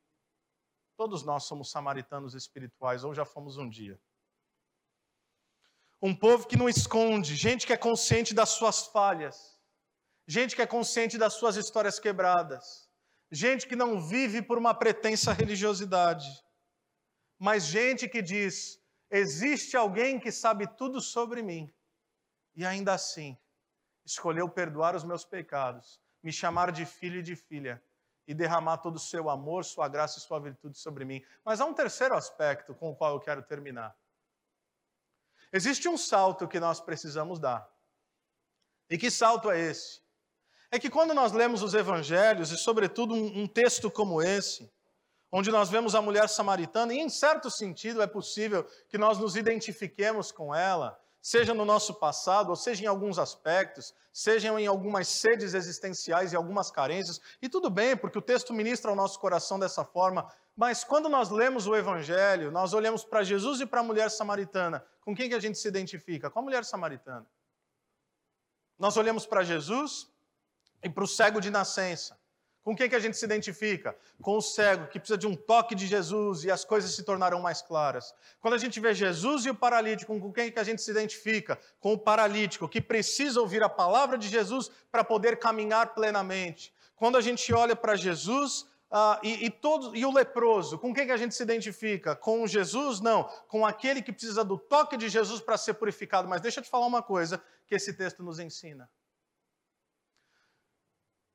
todos 0.95 1.23
nós 1.23 1.43
somos 1.43 1.69
samaritanos 1.69 2.33
espirituais, 2.33 3.03
ou 3.03 3.13
já 3.13 3.25
fomos 3.25 3.57
um 3.57 3.67
dia. 3.67 3.99
Um 6.01 6.15
povo 6.15 6.47
que 6.47 6.57
não 6.57 6.67
esconde, 6.67 7.35
gente 7.35 7.67
que 7.67 7.73
é 7.73 7.77
consciente 7.77 8.33
das 8.33 8.49
suas 8.49 8.87
falhas, 8.87 9.59
gente 10.27 10.55
que 10.55 10.61
é 10.61 10.65
consciente 10.65 11.17
das 11.17 11.33
suas 11.33 11.55
histórias 11.55 11.99
quebradas, 11.99 12.89
gente 13.29 13.67
que 13.67 13.75
não 13.75 14.01
vive 14.01 14.41
por 14.41 14.57
uma 14.57 14.73
pretensa 14.73 15.31
religiosidade, 15.31 16.27
mas 17.37 17.65
gente 17.65 18.09
que 18.09 18.21
diz: 18.21 18.81
existe 19.09 19.77
alguém 19.77 20.19
que 20.19 20.31
sabe 20.31 20.65
tudo 20.75 20.99
sobre 20.99 21.43
mim, 21.43 21.71
e 22.55 22.65
ainda 22.65 22.93
assim 22.93 23.37
escolheu 24.03 24.49
perdoar 24.49 24.95
os 24.95 25.03
meus 25.03 25.23
pecados, 25.23 26.01
me 26.23 26.31
chamar 26.31 26.71
de 26.71 26.85
filho 26.85 27.19
e 27.19 27.23
de 27.23 27.35
filha 27.35 27.81
e 28.27 28.33
derramar 28.33 28.77
todo 28.77 28.95
o 28.95 28.99
seu 28.99 29.29
amor, 29.29 29.65
sua 29.65 29.87
graça 29.87 30.17
e 30.17 30.21
sua 30.21 30.39
virtude 30.39 30.77
sobre 30.77 31.05
mim. 31.05 31.23
Mas 31.43 31.59
há 31.59 31.65
um 31.65 31.73
terceiro 31.73 32.15
aspecto 32.15 32.73
com 32.73 32.89
o 32.89 32.95
qual 32.95 33.13
eu 33.13 33.19
quero 33.19 33.43
terminar. 33.43 33.95
Existe 35.53 35.89
um 35.89 35.97
salto 35.97 36.47
que 36.47 36.59
nós 36.59 36.79
precisamos 36.79 37.39
dar. 37.39 37.69
E 38.89 38.97
que 38.97 39.11
salto 39.11 39.49
é 39.49 39.59
esse? 39.59 40.01
É 40.69 40.79
que 40.79 40.89
quando 40.89 41.13
nós 41.13 41.31
lemos 41.31 41.61
os 41.61 41.73
evangelhos, 41.73 42.51
e 42.51 42.57
sobretudo 42.57 43.13
um, 43.13 43.41
um 43.41 43.47
texto 43.47 43.91
como 43.91 44.21
esse, 44.21 44.71
onde 45.31 45.51
nós 45.51 45.69
vemos 45.69 45.95
a 45.95 46.01
mulher 46.01 46.27
samaritana, 46.29 46.93
e 46.93 46.99
em 46.99 47.09
certo 47.09 47.49
sentido 47.49 48.01
é 48.01 48.07
possível 48.07 48.65
que 48.89 48.97
nós 48.97 49.17
nos 49.17 49.35
identifiquemos 49.35 50.31
com 50.31 50.53
ela, 50.53 50.99
seja 51.21 51.53
no 51.53 51.63
nosso 51.63 51.93
passado, 51.95 52.49
ou 52.49 52.55
seja 52.55 52.83
em 52.83 52.87
alguns 52.87 53.19
aspectos, 53.19 53.93
sejam 54.11 54.57
em 54.59 54.67
algumas 54.67 55.07
sedes 55.07 55.53
existenciais 55.53 56.33
e 56.33 56.35
algumas 56.35 56.71
carências, 56.71 57.21
e 57.41 57.47
tudo 57.47 57.69
bem, 57.69 57.95
porque 57.95 58.17
o 58.17 58.21
texto 58.21 58.53
ministra 58.53 58.91
ao 58.91 58.95
nosso 58.95 59.19
coração 59.19 59.59
dessa 59.59 59.85
forma, 59.85 60.29
mas 60.55 60.83
quando 60.83 61.07
nós 61.07 61.29
lemos 61.29 61.67
o 61.67 61.75
Evangelho, 61.75 62.51
nós 62.51 62.73
olhamos 62.73 63.03
para 63.03 63.23
Jesus 63.23 63.61
e 63.61 63.65
para 63.65 63.79
a 63.79 63.83
mulher 63.83 64.09
samaritana, 64.09 64.85
com 65.01 65.15
quem 65.15 65.27
que 65.27 65.35
a 65.35 65.39
gente 65.39 65.57
se 65.57 65.67
identifica? 65.67 66.29
Com 66.29 66.39
a 66.39 66.41
mulher 66.41 66.63
samaritana. 66.63 67.25
Nós 68.77 68.97
olhamos 68.97 69.25
para 69.25 69.43
Jesus 69.43 70.07
e 70.83 70.89
para 70.89 71.03
o 71.03 71.07
cego 71.07 71.41
de 71.41 71.49
nascença. 71.49 72.19
Com 72.63 72.75
quem 72.75 72.87
que 72.87 72.95
a 72.95 72.99
gente 72.99 73.17
se 73.17 73.25
identifica? 73.25 73.95
Com 74.21 74.37
o 74.37 74.41
cego, 74.41 74.87
que 74.87 74.99
precisa 74.99 75.17
de 75.17 75.25
um 75.25 75.35
toque 75.35 75.73
de 75.73 75.87
Jesus 75.87 76.43
e 76.43 76.51
as 76.51 76.63
coisas 76.63 76.91
se 76.93 77.01
tornarão 77.03 77.41
mais 77.41 77.61
claras. 77.61 78.13
Quando 78.39 78.53
a 78.53 78.57
gente 78.57 78.79
vê 78.79 78.93
Jesus 78.93 79.45
e 79.45 79.49
o 79.49 79.55
paralítico, 79.55 80.17
com 80.19 80.31
quem 80.31 80.51
que 80.51 80.59
a 80.59 80.63
gente 80.63 80.81
se 80.81 80.91
identifica? 80.91 81.59
Com 81.79 81.93
o 81.93 81.97
paralítico, 81.97 82.69
que 82.69 82.79
precisa 82.79 83.41
ouvir 83.41 83.63
a 83.63 83.69
palavra 83.69 84.15
de 84.15 84.29
Jesus 84.29 84.69
para 84.91 85.03
poder 85.03 85.39
caminhar 85.39 85.95
plenamente. 85.95 86.71
Quando 86.95 87.17
a 87.17 87.21
gente 87.21 87.51
olha 87.51 87.75
para 87.75 87.95
Jesus 87.95 88.67
uh, 88.91 89.19
e, 89.23 89.45
e, 89.45 89.49
todo, 89.49 89.95
e 89.95 90.05
o 90.05 90.11
leproso, 90.11 90.77
com 90.77 90.93
quem 90.93 91.05
que 91.05 91.11
a 91.11 91.17
gente 91.17 91.33
se 91.33 91.41
identifica? 91.41 92.15
Com 92.15 92.45
Jesus? 92.45 92.99
Não, 92.99 93.23
com 93.47 93.65
aquele 93.65 94.01
que 94.01 94.11
precisa 94.11 94.43
do 94.43 94.57
toque 94.57 94.97
de 94.97 95.09
Jesus 95.09 95.41
para 95.41 95.57
ser 95.57 95.75
purificado. 95.75 96.27
Mas 96.27 96.41
deixa 96.41 96.59
eu 96.59 96.63
te 96.63 96.69
falar 96.69 96.85
uma 96.85 97.01
coisa 97.01 97.41
que 97.65 97.75
esse 97.75 97.93
texto 97.93 98.21
nos 98.21 98.39
ensina. 98.39 98.89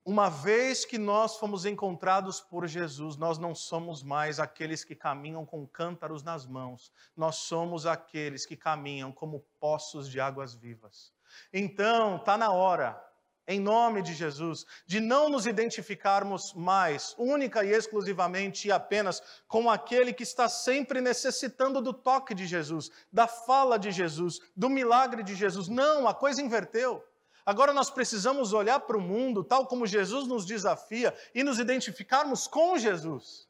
Uma 0.05 0.29
vez 0.29 0.85
que 0.85 0.99
nós 0.99 1.37
fomos 1.37 1.67
encontrados 1.67 2.41
por 2.41 2.65
Jesus, 2.69 3.17
nós 3.17 3.39
não 3.39 3.57
somos 3.57 4.05
mais 4.05 4.39
aqueles 4.39 4.85
que 4.85 4.95
caminham 4.95 5.45
com 5.45 5.67
cântaros 5.67 6.23
nas 6.23 6.47
mãos, 6.47 6.93
nós 7.17 7.37
somos 7.37 7.87
aqueles 7.87 8.47
que 8.47 8.57
caminham 8.57 9.11
como 9.11 9.45
poços 9.59 10.09
de 10.09 10.21
águas 10.21 10.55
vivas. 10.55 11.13
Então, 11.53 12.19
está 12.19 12.39
na 12.39 12.53
hora, 12.53 13.03
em 13.47 13.61
nome 13.61 14.03
de 14.03 14.13
Jesus, 14.13 14.67
de 14.87 15.01
não 15.01 15.29
nos 15.29 15.47
identificarmos 15.47 16.53
mais, 16.53 17.15
única 17.17 17.65
e 17.65 17.71
exclusivamente 17.71 18.69
e 18.69 18.73
apenas, 18.73 19.23
com 19.47 19.71
aquele 19.71 20.13
que 20.13 20.23
está 20.23 20.49
sempre 20.49 21.01
necessitando 21.01 21.81
do 21.81 21.93
toque 21.93 22.35
de 22.35 22.47
Jesus, 22.47 22.91
da 23.13 23.27
fala 23.29 23.79
de 23.79 23.93
Jesus, 23.93 24.41
do 24.57 24.69
milagre 24.69 25.23
de 25.23 25.35
Jesus. 25.35 25.69
Não, 25.69 26.09
a 26.09 26.15
coisa 26.15 26.43
inverteu. 26.43 27.05
Agora 27.45 27.73
nós 27.73 27.89
precisamos 27.89 28.53
olhar 28.53 28.81
para 28.81 28.97
o 28.97 29.01
mundo, 29.01 29.45
tal 29.45 29.69
como 29.69 29.87
Jesus 29.87 30.27
nos 30.27 30.45
desafia, 30.45 31.17
e 31.33 31.45
nos 31.45 31.61
identificarmos 31.61 32.49
com 32.49 32.77
Jesus. 32.77 33.49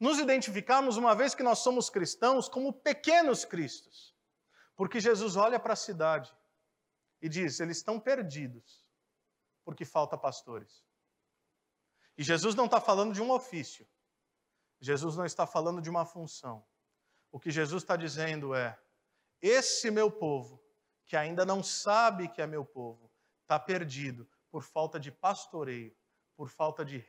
Nos 0.00 0.18
identificarmos, 0.18 0.96
uma 0.96 1.14
vez 1.14 1.34
que 1.36 1.42
nós 1.44 1.60
somos 1.60 1.88
cristãos, 1.88 2.48
como 2.48 2.72
pequenos 2.72 3.44
cristos. 3.44 4.12
Porque 4.74 4.98
Jesus 4.98 5.36
olha 5.36 5.58
para 5.58 5.72
a 5.72 5.76
cidade 5.76 6.32
e 7.22 7.28
diz: 7.28 7.60
eles 7.60 7.78
estão 7.78 7.98
perdidos, 7.98 8.84
porque 9.68 9.84
falta 9.84 10.16
pastores. 10.16 10.82
E 12.16 12.22
Jesus 12.22 12.54
não 12.54 12.64
está 12.64 12.80
falando 12.80 13.12
de 13.12 13.20
um 13.20 13.30
ofício. 13.30 13.86
Jesus 14.80 15.14
não 15.14 15.26
está 15.26 15.46
falando 15.46 15.82
de 15.82 15.90
uma 15.90 16.06
função. 16.06 16.64
O 17.30 17.38
que 17.38 17.50
Jesus 17.50 17.82
está 17.82 17.94
dizendo 17.94 18.54
é: 18.54 18.80
esse 19.42 19.90
meu 19.90 20.10
povo, 20.10 20.58
que 21.04 21.18
ainda 21.18 21.44
não 21.44 21.62
sabe 21.62 22.30
que 22.30 22.40
é 22.40 22.46
meu 22.46 22.64
povo, 22.64 23.12
está 23.42 23.58
perdido 23.58 24.26
por 24.50 24.62
falta 24.62 24.98
de 24.98 25.12
pastoreio, 25.12 25.94
por 26.34 26.48
falta 26.48 26.82
de 26.82 27.04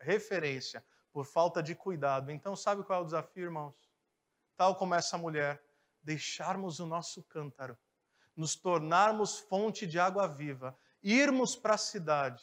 referência, 0.00 0.82
por 1.12 1.26
falta 1.26 1.62
de 1.62 1.74
cuidado. 1.74 2.30
Então, 2.30 2.56
sabe 2.56 2.82
qual 2.84 3.00
é 3.00 3.02
o 3.02 3.04
desafio, 3.04 3.44
irmãos? 3.44 3.76
Tal 4.56 4.74
como 4.76 4.94
essa 4.94 5.18
mulher, 5.18 5.62
deixarmos 6.02 6.80
o 6.80 6.86
nosso 6.86 7.22
cântaro, 7.24 7.76
nos 8.34 8.56
tornarmos 8.56 9.38
fonte 9.38 9.86
de 9.86 9.98
água 9.98 10.26
viva, 10.26 10.74
irmos 11.02 11.56
para 11.56 11.74
a 11.74 11.78
cidade 11.78 12.42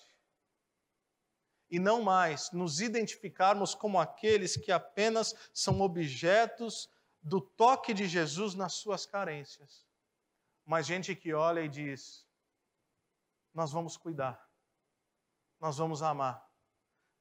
e 1.69 1.79
não 1.79 2.01
mais 2.01 2.51
nos 2.51 2.79
identificarmos 2.79 3.73
como 3.73 3.99
aqueles 3.99 4.55
que 4.55 4.71
apenas 4.71 5.33
são 5.53 5.81
objetos 5.81 6.89
do 7.21 7.41
toque 7.41 7.93
de 7.93 8.07
Jesus 8.07 8.53
nas 8.53 8.73
suas 8.73 9.05
carências, 9.05 9.85
mas 10.63 10.85
gente 10.85 11.15
que 11.15 11.33
olha 11.33 11.61
e 11.61 11.69
diz: 11.69 12.25
nós 13.53 13.71
vamos 13.71 13.97
cuidar, 13.97 14.47
nós 15.59 15.77
vamos 15.77 16.03
amar, 16.03 16.47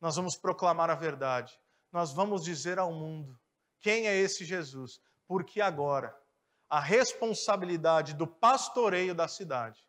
nós 0.00 0.16
vamos 0.16 0.36
proclamar 0.36 0.90
a 0.90 0.94
verdade, 0.94 1.58
nós 1.90 2.12
vamos 2.12 2.44
dizer 2.44 2.78
ao 2.78 2.92
mundo 2.92 3.40
quem 3.80 4.06
é 4.06 4.14
esse 4.14 4.44
Jesus, 4.44 5.00
porque 5.26 5.60
agora 5.60 6.14
a 6.68 6.80
responsabilidade 6.80 8.14
do 8.14 8.26
pastoreio 8.26 9.14
da 9.14 9.28
cidade 9.28 9.86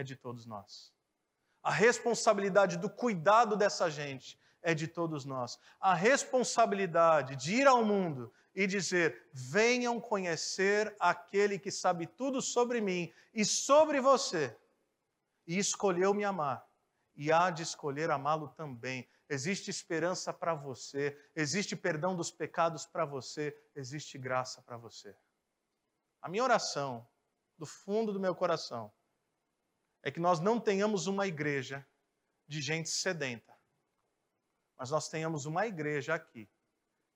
é 0.00 0.02
de 0.02 0.16
todos 0.16 0.46
nós. 0.46 0.92
A 1.62 1.70
responsabilidade 1.70 2.78
do 2.78 2.88
cuidado 2.88 3.54
dessa 3.54 3.90
gente 3.90 4.40
é 4.62 4.72
de 4.74 4.88
todos 4.88 5.26
nós. 5.26 5.58
A 5.78 5.94
responsabilidade 5.94 7.36
de 7.36 7.56
ir 7.56 7.66
ao 7.66 7.84
mundo 7.84 8.32
e 8.54 8.66
dizer: 8.66 9.28
venham 9.30 10.00
conhecer 10.00 10.96
aquele 10.98 11.58
que 11.58 11.70
sabe 11.70 12.06
tudo 12.06 12.40
sobre 12.40 12.80
mim 12.80 13.12
e 13.34 13.44
sobre 13.44 14.00
você 14.00 14.56
e 15.46 15.58
escolheu 15.58 16.14
me 16.14 16.24
amar, 16.24 16.66
e 17.14 17.30
há 17.30 17.50
de 17.50 17.62
escolher 17.62 18.10
amá-lo 18.10 18.48
também. 18.48 19.06
Existe 19.28 19.68
esperança 19.68 20.32
para 20.32 20.54
você, 20.54 21.18
existe 21.36 21.76
perdão 21.76 22.16
dos 22.16 22.30
pecados 22.30 22.86
para 22.86 23.04
você, 23.04 23.54
existe 23.74 24.16
graça 24.16 24.62
para 24.62 24.78
você. 24.78 25.14
A 26.22 26.28
minha 26.28 26.42
oração, 26.42 27.06
do 27.58 27.66
fundo 27.66 28.12
do 28.12 28.20
meu 28.20 28.34
coração, 28.34 28.90
é 30.02 30.10
que 30.10 30.20
nós 30.20 30.40
não 30.40 30.58
tenhamos 30.58 31.06
uma 31.06 31.26
igreja 31.26 31.86
de 32.46 32.60
gente 32.60 32.88
sedenta, 32.88 33.54
mas 34.76 34.90
nós 34.90 35.08
tenhamos 35.08 35.46
uma 35.46 35.66
igreja 35.66 36.14
aqui 36.14 36.48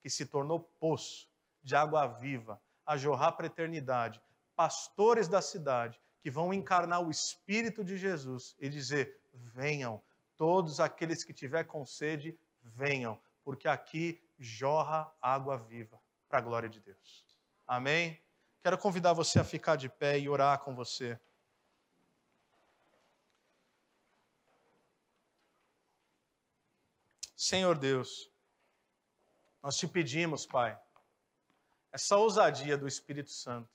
que 0.01 0.11
se 0.11 0.27
tornou 0.27 0.61
poço 0.61 1.29
de 1.63 1.75
água 1.75 2.07
viva, 2.07 2.61
a 2.85 2.97
jorrar 2.97 3.33
para 3.33 3.47
a 3.47 3.49
eternidade, 3.49 4.21
pastores 4.55 5.27
da 5.29 5.41
cidade 5.41 5.99
que 6.21 6.31
vão 6.31 6.53
encarnar 6.53 7.03
o 7.03 7.11
Espírito 7.11 7.83
de 7.83 7.97
Jesus 7.97 8.55
e 8.59 8.69
dizer: 8.69 9.19
venham, 9.33 10.03
todos 10.37 10.81
aqueles 10.81 11.25
que 11.25 11.33
tiver 11.33 11.65
com 11.65 11.85
sede, 11.85 12.39
venham, 12.63 13.21
porque 13.43 13.69
aqui 13.69 14.23
jorra 14.39 15.11
água 15.21 15.57
viva 15.57 16.01
para 16.29 16.39
a 16.39 16.43
glória 16.43 16.69
de 16.69 16.81
Deus. 16.81 17.25
Amém? 17.67 18.21
Quero 18.63 18.79
convidar 18.79 19.13
você 19.13 19.39
a 19.39 19.45
ficar 19.45 19.77
de 19.77 19.89
pé 19.89 20.19
e 20.19 20.29
orar 20.29 20.59
com 20.61 20.75
você. 20.75 21.19
Senhor 27.45 27.77
Deus, 27.77 28.33
nós 29.63 29.77
te 29.77 29.87
pedimos, 29.87 30.47
Pai, 30.47 30.81
essa 31.93 32.17
ousadia 32.17 32.75
do 32.79 32.89
Espírito 32.89 33.31
Santo. 33.31 33.69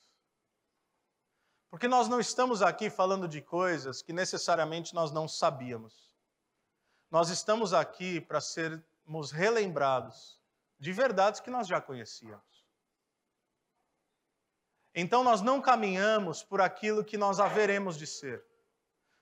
Porque 1.70 1.88
nós 1.88 2.08
não 2.08 2.20
estamos 2.20 2.64
aqui 2.64 2.90
falando 2.90 3.28
de 3.28 3.44
coisas 3.44 4.02
que 4.02 4.12
necessariamente 4.12 4.96
nós 4.96 5.12
não 5.12 5.28
sabíamos. 5.28 6.18
Nós 7.12 7.30
estamos 7.30 7.72
aqui 7.72 8.20
para 8.20 8.42
sermos 8.42 9.30
relembrados 9.30 10.42
de 10.80 10.92
verdades 10.92 11.40
que 11.40 11.52
nós 11.52 11.68
já 11.68 11.80
conhecíamos. 11.80 12.66
Então 14.96 15.24
nós 15.24 15.42
não 15.42 15.62
caminhamos 15.62 16.42
por 16.42 16.60
aquilo 16.60 17.06
que 17.06 17.20
nós 17.20 17.40
haveremos 17.40 18.00
de 18.00 18.08
ser. 18.08 18.44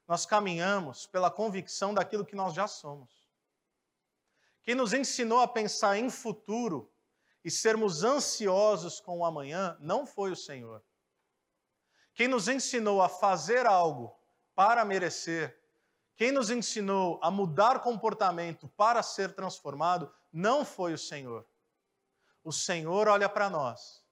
Nós 0.07 0.25
caminhamos 0.25 1.05
pela 1.05 1.29
convicção 1.29 1.93
daquilo 1.93 2.25
que 2.25 2.33
nós 2.33 2.53
já 2.53 2.65
somos. 2.65 3.26
Quem 4.67 4.75
nos 4.75 4.91
ensinou 4.91 5.39
a 5.39 5.47
pensar 5.47 5.95
em 5.95 6.09
futuro 6.09 6.91
e 7.41 7.49
sermos 7.49 8.03
ansiosos 8.03 8.99
com 8.99 9.19
o 9.19 9.23
amanhã 9.23 9.77
não 9.79 10.05
foi 10.05 10.29
o 10.29 10.35
Senhor. 10.35 10.83
Quem 12.13 12.27
nos 12.27 12.49
ensinou 12.49 13.01
a 13.01 13.07
fazer 13.07 13.65
algo 13.65 14.13
para 14.53 14.83
merecer, 14.83 15.57
quem 16.17 16.33
nos 16.33 16.49
ensinou 16.49 17.17
a 17.23 17.31
mudar 17.31 17.79
comportamento 17.79 18.67
para 18.75 19.01
ser 19.01 19.33
transformado, 19.33 20.13
não 20.33 20.65
foi 20.65 20.91
o 20.91 20.97
Senhor. 20.97 21.47
O 22.43 22.51
Senhor 22.51 23.07
olha 23.07 23.29
para 23.29 23.49
nós 23.49 24.03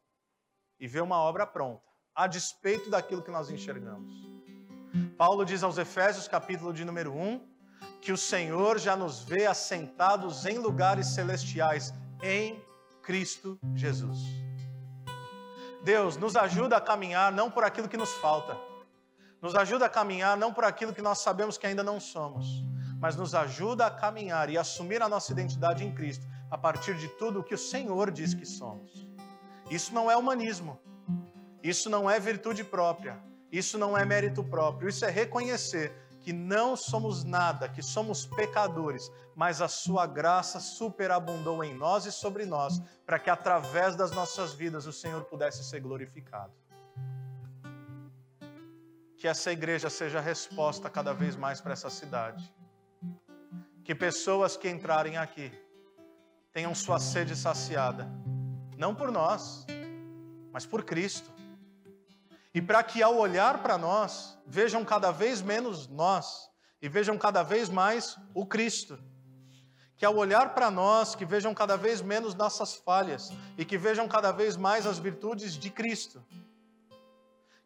e 0.79 0.87
vê 0.87 1.01
uma 1.01 1.17
obra 1.17 1.45
pronta, 1.45 1.83
a 2.15 2.27
despeito 2.27 2.89
daquilo 2.89 3.21
que 3.21 3.29
nós 3.29 3.49
enxergamos. 3.49 4.09
Paulo 5.17 5.43
diz 5.43 5.63
aos 5.63 5.77
Efésios, 5.77 6.29
capítulo 6.29 6.71
de 6.71 6.85
número 6.85 7.11
1, 7.11 7.54
que 8.05 8.11
o 8.11 8.17
Senhor 8.17 8.77
já 8.77 8.95
nos 8.95 9.23
vê 9.23 9.47
assentados 9.47 10.45
em 10.45 10.59
lugares 10.59 11.07
celestiais 11.07 11.91
em 12.21 12.63
Cristo 13.01 13.57
Jesus. 13.73 14.19
Deus, 15.83 16.15
nos 16.15 16.35
ajuda 16.35 16.77
a 16.77 16.81
caminhar 16.81 17.31
não 17.31 17.49
por 17.49 17.63
aquilo 17.63 17.89
que 17.89 17.97
nos 17.97 18.13
falta, 18.13 18.55
nos 19.41 19.55
ajuda 19.55 19.87
a 19.87 19.89
caminhar 19.89 20.37
não 20.37 20.53
por 20.53 20.63
aquilo 20.65 20.93
que 20.93 21.01
nós 21.01 21.17
sabemos 21.17 21.57
que 21.57 21.65
ainda 21.65 21.81
não 21.83 21.99
somos, 21.99 22.63
mas 22.99 23.15
nos 23.15 23.33
ajuda 23.33 23.87
a 23.87 23.91
caminhar 23.91 24.51
e 24.51 24.57
assumir 24.57 25.01
a 25.01 25.09
nossa 25.09 25.31
identidade 25.31 25.83
em 25.83 25.91
Cristo 25.91 26.27
a 26.51 26.57
partir 26.59 26.95
de 26.99 27.07
tudo 27.07 27.39
o 27.39 27.43
que 27.43 27.55
o 27.55 27.57
Senhor 27.57 28.11
diz 28.11 28.35
que 28.35 28.45
somos. 28.45 29.07
Isso 29.71 29.91
não 29.91 30.11
é 30.11 30.15
humanismo, 30.15 30.79
isso 31.63 31.89
não 31.89 32.07
é 32.07 32.19
virtude 32.19 32.63
própria, 32.63 33.19
isso 33.51 33.79
não 33.79 33.97
é 33.97 34.05
mérito 34.05 34.43
próprio, 34.43 34.89
isso 34.89 35.03
é 35.03 35.09
reconhecer 35.09 36.04
que 36.25 36.33
não 36.33 36.75
somos 36.75 37.23
nada, 37.23 37.69
que 37.69 37.83
somos 37.83 38.25
pecadores, 38.25 39.11
mas 39.35 39.61
a 39.61 39.67
sua 39.67 40.07
graça 40.07 40.59
superabundou 40.59 41.63
em 41.63 41.75
nós 41.75 42.07
e 42.07 42.11
sobre 42.11 42.47
nós, 42.47 42.81
para 43.05 43.19
que 43.19 43.29
através 43.29 43.95
das 43.95 44.09
nossas 44.09 44.51
vidas 44.51 44.87
o 44.87 44.91
Senhor 44.91 45.23
pudesse 45.25 45.63
ser 45.63 45.81
glorificado. 45.81 46.51
Que 49.15 49.27
essa 49.27 49.51
igreja 49.51 49.87
seja 49.87 50.19
resposta 50.19 50.89
cada 50.89 51.13
vez 51.13 51.35
mais 51.35 51.61
para 51.61 51.73
essa 51.73 51.91
cidade. 51.91 52.51
Que 53.83 53.93
pessoas 53.93 54.57
que 54.57 54.67
entrarem 54.67 55.17
aqui 55.17 55.53
tenham 56.51 56.73
sua 56.73 56.97
sede 56.97 57.35
saciada, 57.35 58.09
não 58.75 58.95
por 58.95 59.11
nós, 59.11 59.63
mas 60.51 60.65
por 60.65 60.83
Cristo 60.83 61.34
e 62.55 62.61
para 62.61 62.81
que 62.81 63.03
ao 63.03 63.17
olhar 63.17 63.61
para 63.61 63.77
nós, 63.77 64.39
vejam 64.47 64.85
cada 64.85 65.11
vez 65.11 65.41
menos 65.41 65.89
nós 65.89 66.49
e 66.81 66.87
vejam 66.87 67.17
cada 67.17 67.43
vez 67.43 67.67
mais 67.67 68.17
o 68.33 68.45
Cristo. 68.45 68.97
Que 69.97 70.05
ao 70.05 70.15
olhar 70.15 70.53
para 70.53 70.71
nós, 70.71 71.15
que 71.15 71.25
vejam 71.25 71.53
cada 71.53 71.75
vez 71.75 72.01
menos 72.01 72.33
nossas 72.33 72.73
falhas 72.73 73.29
e 73.57 73.65
que 73.65 73.77
vejam 73.77 74.07
cada 74.07 74.31
vez 74.31 74.55
mais 74.55 74.85
as 74.85 74.97
virtudes 74.97 75.57
de 75.57 75.69
Cristo. 75.69 76.23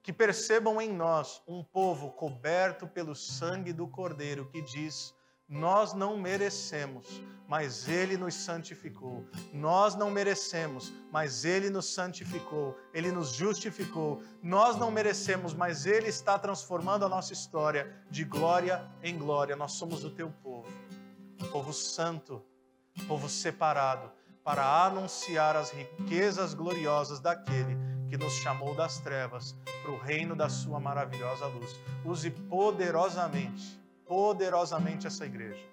Que 0.01 0.11
percebam 0.11 0.81
em 0.81 0.91
nós 0.91 1.39
um 1.47 1.63
povo 1.63 2.09
coberto 2.13 2.87
pelo 2.87 3.13
sangue 3.13 3.71
do 3.71 3.87
Cordeiro 3.87 4.49
que 4.49 4.59
diz: 4.59 5.13
nós 5.50 5.93
não 5.93 6.16
merecemos, 6.16 7.24
mas 7.47 7.88
Ele 7.88 8.16
nos 8.16 8.36
santificou. 8.36 9.26
Nós 9.52 9.95
não 9.95 10.12
merecemos, 10.12 10.93
mas 11.12 11.43
Ele 11.43 11.72
nos 11.72 11.91
santificou. 11.91 12.78
Ele 12.93 13.12
nos 13.12 13.32
justificou. 13.32 14.22
Nós 14.43 14.78
não 14.78 14.91
merecemos, 14.91 15.56
mas 15.56 15.88
Ele 15.88 16.08
está 16.08 16.38
transformando 16.38 17.04
a 17.04 17.10
nossa 17.10 17.34
história 17.34 17.91
de 18.12 18.24
glória 18.24 18.88
em 19.02 19.18
glória. 19.18 19.56
Nós 19.56 19.72
somos 19.72 20.04
o 20.04 20.12
Teu 20.12 20.30
povo, 20.30 20.70
povo 21.52 21.74
santo, 21.74 22.45
povo 23.08 23.28
separado, 23.28 24.12
para 24.43 24.86
anunciar 24.86 25.56
as 25.56 25.72
riquezas 25.72 26.54
gloriosas 26.54 27.20
daquele 27.20 27.76
que 28.08 28.18
nos 28.18 28.34
chamou 28.34 28.76
das 28.76 29.00
trevas 29.00 29.56
para 29.82 29.91
o 29.91 29.97
reino 29.97 30.36
da 30.36 30.47
Sua 30.47 30.80
maravilhosa 30.80 31.47
luz. 31.47 31.76
Use 32.06 32.30
poderosamente 32.30 33.78
poderosamente 34.10 35.05
essa 35.05 35.24
igreja. 35.24 35.64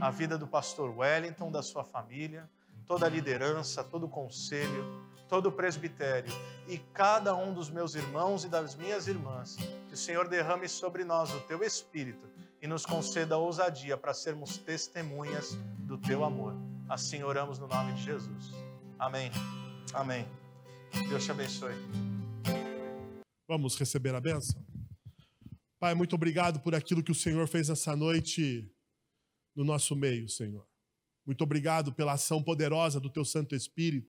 A 0.00 0.10
vida 0.10 0.36
do 0.36 0.48
pastor 0.48 0.90
Wellington, 0.98 1.48
da 1.48 1.62
sua 1.62 1.84
família, 1.84 2.50
toda 2.84 3.06
a 3.06 3.08
liderança, 3.08 3.84
todo 3.84 4.06
o 4.06 4.08
conselho, 4.08 5.06
todo 5.28 5.46
o 5.46 5.52
presbitério 5.52 6.32
e 6.66 6.78
cada 6.92 7.36
um 7.36 7.54
dos 7.54 7.70
meus 7.70 7.94
irmãos 7.94 8.44
e 8.44 8.48
das 8.48 8.74
minhas 8.74 9.06
irmãs. 9.06 9.56
Que 9.86 9.94
o 9.94 9.96
Senhor 9.96 10.26
derrame 10.26 10.68
sobre 10.68 11.04
nós 11.04 11.32
o 11.32 11.40
teu 11.42 11.62
espírito 11.62 12.28
e 12.60 12.66
nos 12.66 12.84
conceda 12.84 13.38
ousadia 13.38 13.96
para 13.96 14.12
sermos 14.12 14.58
testemunhas 14.58 15.56
do 15.78 15.96
teu 15.96 16.24
amor. 16.24 16.54
Assim 16.88 17.22
oramos 17.22 17.60
no 17.60 17.68
nome 17.68 17.92
de 17.92 18.02
Jesus. 18.02 18.50
Amém. 18.98 19.30
Amém. 19.94 20.26
Deus 21.08 21.24
te 21.24 21.30
abençoe. 21.30 21.74
Vamos 23.46 23.78
receber 23.78 24.14
a 24.16 24.20
bênção? 24.20 24.67
Pai, 25.80 25.94
muito 25.94 26.14
obrigado 26.16 26.58
por 26.60 26.74
aquilo 26.74 27.04
que 27.04 27.12
o 27.12 27.14
Senhor 27.14 27.46
fez 27.46 27.70
essa 27.70 27.94
noite 27.94 28.68
no 29.54 29.64
nosso 29.64 29.94
meio, 29.94 30.28
Senhor. 30.28 30.66
Muito 31.24 31.42
obrigado 31.42 31.92
pela 31.92 32.14
ação 32.14 32.42
poderosa 32.42 32.98
do 32.98 33.08
Teu 33.08 33.24
Santo 33.24 33.54
Espírito. 33.54 34.06